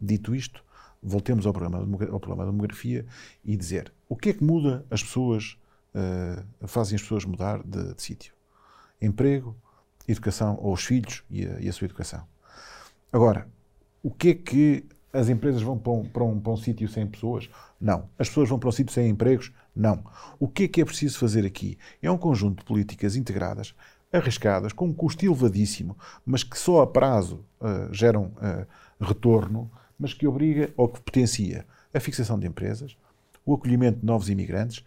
Dito 0.00 0.34
isto, 0.34 0.64
voltemos 1.02 1.46
ao 1.46 1.52
demogra- 1.52 2.10
ao 2.10 2.18
da 2.18 2.44
demografia 2.46 3.04
e 3.44 3.56
dizer 3.56 3.92
o 4.08 4.16
que 4.16 4.30
é 4.30 4.32
que 4.32 4.44
muda 4.44 4.84
as 4.90 5.02
pessoas, 5.02 5.58
ah, 5.94 6.42
fazem 6.66 6.96
as 6.96 7.02
pessoas 7.02 7.24
mudar 7.24 7.62
de, 7.62 7.94
de 7.94 8.02
sítio? 8.02 8.32
Emprego, 9.04 9.56
educação, 10.06 10.58
ou 10.60 10.72
os 10.72 10.84
filhos 10.84 11.24
e 11.30 11.46
a, 11.46 11.60
e 11.60 11.68
a 11.68 11.72
sua 11.72 11.86
educação. 11.86 12.24
Agora, 13.12 13.48
o 14.02 14.10
que 14.10 14.28
é 14.30 14.34
que 14.34 14.86
as 15.12 15.28
empresas 15.28 15.62
vão 15.62 15.78
para 15.78 15.92
um, 15.92 16.04
para 16.04 16.24
um, 16.24 16.40
para 16.40 16.52
um 16.52 16.56
sítio 16.56 16.88
sem 16.88 17.06
pessoas? 17.06 17.48
Não. 17.80 18.08
As 18.18 18.28
pessoas 18.28 18.48
vão 18.48 18.58
para 18.58 18.68
um 18.68 18.72
sítio 18.72 18.92
sem 18.92 19.08
empregos? 19.08 19.52
Não. 19.74 20.04
O 20.38 20.48
que 20.48 20.64
é 20.64 20.68
que 20.68 20.80
é 20.80 20.84
preciso 20.84 21.18
fazer 21.18 21.46
aqui? 21.46 21.78
É 22.02 22.10
um 22.10 22.18
conjunto 22.18 22.58
de 22.58 22.64
políticas 22.64 23.16
integradas, 23.16 23.74
arriscadas, 24.12 24.72
com 24.72 24.86
um 24.86 24.92
custo 24.92 25.24
elevadíssimo, 25.24 25.96
mas 26.26 26.42
que 26.42 26.58
só 26.58 26.82
a 26.82 26.86
prazo 26.86 27.44
ah, 27.60 27.88
geram 27.92 28.32
ah, 28.38 28.66
retorno, 29.00 29.70
mas 29.98 30.12
que 30.12 30.26
obriga 30.26 30.72
ou 30.76 30.88
que 30.88 31.00
potencia 31.00 31.64
a 31.92 32.00
fixação 32.00 32.38
de 32.38 32.46
empresas, 32.46 32.96
o 33.46 33.54
acolhimento 33.54 34.00
de 34.00 34.06
novos 34.06 34.28
imigrantes, 34.28 34.84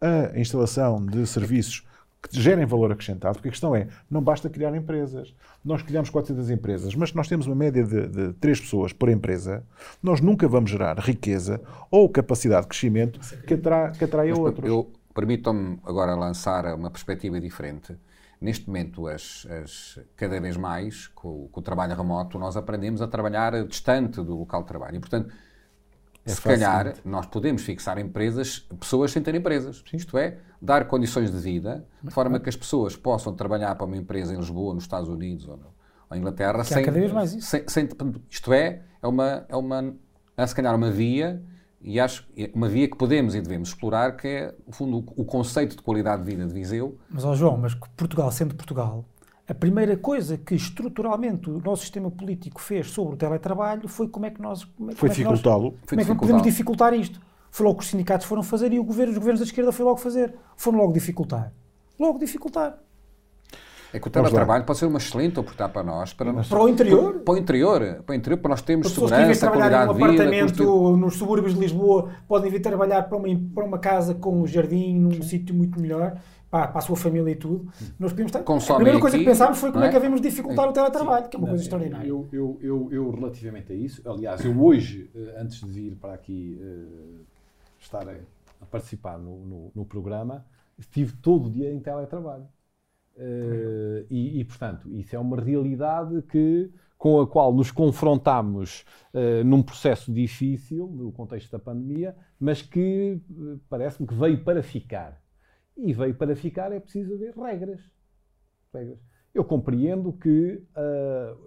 a 0.00 0.38
instalação 0.38 1.04
de 1.04 1.26
serviços 1.26 1.86
que 2.22 2.38
gerem 2.40 2.66
valor 2.66 2.92
acrescentado, 2.92 3.34
porque 3.36 3.48
a 3.48 3.50
questão 3.50 3.74
é, 3.74 3.88
não 4.10 4.20
basta 4.22 4.48
criar 4.50 4.74
empresas. 4.76 5.34
Nós 5.64 5.82
criamos 5.82 6.10
400 6.10 6.50
empresas, 6.50 6.94
mas 6.94 7.10
se 7.10 7.16
nós 7.16 7.28
temos 7.28 7.46
uma 7.46 7.56
média 7.56 7.82
de, 7.82 8.06
de 8.08 8.32
3 8.34 8.60
pessoas 8.60 8.92
por 8.92 9.08
empresa, 9.08 9.64
nós 10.02 10.20
nunca 10.20 10.46
vamos 10.46 10.70
gerar 10.70 10.98
riqueza 10.98 11.60
ou 11.90 12.08
capacidade 12.08 12.62
de 12.62 12.68
crescimento 12.68 13.18
que, 13.46 13.54
atrai, 13.54 13.92
que 13.92 14.04
atraia 14.04 14.30
Mas, 14.30 14.38
outros. 14.38 14.68
Eu 14.68 14.90
permitam-me 15.14 15.78
agora 15.84 16.14
lançar 16.14 16.66
uma 16.74 16.90
perspectiva 16.90 17.40
diferente. 17.40 17.96
Neste 18.40 18.66
momento, 18.66 19.06
as, 19.06 19.46
as- 19.62 19.98
cada 20.16 20.40
vez 20.40 20.56
mais, 20.56 21.08
com, 21.08 21.28
o- 21.44 21.48
com 21.50 21.60
o 21.60 21.62
trabalho 21.62 21.94
remoto, 21.94 22.38
nós 22.38 22.56
aprendemos 22.56 23.02
a 23.02 23.06
trabalhar 23.08 23.64
distante 23.66 24.16
do 24.22 24.38
local 24.38 24.62
de 24.62 24.68
trabalho. 24.68 24.96
E, 24.96 25.00
portanto, 25.00 25.30
se 26.26 26.40
fácil. 26.40 26.60
calhar, 26.60 26.94
nós 27.04 27.26
podemos 27.26 27.62
fixar 27.62 27.98
empresas, 27.98 28.60
pessoas 28.78 29.10
sem 29.10 29.22
ter 29.22 29.34
empresas. 29.34 29.82
Isto 29.92 30.18
é, 30.18 30.38
dar 30.60 30.86
condições 30.86 31.30
de 31.30 31.38
vida, 31.38 31.86
de 32.02 32.10
forma 32.10 32.38
que 32.38 32.48
as 32.48 32.56
pessoas 32.56 32.96
possam 32.96 33.34
trabalhar 33.34 33.74
para 33.74 33.86
uma 33.86 33.96
empresa 33.96 34.34
em 34.34 34.36
Lisboa, 34.38 34.74
nos 34.74 34.84
Estados 34.84 35.08
Unidos 35.08 35.48
ou, 35.48 35.58
em 36.12 36.18
Inglaterra, 36.18 36.62
Que 36.64 36.74
há 36.74 36.84
cada 36.84 36.98
vez 37.00 37.12
mais 37.12 37.32
isso. 37.34 37.48
sem, 37.48 37.64
sem- 37.68 37.88
isto 38.28 38.52
é, 38.52 38.82
é 39.02 39.06
uma, 39.06 39.44
é 39.48 39.56
uma, 39.56 39.94
é 40.36 40.46
se 40.46 40.54
calhar 40.54 40.74
uma 40.74 40.90
via, 40.90 41.42
e 41.80 41.98
acho 41.98 42.28
é 42.36 42.50
uma 42.54 42.68
via 42.68 42.86
que 42.88 42.96
podemos 42.96 43.34
e 43.34 43.40
devemos 43.40 43.70
explorar, 43.70 44.14
que 44.16 44.28
é, 44.28 44.54
no 44.66 44.72
fundo, 44.74 44.98
o, 45.16 45.22
o 45.22 45.24
conceito 45.24 45.76
de 45.76 45.82
qualidade 45.82 46.22
de 46.22 46.30
vida 46.30 46.46
de 46.46 46.52
Viseu. 46.52 46.98
Mas, 47.08 47.24
ó 47.24 47.34
João, 47.34 47.56
mas 47.56 47.74
Portugal, 47.96 48.30
sendo 48.30 48.54
Portugal, 48.54 49.04
a 49.50 49.54
primeira 49.54 49.96
coisa 49.96 50.38
que 50.38 50.54
estruturalmente 50.54 51.50
o 51.50 51.60
nosso 51.60 51.82
sistema 51.82 52.08
político 52.08 52.60
fez 52.60 52.88
sobre 52.88 53.14
o 53.14 53.16
teletrabalho 53.16 53.88
foi 53.88 54.06
como 54.06 54.24
é 54.24 54.30
que 54.30 54.40
nós. 54.40 54.62
Como 54.62 54.92
é, 54.92 54.94
Foi 54.94 55.08
é 55.08 55.12
dificultá-lo. 55.12 55.74
Como 55.88 56.00
é 56.00 56.04
que 56.04 56.14
podemos 56.14 56.42
dificultar 56.42 56.94
isto? 56.94 57.20
Foi 57.50 57.66
logo 57.66 57.78
que 57.78 57.82
os 57.82 57.90
sindicatos 57.90 58.28
foram 58.28 58.44
fazer 58.44 58.72
e 58.72 58.78
o 58.78 58.84
governo, 58.84 59.10
os 59.10 59.18
governos 59.18 59.40
da 59.40 59.46
esquerda 59.46 59.72
foi 59.72 59.84
logo 59.84 59.96
fazer. 59.96 60.32
Foram 60.56 60.78
logo 60.78 60.92
dificultar. 60.92 61.52
Logo 61.98 62.16
dificultar. 62.20 62.78
É 63.92 63.98
que 63.98 64.06
o 64.06 64.10
teletrabalho 64.10 64.64
pode 64.64 64.78
ser 64.78 64.86
uma 64.86 64.98
excelente 64.98 65.40
oportunidade 65.40 65.72
para 65.72 65.82
nós, 65.82 66.12
para, 66.12 66.32
nós- 66.32 66.48
Para 66.48 66.62
o 66.62 66.68
interior? 66.68 67.20
para 67.20 67.34
o 67.34 67.36
interior, 67.36 68.02
para 68.06 68.12
o 68.12 68.16
interior, 68.16 68.38
para 68.38 68.48
nós 68.50 68.62
termos 68.62 68.86
As 68.86 68.92
que 68.92 69.00
segurança, 69.00 69.40
trabalhar 69.40 69.86
qualidade 69.86 69.92
de 69.92 69.98
vida. 69.98 70.24
apartamento 70.24 70.96
nos 70.96 71.16
subúrbios 71.16 71.54
de 71.54 71.60
Lisboa 71.60 72.10
podem 72.28 72.50
vir 72.50 72.60
trabalhar 72.60 73.02
para 73.08 73.16
uma, 73.16 73.26
para 73.54 73.64
uma 73.64 73.78
casa 73.78 74.14
com 74.14 74.42
um 74.42 74.46
jardim, 74.46 74.94
num 74.96 75.20
sítio 75.22 75.52
muito 75.54 75.80
melhor, 75.80 76.20
para, 76.48 76.68
para 76.68 76.78
a 76.78 76.82
sua 76.82 76.96
família 76.96 77.30
e 77.32 77.34
tudo. 77.34 77.68
Nós 77.98 78.12
podemos 78.12 78.30
estar... 78.34 78.40
A 78.72 78.74
primeira 78.76 79.00
coisa 79.00 79.16
aqui, 79.16 79.24
que 79.24 79.30
pensámos 79.30 79.58
foi 79.58 79.72
como 79.72 79.84
é 79.84 79.88
é? 79.88 79.90
que 79.90 79.96
devemos 79.98 80.20
dificultar 80.20 80.68
o 80.68 80.72
teletrabalho, 80.72 81.28
que 81.28 81.36
é 81.36 81.38
uma 81.38 81.46
Não, 81.46 81.50
coisa 81.52 81.64
extraordinária. 81.64 82.06
Eu, 82.08 82.28
eu, 82.32 82.58
eu, 82.62 82.88
eu, 82.92 83.10
relativamente 83.10 83.72
a 83.72 83.74
isso, 83.76 84.02
aliás, 84.08 84.44
eu 84.44 84.56
hoje, 84.62 85.10
eh, 85.14 85.34
antes 85.40 85.60
de 85.60 85.66
vir 85.66 85.96
para 86.00 86.14
aqui 86.14 86.58
eh, 86.62 87.22
estar 87.80 88.08
a, 88.08 88.12
a 88.62 88.66
participar 88.66 89.18
no, 89.18 89.36
no, 89.44 89.70
no 89.74 89.84
programa, 89.84 90.44
estive 90.78 91.12
todo 91.20 91.46
o 91.46 91.50
dia 91.50 91.72
em 91.72 91.80
teletrabalho. 91.80 92.44
Eh, 93.16 94.06
e, 94.10 94.40
e, 94.40 94.44
portanto, 94.44 94.88
isso 94.94 95.14
é 95.14 95.18
uma 95.18 95.38
realidade 95.38 96.22
que, 96.22 96.70
com 96.96 97.20
a 97.20 97.26
qual 97.26 97.52
nos 97.54 97.70
confrontamos 97.70 98.84
eh, 99.12 99.44
num 99.44 99.62
processo 99.62 100.12
difícil, 100.12 100.86
no 100.86 101.12
contexto 101.12 101.50
da 101.50 101.58
pandemia, 101.58 102.16
mas 102.38 102.62
que 102.62 103.20
eh, 103.30 103.58
parece-me 103.68 104.08
que 104.08 104.14
veio 104.14 104.42
para 104.42 104.62
ficar. 104.62 105.22
E 105.76 105.92
veio 105.92 106.14
para 106.14 106.34
ficar 106.34 106.72
é 106.72 106.80
preciso 106.80 107.14
haver 107.14 107.34
regras. 107.36 107.80
regras. 108.72 108.98
Eu 109.32 109.44
compreendo 109.44 110.12
que 110.12 110.60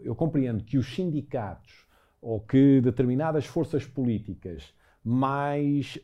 eu 0.03 0.15
compreendo 0.15 0.63
que 0.63 0.77
os 0.77 0.95
sindicatos 0.95 1.85
ou 2.21 2.39
que 2.39 2.79
determinadas 2.79 3.45
forças 3.45 3.85
políticas 3.85 4.73
mais 5.03 5.99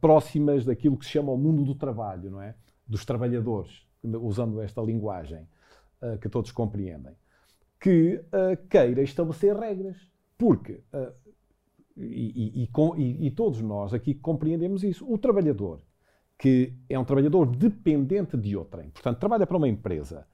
próximas 0.00 0.64
daquilo 0.64 0.96
que 0.96 1.04
se 1.04 1.10
chama 1.10 1.30
o 1.30 1.36
mundo 1.36 1.62
do 1.62 1.74
trabalho, 1.74 2.30
não 2.30 2.40
é? 2.40 2.54
Dos 2.88 3.04
trabalhadores, 3.04 3.86
usando 4.20 4.60
esta 4.60 4.80
linguagem 4.82 5.46
ah, 6.02 6.16
que 6.18 6.28
todos 6.28 6.52
compreendem, 6.52 7.14
que 7.80 8.20
ah, 8.32 8.56
queira 8.68 9.02
estabelecer 9.02 9.56
regras, 9.56 9.96
porque 10.38 10.82
ah, 10.92 11.12
e, 11.96 12.64
e- 12.64 12.66
com- 12.68 12.96
e- 12.96 13.26
e 13.26 13.30
todos 13.30 13.60
nós 13.60 13.94
aqui 13.94 14.14
compreendemos 14.14 14.82
isso. 14.82 15.10
O 15.10 15.16
trabalhador 15.18 15.80
que 16.36 16.74
é 16.88 16.98
um 16.98 17.04
trabalhador 17.04 17.46
dependente 17.46 18.36
de 18.36 18.56
outrem, 18.56 18.90
portanto, 18.90 19.18
trabalha 19.20 19.46
para 19.46 19.56
uma 19.56 19.68
empresa 19.68 20.26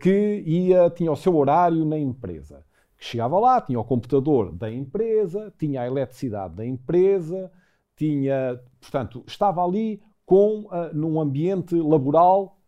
que 0.00 0.44
ia, 0.46 0.88
tinha 0.90 1.10
o 1.10 1.16
seu 1.16 1.36
horário 1.36 1.84
na 1.84 1.98
empresa, 1.98 2.64
que 2.96 3.04
chegava 3.04 3.36
lá, 3.40 3.60
tinha 3.60 3.80
o 3.80 3.84
computador 3.84 4.52
da 4.52 4.70
empresa, 4.70 5.52
tinha 5.58 5.82
a 5.82 5.86
eletricidade 5.88 6.54
da 6.54 6.64
empresa, 6.64 7.50
tinha, 7.96 8.60
portanto, 8.80 9.24
estava 9.26 9.64
ali 9.64 10.00
com, 10.24 10.68
ah, 10.70 10.90
num 10.94 11.20
ambiente 11.20 11.74
laboral 11.74 12.59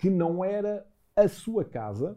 que 0.00 0.08
não 0.08 0.42
era 0.42 0.86
a 1.14 1.28
sua 1.28 1.62
casa. 1.64 2.16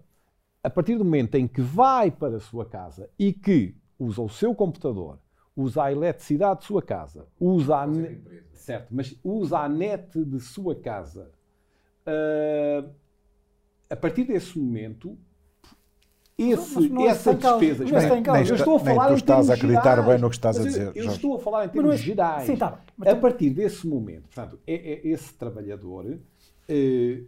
A 0.64 0.70
partir 0.70 0.98
do 0.98 1.04
momento 1.04 1.36
em 1.36 1.46
que 1.48 1.62
vai 1.62 2.10
para 2.10 2.38
a 2.38 2.40
sua 2.40 2.66
casa 2.66 3.10
e 3.20 3.34
que 3.34 3.76
usa 4.00 4.22
o 4.22 4.30
seu 4.30 4.56
computador, 4.56 5.20
usa 5.56 5.84
a 5.84 5.92
eletricidade 5.92 6.62
de 6.62 6.66
sua 6.66 6.82
casa, 6.82 7.28
usa 7.38 7.76
a, 7.76 7.86
ne- 7.86 8.22
certo, 8.54 8.88
mas 8.90 9.14
usa 9.22 9.60
a 9.60 9.68
net 9.68 10.24
de 10.24 10.40
sua 10.40 10.74
casa, 10.74 11.30
ah, 12.06 12.86
a 13.90 13.96
partir 13.98 14.24
desse 14.24 14.58
momento, 14.58 15.18
esse, 16.38 16.76
Mas 16.76 16.90
não 16.90 17.02
é 17.04 17.14
causa. 17.14 17.34
despesas. 17.60 17.92
Não 17.92 17.98
é 18.00 18.22
causa. 18.22 18.52
eu 18.52 18.56
estou 18.56 18.74
a 18.74 18.78
está- 18.78 18.86
nem 18.90 18.96
falar 18.96 19.08
tu 19.10 19.14
estás 19.16 19.50
a 19.50 19.54
acreditar 19.54 19.84
gerais. 19.98 20.06
bem 20.08 20.18
no 20.18 20.30
que 20.30 20.36
estás 20.36 20.58
a 20.58 20.64
Mas 20.64 20.66
eu- 20.66 20.80
dizer, 20.80 20.88
Eu, 20.98 21.04
Jorge. 21.04 21.16
estou 21.18 21.36
a 21.36 21.40
falar 21.40 21.58
em 21.66 21.68
Mas 21.68 21.76
não 21.76 21.84
termos 21.84 22.00
é- 22.00 22.04
gerais. 22.04 22.44
Sim, 22.48 22.56
tá. 22.58 22.82
Mas 22.98 23.10
a 23.10 23.12
tam- 23.12 23.22
partir 23.22 23.50
desse 23.52 23.86
momento, 23.86 24.24
portanto, 24.24 24.60
é, 24.66 24.74
é 24.74 25.08
esse 25.10 25.34
trabalhador, 25.36 26.18
eh, 26.68 27.22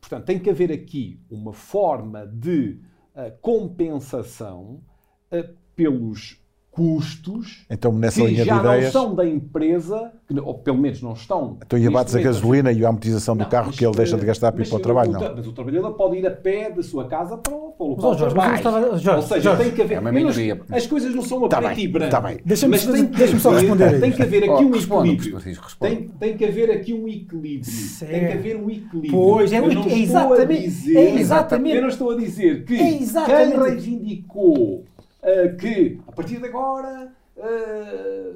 portanto, 0.00 0.24
tem 0.24 0.38
que 0.38 0.50
haver 0.50 0.72
aqui 0.72 1.20
uma 1.30 1.52
forma 1.52 2.26
de 2.26 2.80
ah, 3.14 3.30
compensação 3.40 4.82
ah, 5.30 5.48
pelos 5.74 6.40
custos 6.82 7.64
Então, 7.68 7.92
nessa 7.92 8.20
que 8.20 8.26
linha 8.28 8.42
de 8.42 8.48
já 8.48 8.62
não 8.62 8.72
ideias, 8.74 8.92
são 8.92 9.14
da 9.14 9.26
empresa, 9.26 10.12
que 10.28 10.32
não- 10.34 10.44
ou 10.44 10.54
pelo 10.54 10.78
menos 10.78 11.02
não 11.02 11.12
estão. 11.12 11.56
então 11.64 11.76
e 11.78 11.86
abates 11.88 12.14
a 12.14 12.20
gasolina 12.20 12.70
e 12.70 12.84
a 12.84 12.88
amortização 12.88 13.36
do 13.36 13.42
Não, 13.42 13.48
carro 13.50 13.72
que 13.72 13.84
ele 13.84 13.94
deixa 13.96 14.16
de 14.16 14.22
eh, 14.22 14.26
gastar 14.26 14.52
para 14.52 14.62
ir 14.62 14.68
para 14.68 14.76
o 14.76 14.80
trabalho, 14.80 15.10
não. 15.12 15.20
Mas 15.36 15.46
o 15.46 15.52
trabalhador 15.52 15.92
pode 15.94 16.16
ir 16.18 16.26
a 16.26 16.30
pé 16.30 16.70
da 16.70 16.82
sua 16.82 17.06
casa 17.08 17.36
para 17.36 17.52
o, 17.52 17.72
para 17.72 17.84
o 17.84 17.88
local 17.90 18.12
de 18.14 18.20
Jorge, 18.20 18.36
mas 18.36 18.46
eu 18.56 18.62
trabalho. 18.62 18.84
estava- 18.86 18.98
Jorge, 18.98 19.20
Ou 19.20 19.22
seja, 19.26 19.40
Jorge, 19.40 19.62
tem 19.64 19.72
que 19.72 19.82
haver. 19.82 19.94
é 19.94 20.00
uma 20.00 20.12
não- 20.12 20.18
minoria. 20.18 20.60
as 20.70 20.86
coisas 20.86 21.14
não 21.14 21.22
são 21.22 21.44
a 21.44 21.48
Tá 21.48 21.58
preto 21.58 21.74
bem, 21.74 21.84
e 21.84 21.88
branco. 21.88 22.10
tá 22.12 22.20
bem. 22.20 22.38
Deixa-me- 22.44 22.70
mas 22.70 22.86
tem 22.86 23.06
que 23.06 23.16
deixa-me 23.18 23.40
só 23.40 23.50
responder 23.50 24.00
Tem 24.00 24.12
que 24.12 24.22
haver 24.22 24.44
aqui 24.44 24.50
Oh, 24.64 24.68
um 24.68 24.74
equilíbrio. 24.76 25.38
Tem, 25.80 26.08
tem 26.08 26.36
que 26.36 26.44
haver 26.44 26.70
aqui 26.70 26.94
um 26.94 27.08
equilíbrio. 27.08 27.64
Certo. 27.64 28.10
Tem 28.12 28.26
que 28.26 28.32
haver 28.32 28.56
um 28.56 28.70
equilíbrio. 28.70 29.10
Pois, 29.10 29.52
é, 29.52 29.58
Eu 29.58 29.64
o- 29.64 29.72
não 29.74 29.80
estou 29.82 29.98
exatamente- 29.98 30.52
a 30.52 30.62
dizer, 30.68 30.96
é 30.96 31.14
exatamente- 31.20 31.76
Eu 31.76 31.82
não 31.82 31.88
estou 31.88 32.10
a 32.10 32.16
dizer 32.16 32.64
que 32.64 32.74
É 32.74 32.78
quem 32.78 33.58
reivindicou 33.58 34.84
ah, 35.22 35.48
que 35.58 36.00
a 36.06 36.12
partir 36.12 36.38
de 36.38 36.46
agora 36.46 37.12
ah, 37.38 38.32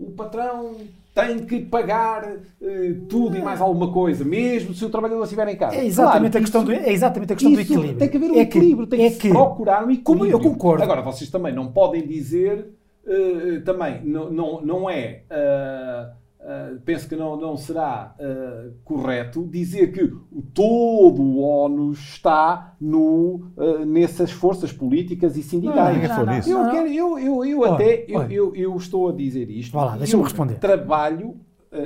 o 0.00 0.10
patrão 0.16 0.76
tem 1.14 1.46
que 1.46 1.60
pagar 1.60 2.24
ah, 2.26 2.66
tudo 3.08 3.36
e 3.36 3.42
mais 3.42 3.60
alguma 3.60 3.92
coisa, 3.92 4.24
mesmo 4.24 4.74
se 4.74 4.84
o 4.84 4.90
trabalhador 4.90 5.22
estiver 5.24 5.46
em 5.48 5.56
casa. 5.56 5.76
É 5.76 5.84
exatamente, 5.86 6.32
Claro 6.32 6.38
a, 6.38 6.40
questão 6.40 6.62
isso- 6.62 6.70
do, 6.72 6.88
é 6.88 6.92
exatamente 6.92 7.32
a 7.32 7.36
questão 7.36 7.52
do 7.52 7.60
equilíbrio. 7.60 7.96
Tem 7.96 8.08
que 8.08 8.16
haver 8.16 8.30
um 8.30 8.34
É 8.38 8.44
que- 8.44 8.58
equilíbrio, 8.58 8.86
tem 8.86 9.06
é 9.06 9.10
que, 9.10 9.20
se 9.22 9.28
procurar 9.28 9.80
um 9.84 9.90
equilíbrio. 9.90 10.04
Como 10.04 10.26
eu 10.26 10.40
concordo. 10.40 10.82
Agora, 10.82 11.02
vocês 11.02 11.30
também 11.30 11.54
não 11.54 11.70
podem 11.70 12.04
dizer, 12.06 12.66
eh, 13.06 13.60
também, 13.64 14.00
não, 14.04 14.30
não, 14.30 14.60
não 14.62 14.90
é, 14.90 15.22
ah, 15.30 16.10
ah, 16.46 16.76
penso 16.84 17.08
que 17.08 17.16
não, 17.16 17.36
não 17.40 17.56
será 17.56 18.14
ah, 18.20 18.70
correto 18.84 19.46
dizer 19.46 19.92
que 19.92 20.06
todo 20.52 21.22
o 21.22 21.40
ONU 21.40 21.92
está 21.92 22.76
no, 22.78 23.50
ah, 23.56 23.84
nessas 23.86 24.30
forças 24.30 24.70
políticas 24.70 25.38
e 25.38 25.42
sindicais. 25.42 25.96
Eu, 25.96 26.58
Não, 26.58 26.64
não. 26.64 26.70
quero, 26.70 26.88
eu, 26.88 27.18
eu, 27.18 27.44
eu 27.46 27.60
Olha, 27.60 27.72
até 27.72 28.04
eu, 28.06 28.18
olha. 28.18 28.32
eu, 28.34 28.54
eu 28.54 28.76
estou 28.76 29.08
a 29.08 29.12
dizer 29.12 29.48
isto. 29.48 29.72
Vá 29.72 29.86
lá, 29.86 29.96
deixa-me 29.96 30.20
eu 30.20 30.24
responder. 30.24 30.58
Trabalho, 30.58 31.40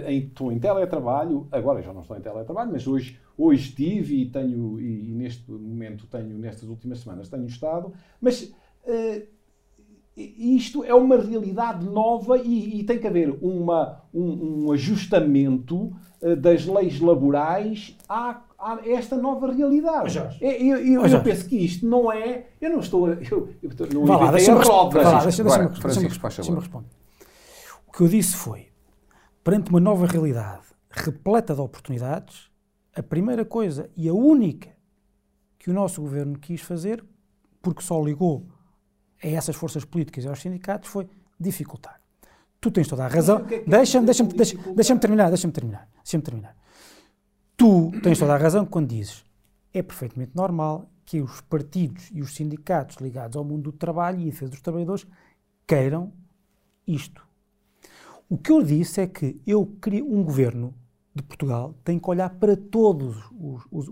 em, 0.07 0.19
estou 0.25 0.51
em 0.51 0.59
teletrabalho, 0.59 1.47
agora 1.53 1.81
já 1.81 1.93
não 1.93 2.03
estou 2.03 2.17
em 2.17 2.21
teletrabalho, 2.21 2.73
mas 2.73 2.85
hoje, 2.89 3.17
hoje 3.37 3.69
estive 3.69 4.23
e 4.23 4.27
tenho, 4.27 4.81
e, 4.81 5.11
e 5.11 5.15
neste 5.15 5.49
momento 5.51 6.05
tenho, 6.09 6.37
nestas 6.37 6.69
últimas 6.69 6.99
semanas 6.99 7.29
tenho 7.29 7.47
estado, 7.47 7.93
mas 8.21 8.53
isto 10.57 10.83
é 10.85 10.93
uma 10.95 11.17
realidade 11.17 11.87
nova 11.87 12.37
e, 12.39 12.81
e 12.81 12.85
tem 12.85 12.99
que 12.99 13.07
haver 13.07 13.31
uma, 13.41 14.03
um, 14.13 14.67
um 14.67 14.73
ajustamento 14.73 15.93
eh, 16.21 16.35
das 16.35 16.67
leis 16.67 17.01
laborais 17.01 17.97
à, 18.09 18.43
a 18.59 18.79
esta 18.85 19.17
nova 19.17 19.53
realidade. 19.53 20.11
Jorge. 20.11 20.39
Eu, 20.45 20.51
eu- 20.51 20.77
eu- 20.79 21.03
eu 21.03 21.09
Jorge. 21.09 21.25
penso 21.25 21.49
que 21.49 21.57
isto 21.57 21.87
não 21.87 22.11
é. 22.11 22.47
Eu 22.61 22.71
não 22.71 22.81
estou. 22.81 23.07
a- 23.07 23.11
Eu, 23.31 23.49
eu 23.63 23.71
estou- 23.71 23.87
não 23.93 24.05
Vá 24.07 24.17
lá, 24.17 24.31
deixa-me 24.33 24.59
responder. 24.59 25.01
O 27.87 27.93
que 27.93 28.01
eu 28.03 28.09
disse 28.09 28.35
foi, 28.37 28.67
perante 29.45 29.71
uma 29.71 29.81
nova 29.81 30.07
realidade 30.07 30.63
repleta 30.91 31.55
de 31.55 31.61
oportunidades, 31.61 32.49
a 32.95 33.03
primeira 33.03 33.45
coisa 33.45 33.89
e 33.97 34.09
a 34.09 34.13
única 34.15 34.71
que 35.59 35.71
o 35.71 35.75
nosso 35.75 36.01
governo 36.01 36.39
quis 36.39 36.61
fazer, 36.61 37.05
porque 37.63 37.83
só 37.83 38.03
ligou 38.03 38.47
a 39.23 39.27
essas 39.29 39.57
forças 39.57 39.85
políticas 39.85 40.25
e 40.25 40.29
aos 40.29 40.41
sindicatos, 40.41 40.89
foi 40.91 41.09
dificultar. 41.39 42.01
Tu 42.61 42.71
tens 42.71 42.89
toda 42.89 43.05
a 43.05 43.09
razão. 43.09 43.39
é 43.39 43.45
que 43.61 43.71
Deixa-me 43.71 44.07
deixa 44.07 44.25
deixa, 44.25 44.57
deixa 44.75 44.97
terminar, 44.97 45.29
deixa-me 45.29 45.53
terminar. 45.53 45.89
Deixa-me 46.03 46.23
terminar. 46.23 46.57
Tu 47.57 47.91
tens 48.03 48.19
toda 48.19 48.35
a 48.35 48.39
razão 48.39 48.65
quando 48.67 48.89
dizes 48.89 49.25
é 49.73 49.83
perfeitamente 49.83 50.33
normal 50.35 50.91
que 51.05 51.21
os 51.21 51.41
partidos 51.43 52.11
e 52.13 52.21
os 52.21 52.35
sindicatos 52.35 52.97
ligados 52.97 53.37
ao 53.37 53.45
mundo 53.45 53.71
do 53.71 53.73
trabalho 53.73 54.19
e 54.19 54.23
a 54.23 54.27
defesa 54.27 54.51
dos 54.51 54.61
trabalhadores 54.61 55.07
queiram 55.67 56.13
isto. 56.87 57.23
O 58.29 58.37
que 58.37 58.51
eu 58.53 58.63
disse 58.63 59.01
é 59.01 59.07
que 59.07 59.41
eu 59.47 59.67
queria 59.81 60.05
um 60.05 60.23
governo 60.23 60.75
de 61.15 61.23
Portugal 61.23 61.75
tem 61.85 61.99
que 61.99 62.09
olhar 62.11 62.31
para 62.31 62.57
todos 62.57 63.17
os, 63.39 63.63
os- 63.71 63.89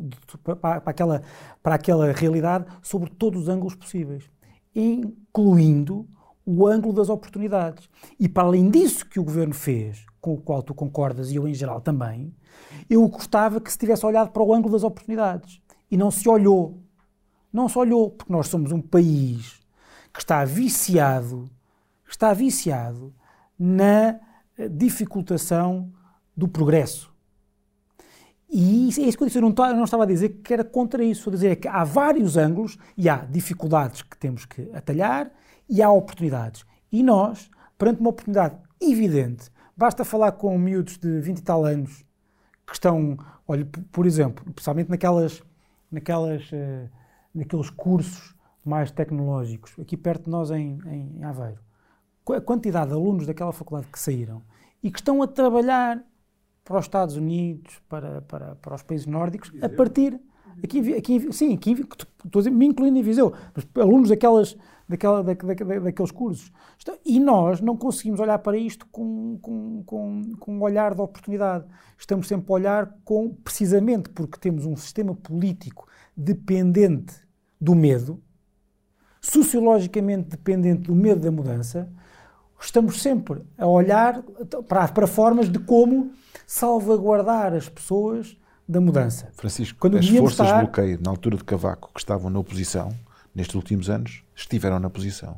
para 0.60 0.82
aquela, 0.84 1.22
para 1.62 1.74
aquela 1.74 2.12
realidade 2.12 2.66
sobre 2.82 3.10
todos 3.10 3.42
os 3.42 3.48
ângulos 3.48 3.74
possíveis, 3.74 4.30
incluindo 4.76 6.06
o 6.44 6.66
ângulo 6.66 6.94
das 6.94 7.08
oportunidades. 7.08 7.88
E 8.20 8.28
para 8.28 8.46
além 8.46 8.70
disso 8.70 9.06
que 9.06 9.18
o 9.18 9.24
governo 9.24 9.54
fez, 9.54 10.04
com 10.20 10.34
o 10.34 10.40
qual 10.40 10.62
tu 10.62 10.74
concordas 10.74 11.30
e 11.30 11.36
eu 11.36 11.48
em 11.48 11.54
geral 11.54 11.80
também, 11.80 12.34
eu 12.88 13.06
gostava 13.08 13.60
que 13.60 13.72
se 13.72 13.78
tivesse 13.78 14.04
olhado 14.04 14.30
para 14.30 14.42
o 14.42 14.52
ângulo 14.52 14.74
das 14.74 14.84
oportunidades. 14.84 15.60
E 15.90 15.96
não 15.96 16.10
se 16.10 16.28
olhou. 16.28 16.82
Não 17.52 17.68
se 17.68 17.78
olhou, 17.78 18.10
porque 18.10 18.32
nós 18.32 18.48
somos 18.48 18.70
um 18.70 18.80
país 18.80 19.60
que 20.12 20.20
está 20.20 20.44
viciado, 20.44 21.48
está 22.08 22.32
viciado 22.34 23.14
na 23.58 24.20
eh, 24.58 24.68
dificultação 24.68 25.90
do 26.36 26.46
progresso. 26.46 27.15
E 28.48 28.88
isso, 28.88 29.00
é 29.00 29.04
isso 29.04 29.16
que 29.16 29.24
eu 29.24 29.26
disse. 29.26 29.38
Eu 29.38 29.42
não, 29.42 29.54
eu 29.66 29.76
não 29.76 29.84
estava 29.84 30.04
a 30.04 30.06
dizer 30.06 30.28
que 30.42 30.52
era 30.52 30.64
contra 30.64 31.02
isso. 31.04 31.20
Estou 31.20 31.32
a 31.32 31.34
dizer 31.34 31.50
é 31.50 31.56
que 31.56 31.68
há 31.68 31.84
vários 31.84 32.36
ângulos 32.36 32.78
e 32.96 33.08
há 33.08 33.16
dificuldades 33.16 34.02
que 34.02 34.16
temos 34.16 34.44
que 34.44 34.70
atalhar 34.72 35.30
e 35.68 35.82
há 35.82 35.90
oportunidades. 35.90 36.64
E 36.90 37.02
nós, 37.02 37.50
perante 37.76 38.00
uma 38.00 38.10
oportunidade 38.10 38.56
evidente, 38.80 39.50
basta 39.76 40.04
falar 40.04 40.32
com 40.32 40.56
miúdos 40.58 40.96
de 40.96 41.20
20 41.20 41.38
e 41.38 41.42
tal 41.42 41.64
anos 41.64 42.04
que 42.66 42.72
estão, 42.72 43.16
olha, 43.46 43.66
por 43.92 44.06
exemplo, 44.06 44.44
principalmente 44.52 44.90
naquelas, 44.90 45.42
naquelas, 45.90 46.48
eh, 46.52 46.88
naqueles 47.34 47.70
cursos 47.70 48.34
mais 48.64 48.90
tecnológicos, 48.90 49.72
aqui 49.78 49.96
perto 49.96 50.24
de 50.24 50.30
nós 50.30 50.50
em, 50.50 50.78
em 50.86 51.22
Aveiro, 51.22 51.60
a 52.28 52.40
quantidade 52.40 52.88
de 52.88 52.94
alunos 52.94 53.26
daquela 53.26 53.52
faculdade 53.52 53.86
que 53.90 53.98
saíram 53.98 54.42
e 54.82 54.90
que 54.90 54.98
estão 54.98 55.22
a 55.22 55.28
trabalhar 55.28 56.02
para 56.66 56.78
os 56.80 56.84
Estados 56.84 57.16
Unidos, 57.16 57.80
para, 57.88 58.20
para, 58.22 58.56
para 58.56 58.74
os 58.74 58.82
países 58.82 59.06
nórdicos, 59.06 59.52
a 59.62 59.68
partir. 59.76 60.20
Aqui, 60.64 60.94
aqui, 60.94 61.32
sim, 61.32 61.54
aqui, 61.54 61.72
estou 61.72 62.08
a 62.24 62.38
dizer, 62.38 62.50
me 62.50 62.66
incluindo 62.66 62.98
em 62.98 63.02
Viseu, 63.02 63.32
mas 63.54 63.66
alunos 63.84 64.08
daquelas, 64.08 64.56
daquela, 64.88 65.22
da, 65.22 65.34
da- 65.34 65.54
da- 65.54 65.78
daqueles 65.80 66.10
cursos. 66.10 66.50
Estão- 66.78 66.96
E 67.04 67.20
nós 67.20 67.60
não 67.60 67.76
conseguimos 67.76 68.18
olhar 68.20 68.38
para 68.38 68.56
isto 68.56 68.86
com, 68.90 69.38
com, 69.42 69.82
com, 69.84 70.22
com 70.40 70.56
um 70.56 70.62
olhar 70.62 70.94
de 70.94 71.00
oportunidade. 71.02 71.66
Estamos 71.98 72.26
sempre 72.26 72.50
a 72.50 72.54
olhar 72.54 72.96
com, 73.04 73.28
precisamente 73.44 74.08
porque 74.10 74.38
temos 74.40 74.64
um 74.66 74.74
sistema 74.76 75.14
político 75.14 75.86
dependente 76.16 77.14
do 77.60 77.74
medo, 77.74 78.20
sociologicamente 79.20 80.30
dependente 80.30 80.82
do 80.88 80.94
medo 80.94 81.20
da 81.20 81.30
mudança, 81.30 81.88
estamos 82.60 83.02
sempre 83.02 83.42
a 83.58 83.66
olhar 83.66 84.22
para, 84.68 84.88
para 84.88 85.06
formas 85.06 85.50
de 85.50 85.58
como 85.58 86.12
salvaguardar 86.46 87.52
as 87.54 87.68
pessoas 87.68 88.36
da 88.68 88.80
mudança. 88.80 89.30
Francisco, 89.34 89.78
Quando 89.78 89.98
as 89.98 90.08
forças 90.08 90.46
estar- 90.46 90.58
de 90.60 90.64
bloqueio 90.64 90.98
na 91.02 91.10
altura 91.10 91.36
de 91.36 91.44
Cavaco 91.44 91.90
que 91.92 92.00
estavam 92.00 92.30
na 92.30 92.38
oposição, 92.38 92.92
nestes 93.34 93.54
últimos 93.54 93.90
anos, 93.90 94.22
estiveram 94.34 94.78
na 94.78 94.88
posição. 94.88 95.36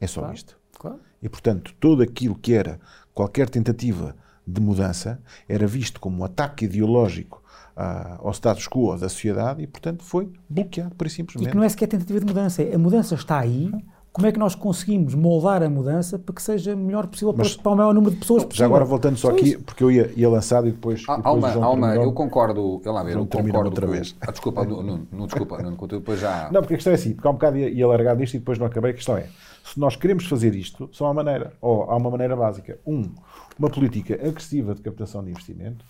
É 0.00 0.06
só 0.06 0.20
Claro. 0.20 0.34
isto. 0.34 0.56
Claro. 0.78 1.00
E, 1.22 1.28
portanto, 1.28 1.74
tudo 1.80 2.02
aquilo 2.02 2.34
que 2.34 2.52
era 2.52 2.78
qualquer 3.14 3.48
tentativa 3.48 4.14
de 4.46 4.60
mudança 4.60 5.20
era 5.48 5.66
visto 5.66 5.98
como 6.00 6.18
um 6.20 6.24
ataque 6.24 6.66
ideológico 6.66 7.42
ah, 7.76 8.18
ao 8.20 8.30
status 8.32 8.68
quo 8.68 8.96
da 8.96 9.08
sociedade 9.08 9.62
e, 9.62 9.66
portanto, 9.66 10.04
foi 10.04 10.30
bloqueado, 10.48 10.94
por 10.94 11.06
E 11.08 11.10
simplesmente. 11.10 11.50
que 11.50 11.56
não 11.56 11.64
é 11.64 11.68
sequer 11.68 11.88
tentativa 11.88 12.20
de 12.20 12.26
mudança, 12.26 12.62
é 12.62 12.74
a 12.74 12.78
mudança 12.78 13.14
está 13.16 13.38
aí. 13.40 13.72
Como 14.14 14.28
é 14.28 14.30
que 14.32 14.38
nós 14.38 14.54
conseguimos 14.54 15.12
moldar 15.12 15.60
a 15.60 15.68
mudança 15.68 16.16
para 16.16 16.32
que 16.32 16.40
seja 16.40 16.72
o 16.72 16.78
melhor 16.78 17.08
possível 17.08 17.34
Mas- 17.36 17.56
para, 17.56 17.72
o 17.72 17.76
maior 17.76 17.92
número 17.92 18.12
de 18.14 18.20
pessoas 18.20 18.44
possível? 18.44 18.58
Já 18.60 18.66
agora, 18.66 18.84
voltando 18.84 19.16
só 19.16 19.30
Só 19.30 19.34
aqui, 19.34 19.48
isso. 19.50 19.62
porque 19.64 19.82
eu 19.82 19.90
ia, 19.90 20.12
ia 20.14 20.28
lançado 20.30 20.68
e 20.68 20.70
depois. 20.70 21.02
Há, 21.08 21.14
há 21.14 21.16
depois 21.16 21.56
uma- 21.56 21.70
terminou. 21.88 22.04
eu 22.04 22.12
concordo, 22.12 22.80
eu 22.84 22.92
lá 22.92 23.02
ver, 23.02 23.16
eu 23.16 23.26
concordo. 23.26 23.58
outra 23.70 23.86
com- 23.86 23.92
vez. 23.92 24.14
Ah, 24.20 24.30
desculpa, 24.30 24.64
não, 24.64 24.82
não, 24.84 25.00
não, 25.10 25.26
desculpa, 25.26 25.60
não, 25.60 25.74
depois 25.74 26.20
já. 26.20 26.48
Não, 26.52 26.60
porque 26.60 26.74
a 26.74 26.76
questão 26.76 26.92
é 26.92 26.94
assim, 26.94 27.12
porque 27.14 27.26
há 27.26 27.30
um 27.32 27.34
bocado 27.34 27.58
ia, 27.58 27.68
ia 27.68 27.88
largar 27.88 28.14
disto 28.16 28.34
e 28.34 28.38
depois 28.38 28.56
não 28.56 28.66
acabei. 28.68 28.92
A 28.92 28.94
questão 28.94 29.16
é, 29.16 29.26
se 29.64 29.80
nós 29.80 29.96
queremos 29.96 30.26
fazer 30.26 30.54
isto, 30.54 30.88
só 30.92 31.06
há 31.06 31.08
uma 31.08 31.14
maneira, 31.24 31.52
ou 31.60 31.82
há 31.90 31.96
uma 31.96 32.08
maneira 32.12 32.36
básica. 32.36 32.78
Um, 32.86 33.10
uma 33.58 33.68
política 33.68 34.14
agressiva 34.14 34.76
de 34.76 34.80
captação 34.80 35.24
de 35.24 35.30
investimento, 35.32 35.84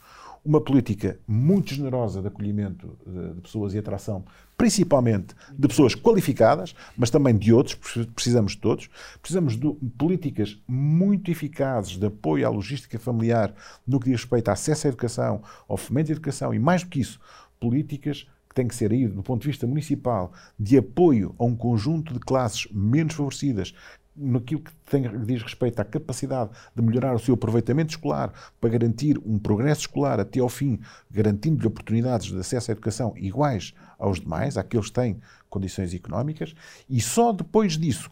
uma 0.44 0.60
política 0.60 1.18
muito 1.26 1.74
generosa 1.74 2.20
de 2.20 2.28
acolhimento 2.28 2.98
de, 3.06 3.40
pessoas 3.40 3.72
e 3.72 3.78
atração, 3.78 4.24
principalmente 4.56 5.34
de 5.56 5.66
pessoas 5.66 5.94
qualificadas, 5.94 6.74
mas 6.96 7.10
também 7.10 7.36
de 7.36 7.52
outros, 7.52 7.74
precisamos 8.14 8.52
de 8.52 8.58
todos. 8.58 8.90
Precisamos 9.20 9.56
de 9.56 9.72
políticas 9.96 10.58
muito 10.68 11.30
eficazes 11.30 11.96
de 11.96 12.06
apoio 12.06 12.46
à 12.46 12.50
logística 12.50 12.98
familiar 12.98 13.54
no 13.86 13.98
que 13.98 14.10
diz 14.10 14.20
respeito 14.20 14.50
a 14.50 14.52
acesso 14.52 14.86
à 14.86 14.88
educação, 14.88 15.42
ao 15.66 15.76
fomento 15.76 16.08
da 16.08 16.12
educação 16.12 16.52
e, 16.52 16.58
mais 16.58 16.82
do 16.82 16.90
que 16.90 17.00
isso, 17.00 17.18
políticas 17.58 18.28
que 18.48 18.54
têm 18.54 18.68
que 18.68 18.74
ser 18.74 18.92
aí, 18.92 19.08
do 19.08 19.22
ponto 19.22 19.42
de 19.42 19.48
vista 19.48 19.66
municipal, 19.66 20.32
de 20.58 20.76
apoio 20.76 21.34
a 21.38 21.44
um 21.44 21.56
conjunto 21.56 22.12
de 22.12 22.20
classes 22.20 22.68
menos 22.70 23.14
favorecidas, 23.14 23.74
naquilo 24.16 24.60
que, 24.60 24.72
tem, 24.88 25.02
diz 25.24 25.42
respeito 25.42 25.80
à 25.80 25.84
capacidade 25.84 26.50
de 26.74 26.82
melhorar 26.82 27.14
o 27.14 27.18
seu 27.18 27.34
aproveitamento 27.34 27.90
escolar, 27.90 28.32
para 28.60 28.70
garantir 28.70 29.18
um 29.24 29.38
progresso 29.38 29.82
escolar 29.82 30.20
até 30.20 30.40
ao 30.40 30.48
fim, 30.48 30.78
garantindo-lhe 31.10 31.66
oportunidades 31.66 32.28
de 32.30 32.38
acesso 32.38 32.70
à 32.70 32.72
educação 32.72 33.12
iguais 33.16 33.74
aos 33.98 34.20
demais, 34.20 34.56
àqueles 34.56 34.86
que 34.86 34.92
têm 34.92 35.20
condições 35.48 35.94
económicas, 35.94 36.54
e 36.88 37.00
só 37.00 37.32
depois 37.32 37.78
disso, 37.78 38.10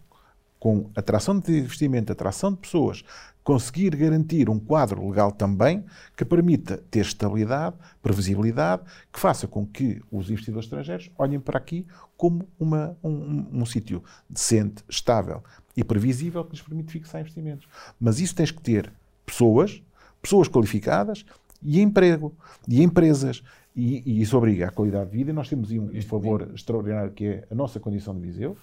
com 0.58 0.90
atração 0.94 1.38
de 1.38 1.58
investimento, 1.58 2.12
atração 2.12 2.52
de 2.52 2.58
pessoas, 2.58 3.04
conseguir 3.42 3.96
garantir 3.96 4.48
um 4.48 4.58
quadro 4.58 5.08
legal 5.08 5.32
também 5.32 5.84
que 6.16 6.24
permita 6.24 6.76
ter 6.90 7.00
estabilidade, 7.00 7.76
previsibilidade, 8.00 8.82
que 9.12 9.18
faça 9.18 9.46
com 9.48 9.66
que 9.66 10.00
os 10.10 10.30
investidores 10.30 10.66
estrangeiros 10.66 11.10
olhem 11.18 11.40
para 11.40 11.58
aqui 11.58 11.86
como 12.16 12.48
uma, 12.58 12.96
um, 13.02 13.10
um, 13.10 13.48
um 13.62 13.66
sítio 13.66 14.02
decente, 14.30 14.84
estável 14.88 15.42
e 15.76 15.82
previsível 15.82 16.44
que 16.44 16.52
lhes 16.52 16.62
permite 16.62 16.92
fixar 16.92 17.20
investimentos. 17.20 17.66
Mas 18.00 18.20
isso 18.20 18.34
tens 18.34 18.50
que 18.50 18.60
ter 18.60 18.92
pessoas, 19.24 19.82
pessoas 20.20 20.48
qualificadas 20.48 21.24
e 21.62 21.80
emprego, 21.80 22.32
e 22.68 22.82
empresas. 22.82 23.42
E, 23.74 24.02
e 24.04 24.20
isso 24.20 24.36
obriga 24.36 24.68
à 24.68 24.70
qualidade 24.70 25.10
de 25.10 25.16
vida. 25.16 25.32
Nós 25.32 25.48
temos 25.48 25.70
aí 25.70 25.78
um, 25.78 25.90
um 25.96 26.02
favor 26.02 26.50
extraordinário 26.54 27.12
que 27.12 27.26
é 27.26 27.44
a 27.50 27.54
nossa 27.54 27.80
condição 27.80 28.14
de 28.14 28.20
Viseu 28.20 28.56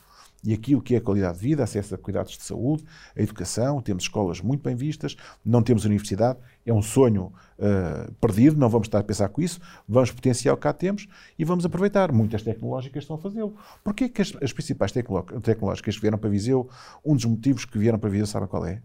e 0.44 0.54
aquilo 0.54 0.82
que 0.82 0.96
é 0.96 1.00
qualidade 1.00 1.38
de 1.38 1.44
vida, 1.44 1.64
acesso 1.64 1.96
a 1.96 1.98
cuidados 1.98 2.38
de 2.38 2.44
saúde, 2.44 2.84
a 3.16 3.22
educação, 3.22 3.82
temos 3.82 4.04
escolas 4.04 4.42
muito 4.42 4.62
bem 4.64 4.76
vistas, 4.76 5.16
não 5.44 5.62
temos 5.62 5.86
universidade, 5.86 6.40
é 6.66 6.74
um 6.74 6.82
sonho 6.82 7.34
uh, 7.58 8.12
perdido, 8.22 8.58
não 8.58 8.70
vamos 8.70 8.88
estar 8.88 9.00
a 9.00 9.04
pensar 9.04 9.30
com 9.30 9.42
isso, 9.42 9.60
vamos 9.88 10.12
potenciar 10.12 10.54
o 10.54 10.58
que 10.58 10.64
cá 10.64 10.74
temos 10.74 11.08
e 11.38 11.44
vamos 11.44 11.66
aproveitar. 11.66 12.12
Muitas 12.12 12.42
tecnológicas 12.42 13.04
estão 13.04 13.16
a 13.16 13.20
fazê-lo. 13.20 13.56
Porquê 13.84 14.08
que 14.08 14.22
as, 14.22 14.34
as 14.42 14.54
principais 14.54 14.92
tecnológicas 14.92 15.96
que 15.96 16.02
vieram 16.02 16.18
para 16.18 16.30
Viseu, 16.30 16.70
um 17.04 17.16
dos 17.16 17.26
motivos 17.26 17.66
que 17.66 17.78
vieram 17.78 18.00
para 18.00 18.10
Viseu, 18.10 18.28
sabem 18.28 18.48
qual 18.48 18.66
é? 18.66 18.82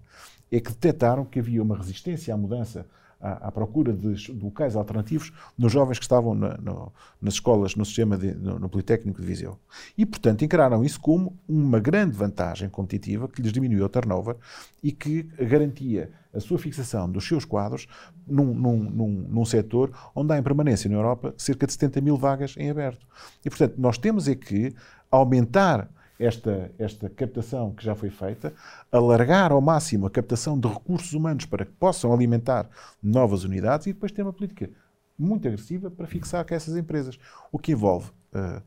É 0.51 0.61
que 0.61 0.71
detectaram 0.71 1.25
que 1.25 1.39
havia 1.39 1.63
uma 1.63 1.77
resistência 1.77 2.35
à 2.35 2.37
mudança 2.37 2.87
à, 3.25 3.49
à 3.49 3.53
procura 3.53 3.93
de, 3.93 4.15
de, 4.15 4.45
locais 4.45 4.77
alternativos 4.77 5.33
nos 5.57 5.73
jovens 5.73 5.99
que 5.99 6.05
estavam 6.05 6.35
na, 6.35 6.59
no, 6.59 6.93
nas 7.21 7.35
escolas, 7.35 7.75
no 7.75 7.85
sistema, 7.85 8.19
de, 8.19 8.35
no, 8.35 8.59
no, 8.59 8.69
Politécnico 8.69 9.21
de 9.21 9.27
Viseu. 9.27 9.59
E, 9.97 10.05
portanto, 10.05 10.45
encararam 10.45 10.85
isso 10.85 11.01
como 11.01 11.39
uma 11.49 11.81
grande 11.81 12.15
vantagem 12.15 12.69
competitiva 12.69 13.27
que 13.27 13.41
lhes 13.41 13.53
diminuiu 13.53 13.87
o 13.87 13.89
turnover 13.89 14.37
e 14.83 14.93
que 14.93 15.23
garantia 15.39 16.11
a 16.35 16.41
sua 16.41 16.59
fixação 16.59 17.11
dos 17.11 17.27
seus 17.27 17.45
quadros 17.47 17.87
num, 18.27 18.53
num, 18.53 18.77
num, 18.77 19.27
num 19.29 19.45
setor 19.45 19.91
onde 20.15 20.35
há 20.35 20.39
em 20.39 20.43
permanência 20.43 20.91
na 20.91 20.97
Europa 20.97 21.35
cerca 21.39 21.67
de 21.67 21.73
70 21.73 22.03
mil 22.03 22.19
vagas 22.19 22.55
em 22.59 22.69
aberto. 22.69 23.07
E, 23.45 23.49
portanto, 23.49 23.75
nós 23.79 23.97
temos 23.97 24.29
é 24.29 24.35
que 24.35 24.75
aumentar 25.11 25.89
esta, 26.19 26.71
esta 26.79 27.09
captação 27.11 27.73
que 27.73 27.85
já 27.85 27.95
foi 27.95 28.11
feita, 28.11 28.53
alargar 28.91 29.53
ao 29.53 29.61
máximo 29.61 30.07
a 30.07 30.11
captação 30.11 30.59
de 30.59 30.69
recursos 30.69 31.13
humanos 31.13 31.45
para 31.47 31.65
que 31.65 31.73
possam 31.73 32.13
alimentar 32.13 32.69
novas 33.03 33.45
unidades 33.45 33.87
e 33.87 33.93
depois 33.93 34.13
ter 34.13 34.23
uma 34.23 34.33
política 34.33 34.71
muito 35.19 35.47
agressiva 35.47 35.91
para 35.91 36.07
fixar 36.07 36.45
com 36.45 36.55
essas 36.55 36.77
empresas, 36.77 37.19
o 37.53 37.59
que 37.59 37.73
envolve 37.73 38.11
uh, 38.35 38.63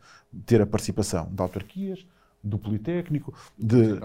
ter 0.45 0.61
a 0.61 0.65
participação 0.65 1.29
de 1.31 1.41
autarquias, 1.41 2.05
do 2.47 2.57
Politécnico, 2.57 3.33
de, 3.57 3.99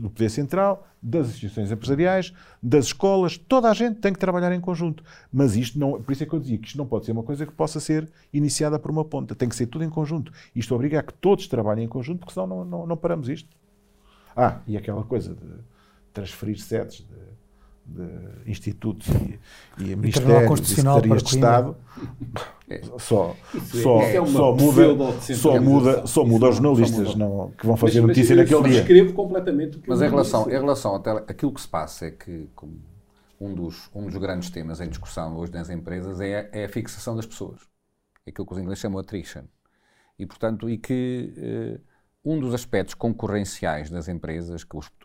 do 0.00 0.10
Poder 0.10 0.30
Central, 0.30 0.86
das 1.00 1.28
instituições 1.28 1.70
empresariais, 1.70 2.32
das 2.62 2.86
escolas, 2.86 3.36
toda 3.36 3.70
a 3.70 3.74
gente 3.74 4.00
tem 4.00 4.12
que 4.12 4.18
trabalhar 4.18 4.52
em 4.52 4.60
conjunto. 4.60 5.04
Mas 5.32 5.56
isto 5.56 5.78
não, 5.78 6.02
por 6.02 6.12
isso 6.12 6.22
é 6.22 6.26
que 6.26 6.32
eu 6.32 6.40
dizia 6.40 6.58
que 6.58 6.66
isto 6.66 6.78
não 6.78 6.86
pode 6.86 7.06
ser 7.06 7.12
uma 7.12 7.22
coisa 7.22 7.46
que 7.46 7.52
possa 7.52 7.78
ser 7.78 8.10
iniciada 8.32 8.78
por 8.78 8.90
uma 8.90 9.04
ponta, 9.04 9.34
tem 9.34 9.48
que 9.48 9.56
ser 9.56 9.66
tudo 9.66 9.84
em 9.84 9.90
conjunto. 9.90 10.32
Isto 10.54 10.74
obriga 10.74 11.00
a 11.00 11.02
que 11.02 11.12
todos 11.14 11.46
trabalhem 11.46 11.84
em 11.84 11.88
conjunto, 11.88 12.20
porque 12.20 12.34
senão 12.34 12.46
não, 12.46 12.64
não, 12.64 12.86
não 12.86 12.96
paramos 12.96 13.28
isto. 13.28 13.48
Ah, 14.36 14.60
e 14.66 14.76
aquela 14.76 15.04
coisa 15.04 15.34
de 15.34 15.46
transferir 16.12 16.58
sedes 16.60 16.98
de, 16.98 17.28
de 17.88 18.50
institutos 18.50 19.08
e, 19.08 19.40
e 19.78 19.96
ministérios 19.96 20.60
e 20.60 20.74
secretarias 20.74 21.22
de 21.22 21.34
Estado 21.34 21.76
é. 22.68 22.82
só, 22.98 23.34
isso 23.54 23.82
só, 23.82 24.02
é, 24.02 24.16
é 24.16 24.26
só 24.26 24.54
muda, 24.54 25.20
só 25.20 25.60
muda, 25.60 26.06
só 26.06 26.24
muda 26.24 26.46
aos 26.46 26.56
jornalistas 26.56 27.14
não, 27.14 27.50
que 27.58 27.66
vão 27.66 27.76
fazer 27.76 28.00
mas, 28.00 28.08
notícia 28.08 28.36
mas 28.36 28.50
naquele 28.50 28.70
dia. 28.70 28.80
escrevo 28.82 29.12
completamente 29.14 29.80
Mas 29.86 30.02
em 30.02 30.08
relação, 30.08 30.48
em 30.48 30.52
relação 30.52 31.00
tele, 31.00 31.24
aquilo 31.26 31.52
que 31.52 31.60
se 31.60 31.68
passa 31.68 32.06
é 32.06 32.10
que 32.10 32.46
um 33.40 33.54
dos, 33.54 33.88
um 33.94 34.04
dos 34.04 34.16
grandes 34.16 34.50
temas 34.50 34.80
em 34.80 34.88
discussão 34.88 35.36
hoje 35.36 35.52
nas 35.52 35.70
empresas 35.70 36.20
é, 36.20 36.48
é 36.52 36.64
a 36.64 36.68
fixação 36.68 37.16
das 37.16 37.26
pessoas. 37.26 37.60
É 38.26 38.30
aquilo 38.30 38.46
que 38.46 38.52
os 38.52 38.58
ingleses 38.58 38.80
chamam 38.80 38.98
attrition. 38.98 39.44
E, 40.18 40.26
portanto, 40.26 40.68
e 40.68 40.76
que 40.76 41.32
eh, 41.36 41.80
um 42.24 42.40
dos 42.40 42.52
aspectos 42.52 42.94
concorrenciais 42.94 43.88
das 43.88 44.08
empresas 44.08 44.64
que 44.64 44.76
os, 44.76 44.88
que 44.88 44.97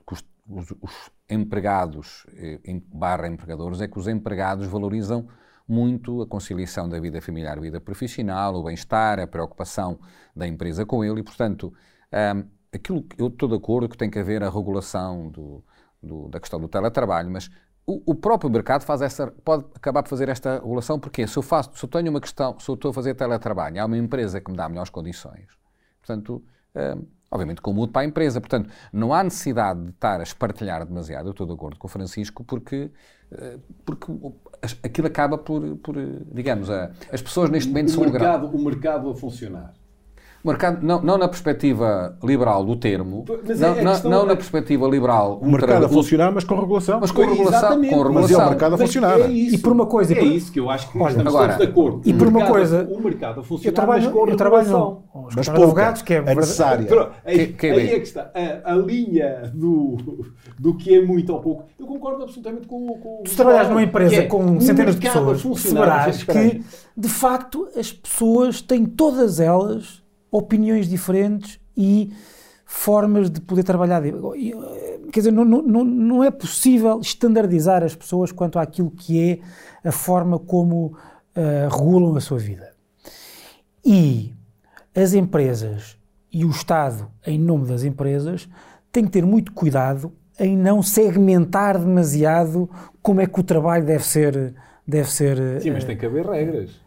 os, 0.48 0.72
os, 0.72 0.78
os 0.82 1.12
empregados 1.30 2.26
eh, 2.36 2.60
barra 2.94 3.28
empregadores 3.28 3.82
é 3.82 3.88
que 3.88 3.98
os 3.98 4.08
empregados 4.08 4.68
valorizam 4.68 5.28
muito 5.68 6.22
a 6.22 6.28
conciliação 6.28 6.90
da 6.90 7.00
vida 7.00 7.22
familiar, 7.22 7.60
vida 7.60 7.80
profissional, 7.80 8.56
o 8.56 8.64
bem-estar, 8.64 9.20
a 9.20 9.28
preocupação 9.28 10.00
da 10.36 10.48
empresa 10.48 10.86
com 10.86 11.04
ele 11.04 11.22
e, 11.22 11.24
portanto, 11.24 11.74
um, 12.36 12.46
aquilo 12.74 13.04
que 13.04 13.22
eu 13.22 13.28
estou 13.28 13.48
de 13.48 13.56
acordo 13.56 13.88
que 13.88 13.98
tem 13.98 14.10
que 14.10 14.20
haver 14.20 14.44
a 14.44 14.50
regulação 14.50 15.30
do, 15.30 15.64
do, 16.02 16.28
da 16.28 16.40
questão 16.40 16.60
do 16.60 16.68
teletrabalho, 16.68 17.32
mas 17.32 17.50
o, 17.86 18.12
o, 18.12 18.16
próprio 18.16 18.50
mercado 18.50 18.84
faz 18.84 19.02
essa, 19.02 19.28
pode 19.28 19.66
acabar 19.76 20.04
por 20.04 20.10
fazer 20.10 20.30
esta 20.30 20.56
regulação, 20.56 21.00
porque 21.00 21.26
se 21.28 21.38
eu, 21.38 21.44
faço, 21.44 21.72
se 21.76 21.84
eu 21.84 21.90
tenho 21.90 22.10
uma 22.10 22.22
questão, 22.22 22.60
se 22.60 22.70
eu 22.70 22.76
estou 22.76 22.92
a 22.92 22.94
fazer 22.94 23.14
teletrabalho, 23.14 23.82
há 23.82 23.86
uma 23.86 23.98
empresa 23.98 24.42
que 24.42 24.52
me 24.52 24.58
dá 24.58 24.68
melhores 24.68 24.90
condições, 24.90 25.48
portanto, 26.02 26.44
um, 26.76 27.06
obviamente 27.34 27.62
com 27.62 27.74
mudo 27.74 27.92
para 27.92 28.04
a 28.04 28.06
empresa. 28.06 28.40
Portanto, 28.40 28.70
não 28.92 29.12
há 29.12 29.24
necessidade 29.24 29.82
de 29.82 29.90
estar 29.90 30.20
a 30.20 30.24
espartilhar 30.24 30.86
demasiado, 30.86 31.28
eu 31.28 31.32
estou 31.32 31.48
de 31.48 31.54
acordo 31.54 31.80
com 31.80 31.88
o 31.88 31.90
Francisco, 31.90 32.44
porque, 32.44 32.92
eh, 33.32 33.58
porque 33.84 34.14
aquilo 34.84 35.08
acaba 35.08 35.38
por, 35.38 35.76
por 35.78 35.96
digamos, 36.32 36.70
a, 36.70 36.92
as 37.12 37.22
pessoas 37.22 37.50
neste 37.50 37.70
momento 37.70 37.90
o 37.90 37.92
são 37.92 38.04
mercado, 38.04 38.48
o 38.48 38.64
mercado 38.64 39.10
a 39.10 39.16
funcionar. 39.16 39.74
O 40.44 40.50
mercado, 40.50 40.86
não, 40.86 41.02
não 41.02 41.18
na 41.18 41.30
perspectiva 41.30 42.18
liberal 42.22 42.66
do 42.66 42.76
termo, 42.76 43.24
mas 43.48 43.60
não, 43.62 43.76
é 43.76 43.82
não, 43.82 44.04
não 44.04 44.26
na 44.26 44.36
perspectiva 44.36 44.86
liberal. 44.90 45.40
O 45.42 45.50
mercado 45.50 45.86
a 45.86 45.90
funcionar, 45.90 46.34
mas 46.34 46.44
com 46.44 46.60
regulação. 46.60 47.00
Mas 47.00 47.12
com 47.12 47.22
regulação. 47.22 47.70
Com 47.78 47.82
regulação. 47.82 48.14
Mas 48.14 48.32
é 48.32 48.38
o 48.38 48.50
mercado 48.50 48.76
a 48.76 48.78
funcionar. 48.78 49.22
É 49.22 49.28
isso, 49.30 49.56
e 49.56 49.58
por 49.58 49.72
uma 49.72 49.86
coisa. 49.86 50.12
É 50.12 50.16
por... 50.18 50.28
isso 50.28 50.52
que 50.52 50.60
eu 50.60 50.70
acho 50.70 50.92
que 50.92 50.98
Olha, 50.98 51.12
estamos 51.12 51.34
agora, 51.34 51.54
todos 51.54 51.66
de 51.66 51.72
acordo. 51.72 52.02
E 52.04 52.14
por 52.14 52.28
uma 52.28 52.46
coisa. 52.46 52.90
O 52.92 53.02
mercado 53.02 53.40
a 53.40 53.44
funcionar, 53.44 53.70
eu 53.70 53.74
trabalho, 53.74 54.04
mas 54.04 54.14
com 54.14 54.28
eu 54.28 54.36
trabalho 54.36 54.70
no, 54.70 55.04
mas 55.34 55.48
pouca, 55.48 55.52
advogados, 55.64 56.02
que 56.02 56.14
é, 56.14 56.18
é 56.18 56.36
necessária. 56.36 57.12
Aí, 57.24 57.48
que, 57.48 57.54
que 57.54 57.68
é, 57.68 57.72
aí 57.72 57.90
é 57.92 58.00
que 58.00 58.08
está. 58.08 58.32
A, 58.36 58.74
a, 58.74 58.76
linha 58.76 59.50
do, 59.56 60.26
do 60.60 60.76
que 60.76 60.94
é 60.94 61.02
muito 61.02 61.32
ou 61.32 61.40
pouco. 61.40 61.70
Eu 61.80 61.88
concordo 61.88 62.22
absolutamente 62.22 62.68
com, 62.68 62.86
com 62.86 63.24
Tu 63.24 63.34
trabalhas 63.34 63.70
numa 63.70 63.84
empresa 63.84 64.16
é, 64.16 64.26
com 64.26 64.60
centenas 64.60 64.96
de 64.96 65.08
pessoas, 65.08 65.42
perceberás 65.42 66.22
que, 66.22 66.62
de 66.98 67.08
facto, 67.08 67.70
as 67.78 67.94
pessoas 67.94 68.62
têm 68.62 68.86
todas 68.86 69.40
elas 69.40 70.03
opiniões 70.34 70.90
diferentes 70.90 71.60
e 71.78 72.12
formas 72.66 73.30
de 73.30 73.40
poder 73.40 73.64
trabalhar. 73.64 74.02
Quer 75.12 75.20
dizer, 75.20 75.32
não, 75.32 75.46
não, 75.46 75.84
não 75.84 76.24
é 76.24 76.32
possível 76.32 77.00
estandardizar 77.00 77.84
as 77.84 77.96
pessoas 77.96 78.32
quanto 78.32 78.58
àquilo 78.58 78.90
que 78.90 79.40
é 79.84 79.88
a 79.88 79.92
forma 79.92 80.40
como 80.40 80.88
uh, 80.88 81.70
regulam 81.70 82.16
a 82.16 82.20
sua 82.20 82.40
vida. 82.40 82.74
E 83.86 84.34
as 84.96 85.14
empresas 85.14 85.98
e 86.32 86.44
o 86.44 86.50
Estado, 86.50 87.12
em 87.28 87.38
nome 87.38 87.68
das 87.68 87.84
empresas, 87.84 88.50
têm 88.92 89.06
que 89.06 89.12
ter 89.12 89.26
muito 89.26 89.54
cuidado 89.54 90.12
em 90.40 90.58
não 90.58 90.82
segmentar 90.82 91.78
demasiado 91.78 92.68
como 93.04 93.22
é 93.22 93.28
que 93.28 93.40
o 93.40 93.44
trabalho 93.44 93.86
deve 93.86 94.04
ser. 94.04 94.56
Deve 94.86 95.10
ser 95.10 95.62
sim, 95.62 95.72
mas 95.72 95.86
tem 95.86 95.96
que 95.96 96.06
haver 96.06 96.26
regras. 96.26 96.83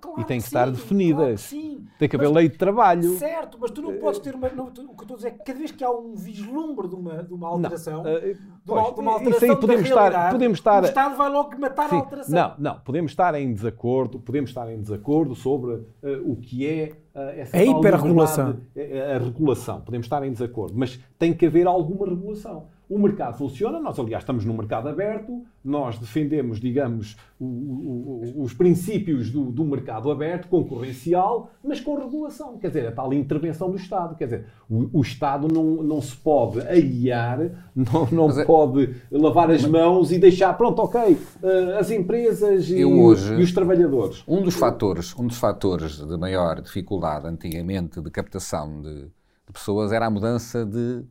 Claro 0.00 0.20
e 0.20 0.24
têm 0.24 0.38
que, 0.38 0.44
que 0.44 0.48
estar 0.48 0.66
sim, 0.66 0.72
definidas. 0.72 1.50
Claro 1.50 1.64
que 1.64 1.98
tem 1.98 2.08
que 2.08 2.16
haver 2.16 2.28
mas, 2.28 2.36
lei 2.36 2.48
de 2.48 2.56
trabalho. 2.56 3.18
Certo, 3.18 3.58
mas 3.60 3.70
tu 3.70 3.82
não 3.82 3.94
podes 3.98 4.20
ter 4.20 4.34
uma. 4.34 4.48
Não, 4.48 4.66
o 4.66 4.70
que 4.72 4.80
eu 4.80 4.86
estou 5.02 5.14
a 5.14 5.16
dizer 5.16 5.28
é 5.28 5.30
que 5.32 5.44
cada 5.44 5.58
vez 5.58 5.70
que 5.70 5.84
há 5.84 5.90
um 5.90 6.14
vislumbre 6.14 6.88
de 6.88 6.94
uma, 6.94 7.22
de 7.22 7.34
uma 7.34 7.48
alteração. 7.48 8.02
Não, 8.02 8.14
uh, 8.14 8.20
de, 8.20 8.38
uma, 8.66 8.92
de 8.92 9.00
uma 9.00 9.12
alteração 9.12 9.48
isso 9.48 9.52
aí 9.52 9.60
podemos 9.60 9.88
estar, 9.88 10.30
podemos 10.30 10.58
estar. 10.58 10.82
O 10.82 10.86
Estado 10.86 11.16
vai 11.16 11.30
logo 11.30 11.60
matar 11.60 11.88
sim, 11.88 11.96
a 11.96 11.98
alteração. 11.98 12.34
Não, 12.34 12.54
não. 12.58 12.80
Podemos 12.80 13.12
estar 13.12 13.34
em 13.34 13.52
desacordo, 13.52 14.18
podemos 14.18 14.50
estar 14.50 14.70
em 14.72 14.80
desacordo 14.80 15.34
sobre 15.34 15.72
uh, 15.74 15.86
o 16.24 16.36
que 16.36 16.66
é 16.66 16.92
uh, 17.14 17.20
essa 17.38 17.56
a 17.56 17.64
hiperregulação. 17.64 18.60
A, 18.76 19.16
a 19.16 19.18
regulação. 19.18 19.80
Podemos 19.80 20.06
estar 20.06 20.24
em 20.24 20.32
desacordo, 20.32 20.74
mas 20.76 20.98
tem 21.18 21.34
que 21.34 21.46
haver 21.46 21.66
alguma 21.66 22.06
regulação. 22.06 22.66
O 22.90 22.98
mercado 22.98 23.38
funciona, 23.38 23.78
nós, 23.78 23.96
aliás, 24.00 24.24
estamos 24.24 24.44
num 24.44 24.56
mercado 24.56 24.88
aberto, 24.88 25.44
nós 25.64 25.96
defendemos, 25.96 26.58
digamos, 26.58 27.16
o, 27.38 27.44
o, 27.44 28.42
os 28.42 28.52
princípios 28.52 29.30
do, 29.30 29.44
do, 29.44 29.64
mercado 29.64 30.10
aberto, 30.10 30.48
concorrencial, 30.48 31.52
mas 31.62 31.80
com 31.80 31.94
regulação. 31.94 32.58
Quer 32.58 32.66
dizer, 32.66 32.88
a 32.88 32.90
tal 32.90 33.14
intervenção 33.14 33.70
do 33.70 33.76
Estado. 33.76 34.16
Quer 34.16 34.24
dizer, 34.24 34.46
o, 34.68 34.98
o 34.98 35.02
Estado 35.02 35.46
não, 35.46 35.84
não 35.84 36.02
se 36.02 36.16
pode 36.16 36.62
aguiar, 36.62 37.38
não, 37.76 38.08
não 38.10 38.40
é, 38.40 38.44
pode 38.44 38.92
lavar 39.08 39.52
as 39.52 39.64
mãos 39.64 40.10
e 40.10 40.18
deixar, 40.18 40.52
pronto, 40.54 40.82
ok, 40.82 41.12
uh, 41.12 41.78
as 41.78 41.92
empresas 41.92 42.68
e, 42.68 42.84
hoje, 42.84 43.34
e, 43.34 43.42
os 43.44 43.52
trabalhadores. 43.52 44.24
Um 44.26 44.42
dos 44.42 44.56
fatores, 44.56 45.16
um 45.16 45.28
dos 45.28 45.38
fatores 45.38 46.04
de 46.04 46.16
maior 46.16 46.60
dificuldade 46.60 47.28
antigamente 47.28 48.00
de 48.00 48.10
captação 48.10 48.82
de, 48.82 49.02
de 49.04 49.52
pessoas 49.52 49.92
era 49.92 50.06
a 50.06 50.10
mudança 50.10 50.66
de 50.66 51.04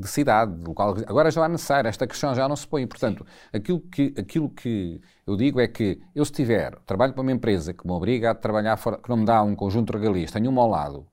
de 0.00 0.08
cidade, 0.08 0.56
de 0.56 0.64
local. 0.64 0.96
Agora 1.06 1.30
já 1.30 1.44
é 1.44 1.48
necessário, 1.48 1.88
esta 1.88 2.06
questão 2.06 2.34
já 2.34 2.48
não 2.48 2.56
se 2.56 2.66
põe. 2.66 2.86
Portanto, 2.86 3.26
aquilo 3.52 3.80
que, 3.80 4.14
aquilo 4.18 4.48
que 4.50 5.00
eu 5.26 5.36
digo 5.36 5.60
é 5.60 5.68
que 5.68 6.00
eu, 6.14 6.24
se 6.24 6.32
tiver, 6.32 6.76
trabalho 6.86 7.12
para 7.12 7.22
uma 7.22 7.32
empresa 7.32 7.72
que 7.74 7.86
me 7.86 7.92
obriga 7.92 8.30
a 8.30 8.34
trabalhar 8.34 8.76
fora, 8.76 8.98
que 8.98 9.08
não 9.08 9.18
me 9.18 9.24
dá 9.24 9.42
um 9.42 9.54
conjunto 9.54 9.92
de 9.92 9.98
regalias, 9.98 10.30
tenho 10.30 10.50
uma 10.50 10.62
ao 10.62 10.68
lado, 10.68 11.06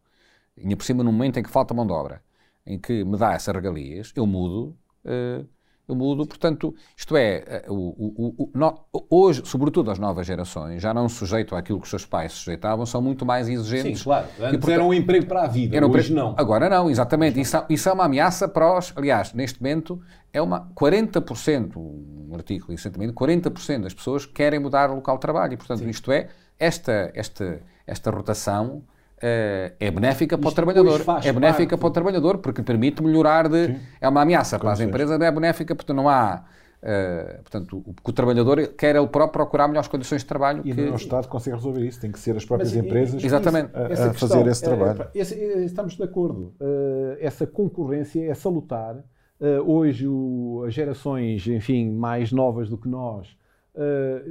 e 0.58 0.76
por 0.76 0.84
cima 0.86 1.04
no 1.04 1.12
momento 1.12 1.40
em 1.40 1.44
que 1.44 1.50
falta 1.50 1.74
mão 1.74 1.86
de 1.86 1.94
obra, 1.94 2.24
em 2.66 2.80
que 2.80 3.04
me 3.04 3.18
dá 3.18 3.34
essas 3.34 3.54
regalias, 3.54 4.12
eu 4.16 4.26
mudo, 4.28 4.78
eh, 5.06 5.44
eu 5.88 5.96
mudo, 5.96 6.26
portanto, 6.28 6.76
isto 6.98 7.16
é, 7.16 7.44
eh, 7.48 7.66
o, 7.70 7.74
o- 7.74 8.36
o- 8.44 8.52
no- 8.54 8.80
hoje, 9.10 9.42
sobretudo 9.46 9.90
as 9.90 9.98
novas 9.98 10.28
gerações, 10.28 10.82
já 10.82 10.94
não 10.94 11.08
sujeitam 11.08 11.58
àquilo 11.58 11.80
que 11.80 11.86
os 11.86 11.90
seus 11.90 12.06
pais 12.06 12.34
se 12.34 12.40
sujeitavam, 12.40 12.86
são 12.86 13.02
muito 13.02 13.26
mais 13.26 13.48
Sim, 13.48 13.54
exigentes. 13.54 14.04
claro. 14.04 14.28
E, 14.28 14.42
Antes 14.44 14.52
portanto, 14.60 14.70
era 14.70 14.84
um 14.84 14.94
emprego 14.94 15.26
para 15.28 15.44
a 15.44 15.48
vida, 15.48 15.86
um 15.88 15.90
hoje 15.90 16.14
não. 16.14 16.36
Agora 16.38 16.70
não, 16.70 16.90
exatamente. 16.90 17.40
Isso, 17.40 17.56
é- 17.56 17.66
isso 17.70 17.88
é 17.88 17.94
uma 17.94 18.04
ameaça 18.04 18.48
para 18.50 18.78
os. 18.78 18.92
Aliás, 18.98 19.34
neste 19.34 19.62
momento, 19.62 20.02
é 20.34 20.42
uma 20.42 20.70
40%, 20.76 21.78
um 21.78 22.32
artigo 22.36 22.66
recentemente, 22.70 23.14
40% 23.14 23.84
das 23.84 23.94
pessoas 23.94 24.26
querem 24.26 24.60
mudar 24.60 24.90
o 24.92 24.96
local 24.96 25.16
de 25.16 25.22
trabalho. 25.22 25.54
E, 25.54 25.58
portanto, 25.58 25.88
isto 25.88 26.12
é, 26.12 26.28
esta, 26.60 27.12
esta, 27.16 27.62
esta 27.86 28.12
rotação 28.12 28.84
é 29.20 29.92
benéfica 29.92 30.38
para 30.38 30.46
o 30.46 30.50
Isto 30.50 30.56
trabalhador. 30.56 31.02
É 31.24 31.32
benéfica 31.34 31.70
parte- 31.70 31.80
para 31.80 31.88
o 31.88 31.92
trabalhador 31.92 32.38
porque 32.38 32.62
permite 32.62 33.02
melhorar 33.04 33.48
de. 33.50 33.76
É 34.00 34.08
uma 34.08 34.22
ameaça 34.22 34.60
para 34.60 34.72
as 34.72 34.80
empresas, 34.80 35.20
é 35.20 35.32
benéfica 35.32 35.76
porque 35.76 35.94
não 35.94 36.08
há. 36.08 36.44
eh, 36.82 37.40
portanto, 37.42 37.78
o, 37.86 37.96
o 38.08 38.14
trabalhador 38.14 38.68
quer 38.78 38.96
ele 38.96 39.08
próprio 39.08 39.32
procurar 39.34 39.68
melhores 39.68 39.88
condições 39.88 40.22
de 40.22 40.28
trabalho. 40.28 40.62
E 40.64 40.72
que- 40.74 40.82
não 40.86 40.94
o 40.94 40.96
Estado 40.96 41.28
consegue 41.28 41.56
resolver 41.56 41.84
isso. 41.84 42.00
Tem 42.00 42.12
que 42.12 42.20
ser 42.20 42.38
as 42.38 42.46
próprias 42.46 42.72
Mas, 42.74 42.86
empresas 42.86 43.24
Exatamente. 43.24 43.72
a, 43.76 43.80
a 43.88 43.92
Essa 43.92 44.14
fazer 44.14 44.36
questão, 44.36 44.48
esse 44.48 44.64
trabalho. 44.64 45.02
eh, 45.02 45.10
esse- 45.16 45.34
eh, 45.36 45.66
estamos 45.66 45.96
de 45.96 46.04
acordo. 46.04 46.54
Eh, 46.62 47.18
essa 47.22 47.48
concorrência 47.48 48.30
é 48.30 48.34
salutar. 48.36 48.96
Eh, 49.42 49.60
hoje, 49.62 50.08
o- 50.08 50.64
as 50.68 50.74
gerações, 50.76 51.48
enfim, 51.48 51.90
mais 51.92 52.32
novas 52.32 52.70
do 52.70 52.78
que 52.78 52.88
nós, 52.88 53.36
eh, 53.76 54.22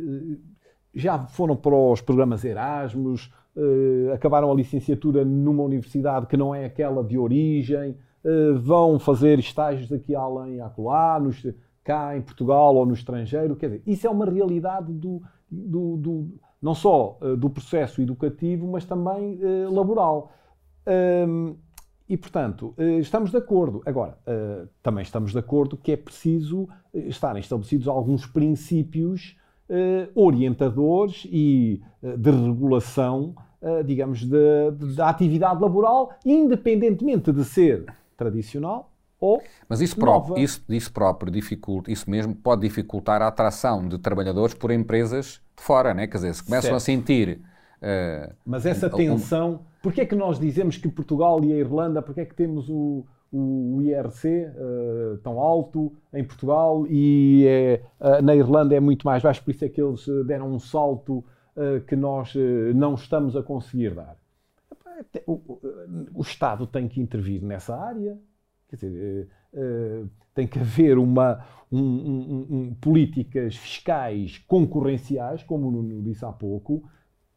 já 0.95 1.19
foram 1.27 1.57
para 1.57 1.75
os 1.75 2.01
programas 2.01 2.45
Erasmus, 2.45 3.31
eh, 3.57 4.13
acabaram 4.13 4.51
a 4.51 4.55
licenciatura 4.55 5.25
numa 5.25 5.63
universidade 5.63 6.27
que 6.27 6.37
não 6.37 6.55
é 6.55 6.67
aquela 6.67 7.03
de 7.03 7.17
origem, 7.19 7.97
eh, 8.25 8.53
vão 8.53 8.99
fazer 8.99 9.39
estágios 9.39 9.91
aqui 9.93 10.15
além, 10.15 10.61
acolá, 10.61 11.19
nos, 11.19 11.47
cá 11.83 12.17
em 12.17 12.21
Portugal 12.21 12.75
ou 12.77 12.85
no 12.85 12.93
estrangeiro. 12.95 13.57
Quer 13.57 13.67
dizer, 13.71 13.83
isso 13.87 14.07
é 14.07 14.11
uma 14.11 14.27
realidade 14.27 14.93
do, 14.93 15.23
do- 15.51 15.97
do- 15.97 16.29
não 16.61 16.75
só 16.75 17.19
eh, 17.23 17.37
do 17.37 17.49
processo 17.49 18.03
educativo, 18.03 18.67
mas 18.71 18.85
também 18.85 19.39
laboral. 19.71 20.31
Hum, 21.29 21.57
e, 22.09 22.17
portanto, 22.17 22.73
estamos 23.01 23.33
de 23.33 23.37
acordo. 23.37 23.83
Agora, 23.85 24.17
também 24.81 25.03
estamos 25.03 25.33
de 25.33 25.39
acordo 25.41 25.77
que 25.77 25.91
é 25.91 25.97
preciso 25.97 26.69
estarem 26.95 27.41
estabelecidos 27.41 27.89
alguns 27.89 28.25
princípios 28.27 29.37
orientadores 30.15 31.27
e 31.31 31.81
de 32.19 32.31
regulação, 32.31 33.35
digamos, 33.85 34.21
de- 34.25 34.71
de- 34.79 34.95
da 34.97 35.09
atividade 35.09 35.61
laboral, 35.61 36.11
independentemente 36.25 37.33
de 37.33 37.45
ser 37.45 37.85
tradicional 38.17 38.91
ou 39.21 39.43
Mas 39.69 39.81
isso 39.81 39.97
próprio, 39.97 40.31
nova. 40.31 40.41
isso, 40.41 40.63
isso 40.69 40.93
próprio 40.93 41.33
dificulta, 41.33 41.91
isso 41.91 42.09
mesmo 42.11 42.35
pode 42.35 42.63
dificultar 42.63 43.23
a 43.23 43.29
atração 43.29 43.89
de 43.89 43.99
trabalhadores 43.99 44.55
por 44.55 44.71
empresas 44.71 45.41
de 45.57 45.63
fora, 45.63 45.95
né? 45.95 46.07
Quer 46.07 46.19
dizer, 46.19 46.35
se 46.35 46.45
começam 46.45 46.63
Certo. 46.71 46.77
a 46.77 46.81
sentir 46.81 47.41
eh, 47.83 48.33
Mas 48.45 48.65
essa 48.67 48.87
Um- 48.89 48.97
tensão, 48.97 49.61
porque 49.83 50.01
é 50.01 50.07
que 50.07 50.15
nós 50.15 50.39
dizemos 50.39 50.77
que 50.79 50.89
Portugal 50.89 51.43
e 51.45 51.53
a 51.53 51.57
Irlanda, 51.57 52.01
porque 52.03 52.21
é 52.21 52.25
que 52.25 52.35
temos 52.35 52.69
o, 52.71 53.05
o 53.33 53.81
IRC 53.83 54.29
eh, 54.29 55.19
tão 55.23 55.39
alto 55.39 55.93
em 56.13 56.25
Portugal 56.25 56.87
e 56.89 57.45
é, 57.47 57.81
eh, 58.01 58.23
na 58.23 58.35
Irlanda 58.35 58.75
é 58.75 58.81
muito 58.81 59.05
mais 59.07 59.23
baixo, 59.23 59.43
por 59.45 59.51
isso 59.51 59.65
é 59.65 59.69
que 59.69 59.81
eles 59.81 60.07
eh, 60.09 60.25
deram 60.25 60.51
um 60.51 60.59
salto 60.59 61.23
eh, 61.23 61.36
que 61.87 61.97
nós 61.97 62.35
eh, 62.37 62.73
não 62.75 62.95
estamos 62.95 63.37
a 63.37 63.43
conseguir 63.43 63.95
dar. 63.95 64.17
Te- 65.13 65.23
O, 65.27 66.23
Estado 66.23 66.67
tem 66.67 66.89
que 66.89 67.01
intervir 67.01 67.43
nessa 67.43 67.77
área, 67.77 68.19
quer 68.69 68.77
dizer, 68.77 69.29
eh, 69.55 69.61
eh, 69.61 70.05
tem 70.35 70.47
que 70.47 70.59
haver 70.59 70.99
uma, 70.99 71.45
um- 71.71 71.79
um- 71.79 72.47
um- 72.51 72.75
políticas 72.81 73.57
fiscais 73.57 74.39
concorrenciais, 74.47 75.43
como 75.43 75.69
o 75.69 75.71
Nuno 75.71 76.03
disse 76.03 76.25
há 76.25 76.33
pouco, 76.33 76.83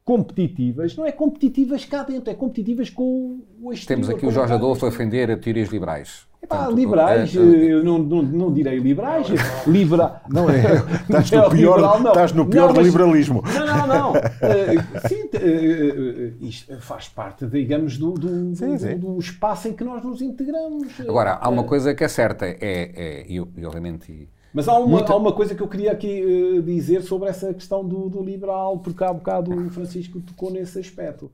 competitivas, 0.06 0.96
não 0.96 1.06
é 1.06 1.12
competitivas 1.12 1.86
cá 1.86 2.04
dentro, 2.04 2.30
é 2.32 2.34
competitivas 2.34 2.90
com 2.90 3.42
o 3.62 3.72
exterior. 3.74 4.06
temos 4.06 4.10
aqui 4.10 4.26
o 4.26 4.32
Jorge 4.32 4.54
Adolfo 4.54 4.86
a 4.86 4.90
defender 4.90 5.40
teorias 5.40 5.70
liberais. 5.70 6.28
Epá, 6.42 6.56
Portanto, 6.58 6.76
liberais, 6.78 7.36
eh, 7.36 7.40
eh, 7.40 7.74
eu 7.74 7.84
não, 7.84 7.98
não, 8.00 8.22
não 8.22 8.54
direi 8.54 8.80
liberais, 8.80 9.28
libera... 9.68 10.22
Não 10.30 10.50
é? 10.50 10.62
Estás 11.10 11.32
no 11.32 11.38
é 11.38 11.50
pior, 11.50 11.76
liberal, 11.76 12.00
não. 12.00 12.10
estás 12.12 12.32
no 12.34 12.46
pior 12.46 12.68
Não, 12.70 12.76
mas- 12.76 12.86
liberalismo. 12.86 13.44
Não, 13.46 13.66
não, 13.66 13.88
não. 13.88 14.14
Eh, 14.42 15.08
sim, 15.10 15.30
eh, 15.34 15.40
eh, 15.42 16.34
isto 16.40 16.80
faz 16.80 17.10
parte, 17.10 17.46
digamos, 17.46 17.98
do, 17.98 18.14
do, 18.14 18.56
Sim, 18.56 18.74
do- 18.74 18.80
sim. 18.80 18.98
do 18.98 19.20
espaço 19.20 19.68
em 19.68 19.74
que 19.74 19.84
nós 19.84 20.02
nos 20.04 20.22
integramos. 20.22 20.88
Agora, 21.02 21.34
há 21.42 21.50
uma 21.50 21.64
Eh, 21.64 21.66
coisa 21.68 21.94
que 21.94 22.04
é 22.04 22.08
certa, 22.08 22.46
é, 22.46 22.58
é 22.62 23.26
e, 23.28 23.40
obviamente 23.66 24.30
Mas 24.54 24.68
há 24.70 24.78
uma, 24.80 24.88
Muita- 24.88 25.12
há 25.14 25.18
uma 25.18 25.34
coisa 25.34 25.54
que 25.54 25.62
eu 25.62 25.68
queria 25.68 25.92
aqui 25.92 26.58
eh, 26.58 26.62
dizer 26.62 27.02
sobre 27.04 27.28
essa 27.30 27.54
questão 27.54 27.86
do, 27.86 28.10
do 28.10 28.24
liberal, 28.24 28.80
porque 28.80 29.04
há 29.04 29.12
bocado 29.14 29.52
o 29.54 29.70
Francisco 29.70 30.20
tocou 30.22 30.50
nesse 30.52 30.80
aspecto, 30.80 31.30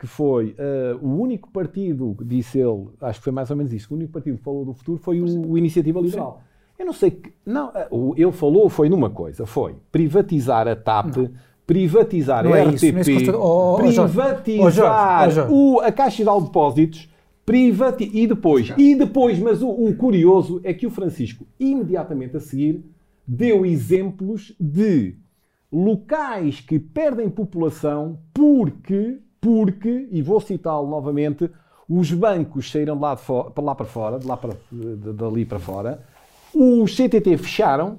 que 0.00 0.06
foi 0.06 0.54
eh, 0.58 0.96
o 1.00 1.06
único 1.08 1.50
partido, 1.50 2.16
disse 2.24 2.58
ele, 2.58 2.88
acho 3.02 3.20
que 3.20 3.24
foi 3.24 3.32
mais 3.32 3.50
ou 3.50 3.56
menos 3.56 3.72
isso, 3.72 3.92
o 3.92 3.96
único 3.96 4.12
partido 4.12 4.38
que 4.38 4.42
falou 4.42 4.64
do 4.64 4.72
futuro 4.72 4.98
foi 4.98 5.20
o, 5.20 5.50
o 5.50 5.58
Iniciativa 5.58 6.00
Liberal. 6.00 6.42
Eu 6.78 6.86
não 6.86 6.92
sei 6.94 7.10
que. 7.10 7.30
Não, 7.44 7.70
eh, 7.74 7.86
o- 7.90 8.14
ele 8.16 8.32
falou 8.32 8.68
foi 8.70 8.88
numa 8.88 9.10
coisa, 9.10 9.44
foi 9.44 9.76
privatizar 9.92 10.66
a 10.66 10.74
TAP, 10.74 11.16
privatizar 11.66 12.42
Não 12.44 12.54
a 12.54 12.58
é 12.58 12.64
RTP, 12.64 12.74
isso, 13.00 13.10
não 13.12 13.34
é 13.34 13.36
oh, 13.36 13.42
oh, 13.42 13.74
oh, 13.74 13.76
privatizar 13.76 14.64
Oh, 14.66 14.70
Jorge, 14.70 15.40
oh, 15.52 15.74
o- 15.76 15.80
a 15.80 15.92
Caixa 15.92 16.16
Geral 16.16 16.40
de 16.40 16.46
Depósitos 16.46 17.08
privati 17.44 18.10
e 18.12 18.26
depois, 18.26 18.72
e 18.78 18.94
depois, 18.94 19.38
mas 19.38 19.60
o, 19.62 19.68
o 19.68 19.94
curioso 19.94 20.60
é 20.64 20.72
que 20.72 20.86
o 20.86 20.90
Francisco, 20.90 21.46
imediatamente 21.58 22.36
a 22.36 22.40
seguir, 22.40 22.82
deu 23.26 23.66
exemplos 23.66 24.54
de 24.58 25.16
locais 25.70 26.60
que 26.60 26.78
perdem 26.78 27.28
população 27.28 28.18
porque, 28.34 29.18
porque, 29.40 30.08
e 30.10 30.20
vou 30.22 30.40
citá-lo 30.40 30.88
novamente, 30.88 31.50
os 31.88 32.12
bancos 32.12 32.70
saíram 32.70 32.94
de 32.96 33.02
lá, 33.02 33.14
de 33.14 33.62
lá 33.62 33.74
para 33.74 33.86
fora, 33.86 34.18
de 34.18 34.26
lá 34.26 34.36
para, 34.36 34.54
de- 34.70 35.12
dali 35.12 35.44
para 35.44 35.58
fora, 35.58 36.00
os 36.54 36.94
CTT 36.94 37.36
fecharam, 37.38 37.98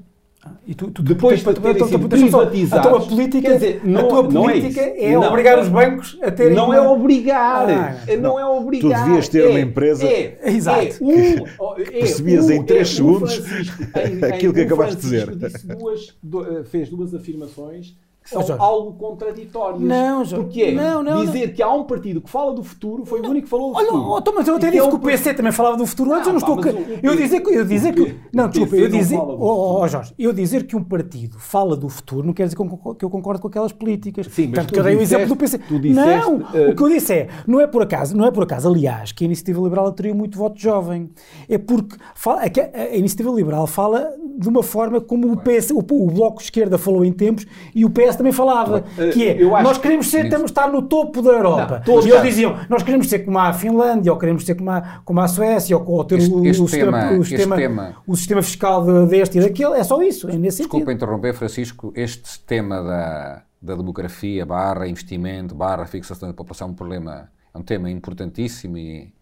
E 0.65 0.73
tu, 0.73 0.89
tu, 0.89 1.03
Depois 1.03 1.39
tu- 1.39 1.43
para 1.43 1.53
tu- 1.53 1.61
terem 1.61 1.75
deixa-me 2.07 2.31
só- 2.31 2.41
A 2.41 2.47
privatizados. 2.47 2.89
tua 2.89 3.07
política, 3.07 3.41
Quer 3.47 3.53
dizer, 3.53 3.81
a 3.83 3.87
não- 3.87 4.07
tua 4.07 4.23
não 4.23 4.49
é 4.49 4.53
política 4.53 4.81
isso. 4.87 4.95
é, 5.05 5.11
Não. 5.11 5.21
obrigar 5.27 5.59
os 5.59 5.67
bancos 5.67 6.17
a 6.19 6.31
terem. 6.31 6.55
Não 6.55 6.65
uma- 6.65 6.75
é 6.77 6.81
obrigar. 6.81 7.69
Ah, 7.69 8.15
não 8.19 8.39
é 8.39 8.45
obrigar. 8.47 9.03
Tu 9.03 9.05
devias 9.05 9.27
ter 9.29 9.45
é, 9.45 9.49
uma 9.49 9.59
empresa- 9.59 10.07
É, 10.07 10.39
Exato. 10.49 10.81
É, 10.81 10.97
um, 10.99 11.13
é, 11.77 11.83
Percebias 11.99 12.47
um- 12.47 12.51
em 12.53 12.63
três 12.63 12.87
é, 12.87 12.91
o 12.91 12.95
segundos 12.95 13.35
Francisco- 13.35 13.83
em- 13.99 14.25
aquilo 14.25 14.51
em- 14.51 14.55
que 14.55 14.61
acabaste 14.61 14.95
de 14.95 15.01
dizer. 15.03 15.35
disse 15.35 15.67
duas- 15.67 16.15
do- 16.23 16.57
eh, 16.57 16.63
fez 16.63 16.89
duas 16.89 17.13
afirmações 17.13 17.95
são 18.31 18.41
Oh, 18.41 18.45
Jorge. 18.45 18.63
algo 18.63 18.93
contraditórias. 18.93 19.81
Não, 19.81 20.25
Jorge. 20.25 20.35
Porque 20.45 20.61
é 20.63 20.71
Não, 20.71 21.03
não, 21.03 21.25
dizer 21.25 21.53
que 21.53 21.61
há 21.61 21.71
um 21.71 21.83
partido 21.83 22.21
que 22.21 22.29
fala 22.29 22.53
do 22.53 22.63
futuro 22.63 23.05
foi 23.05 23.19
o 23.21 23.25
único 23.29 23.43
que 23.45 23.49
falou 23.49 23.71
do 23.71 23.77
Olha, 23.77 23.87
futuro. 23.87 24.09
oh, 24.09 24.17
então, 24.19 24.33
mas 24.35 24.47
eu 24.47 24.55
até 24.55 24.67
E 24.67 24.71
disse 24.71 24.83
é 24.83 24.89
que 24.89 24.95
um 24.95 24.97
o 24.97 25.01
PC 25.01 25.33
também 25.33 25.51
falava 25.51 25.77
do 25.77 25.85
futuro 25.85 26.13
antes, 26.13 26.27
Ah, 26.27 26.29
eu 26.31 26.33
não 26.33 26.41
pá, 26.41 26.67
estou. 26.69 26.73
que- 26.83 26.99
eu 27.07 27.15
dizer 27.15 27.39
que. 27.41 27.49
Eu 27.53 27.65
dizer 27.65 27.93
que 27.93 28.15
não, 28.33 28.47
desculpa, 28.49 28.75
eu 28.75 28.89
não 28.89 28.97
dizer. 28.97 29.17
Oh, 29.17 29.21
oh, 29.21 29.67
futuro. 29.73 29.87
Jorge, 29.89 30.13
eu 30.17 30.33
dizer 30.33 30.65
que 30.65 30.75
um 30.75 30.83
partido 30.83 31.37
fala 31.39 31.75
do 31.75 31.89
futuro 31.89 32.25
não 32.25 32.33
quer 32.33 32.43
dizer 32.45 32.55
que 32.55 32.61
eu- 32.61 32.95
que 32.95 33.09
concordo 33.09 33.41
com 33.41 33.47
aquelas 33.47 33.71
políticas. 33.71 34.27
Sim, 34.27 34.47
mas 34.47 34.55
Tanto 34.55 34.67
tu 34.69 34.73
que 34.73 34.79
eu 34.79 34.83
dei 34.83 34.95
o 34.95 35.01
exemplo 35.01 35.27
do 35.27 35.35
PC. 35.35 35.57
disseste, 35.57 35.93
não, 35.93 36.41
eh, 36.53 36.69
o 36.71 36.75
que 36.75 36.81
eu 36.83 36.89
disse 36.89 37.13
é, 37.13 37.27
não 37.45 37.59
é 37.59 37.67
por 37.67 37.81
acaso, 37.81 38.15
não 38.15 38.25
é 38.25 38.31
por 38.31 38.43
acaso, 38.43 38.67
aliás, 38.69 39.11
que 39.11 39.23
a 39.23 39.25
Iniciativa 39.25 39.61
Liberal 39.61 39.87
atraiu 39.87 40.15
muito 40.15 40.37
voto 40.37 40.59
jovem. 40.59 41.09
É 41.49 41.57
porque 41.57 41.97
fala, 42.15 42.43
é 42.45 42.49
que 42.49 42.59
a, 42.61 42.69
a 42.73 42.95
Iniciativa 42.95 43.29
Liberal 43.31 43.67
fala 43.67 44.09
de 44.37 44.49
uma 44.49 44.63
forma 44.63 44.99
como 45.01 45.31
o 45.31 45.37
PS, 45.37 45.71
o, 45.71 45.79
o 45.79 46.07
Bloco 46.11 46.37
de 46.37 46.43
Esquerda 46.45 46.77
falou 46.77 47.03
em 47.05 47.11
tempos 47.11 47.45
e 47.75 47.83
o 47.85 47.89
PS 47.89 48.15
também 48.15 48.31
falava, 48.31 48.83
Eh, 48.97 49.09
que 49.09 49.27
é, 49.27 49.31
acho 49.43 49.63
nós 49.63 49.77
queremos 49.77 50.07
ser, 50.09 50.29
temos, 50.29 50.51
estar 50.51 50.67
no 50.71 50.81
topo 50.81 51.21
da 51.21 51.31
Europa. 51.31 51.75
Não, 51.77 51.83
todos 51.83 52.05
e 52.05 52.09
eles 52.09 52.23
diziam, 52.23 52.55
nós 52.69 52.83
queremos 52.83 53.07
ser 53.09 53.19
como 53.19 53.37
a 53.39 53.53
Finlândia, 53.53 54.11
ou 54.11 54.17
queremos 54.17 54.45
ser 54.45 54.55
como 54.55 54.69
a, 54.71 55.01
como 55.05 55.19
a 55.19 55.27
Suécia, 55.27 55.77
ou, 55.77 55.87
ou 55.89 56.03
ter 56.03 56.17
Este- 56.19 56.33
o, 56.33 56.45
este 56.45 56.61
o 56.61 56.67
sistema, 56.67 56.99
tema- 56.99 57.19
o, 57.19 57.23
sistema, 57.25 57.55
tema- 57.55 57.95
o 58.07 58.15
sistema 58.15 58.41
fiscal 58.41 58.85
de- 58.85 59.07
deste 59.07 59.37
e 59.37 59.41
daquele, 59.41 59.75
é 59.75 59.83
só 59.83 60.01
isso, 60.01 60.29
é 60.29 60.33
nesse 60.37 60.57
Desculpa 60.59 60.85
sentido. 60.85 60.91
interromper, 60.95 61.33
Francisco. 61.33 61.91
Este 61.95 62.39
tema 62.45 62.81
da, 62.81 63.43
da 63.61 63.75
demografia, 63.75 64.45
barra 64.45 64.87
investimento, 64.87 65.53
barra 65.55 65.85
fixação 65.85 66.27
da 66.29 66.33
população 66.33 66.67
é 66.67 66.71
um 66.71 66.73
problema, 66.73 67.29
é 67.53 67.57
um 67.57 67.61
tema 67.63 67.89
importantíssimo 67.89 68.77
e- 68.77 69.13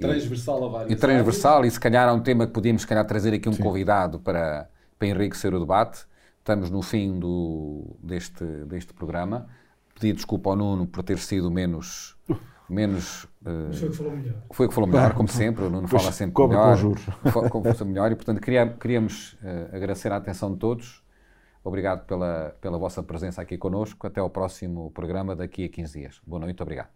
Transversal 0.00 0.64
a 0.64 0.68
várias 0.68 0.90
e 0.92 0.96
transversal 0.96 1.64
e 1.64 1.70
se 1.70 1.78
calhar 1.78 2.08
é 2.08 2.12
um 2.12 2.20
tema 2.20 2.46
que 2.46 2.52
podíamos 2.52 2.82
se 2.82 2.88
calhar 2.88 3.04
trazer 3.06 3.32
aqui 3.34 3.48
um 3.48 3.56
convidado 3.56 4.18
para, 4.18 4.68
para 4.98 5.08
enriquecer 5.08 5.54
o 5.54 5.60
debate. 5.60 6.04
Estamos 6.38 6.70
no 6.70 6.82
fim 6.82 7.18
do, 7.18 7.96
deste, 8.02 8.44
deste 8.66 8.92
programa. 8.92 9.46
Pedi 9.94 10.12
desculpa 10.12 10.50
ao 10.50 10.56
Nuno 10.56 10.86
por 10.86 11.02
ter 11.04 11.18
sido 11.18 11.50
menos... 11.50 12.16
menos 12.68 13.26
eh, 13.46 13.70
foi 14.52 14.66
o 14.66 14.68
que 14.68 14.74
falou 14.74 14.88
melhor, 14.90 15.14
como 15.14 15.28
sempre. 15.28 15.64
O 15.64 15.70
Nuno 15.70 15.88
Pois, 15.88 16.02
fala 16.02 16.12
sempre 16.12 16.32
cobra 16.34 16.56
com 16.56 16.62
melhor. 16.64 16.76
juros. 16.76 17.02
Fa- 17.32 17.48
Como 17.48 17.64
fosse 17.64 17.84
melhor. 17.84 18.10
E, 18.10 18.16
portanto, 18.16 18.40
queria- 18.40 18.66
queríamos 18.68 19.38
eh, 19.42 19.68
agradecer 19.72 20.10
a 20.12 20.16
atenção 20.16 20.52
de 20.52 20.58
todos. 20.58 21.02
Obrigado 21.62 22.04
pela, 22.04 22.54
pela 22.60 22.76
vossa 22.76 23.02
presença 23.02 23.40
aqui 23.40 23.56
connosco. 23.56 24.06
Até 24.06 24.20
ao 24.20 24.28
próximo 24.28 24.90
programa 24.90 25.36
daqui 25.36 25.64
a 25.64 25.68
15 25.68 25.98
dias. 26.00 26.20
Boa 26.26 26.40
noite, 26.40 26.60
obrigado. 26.62 26.88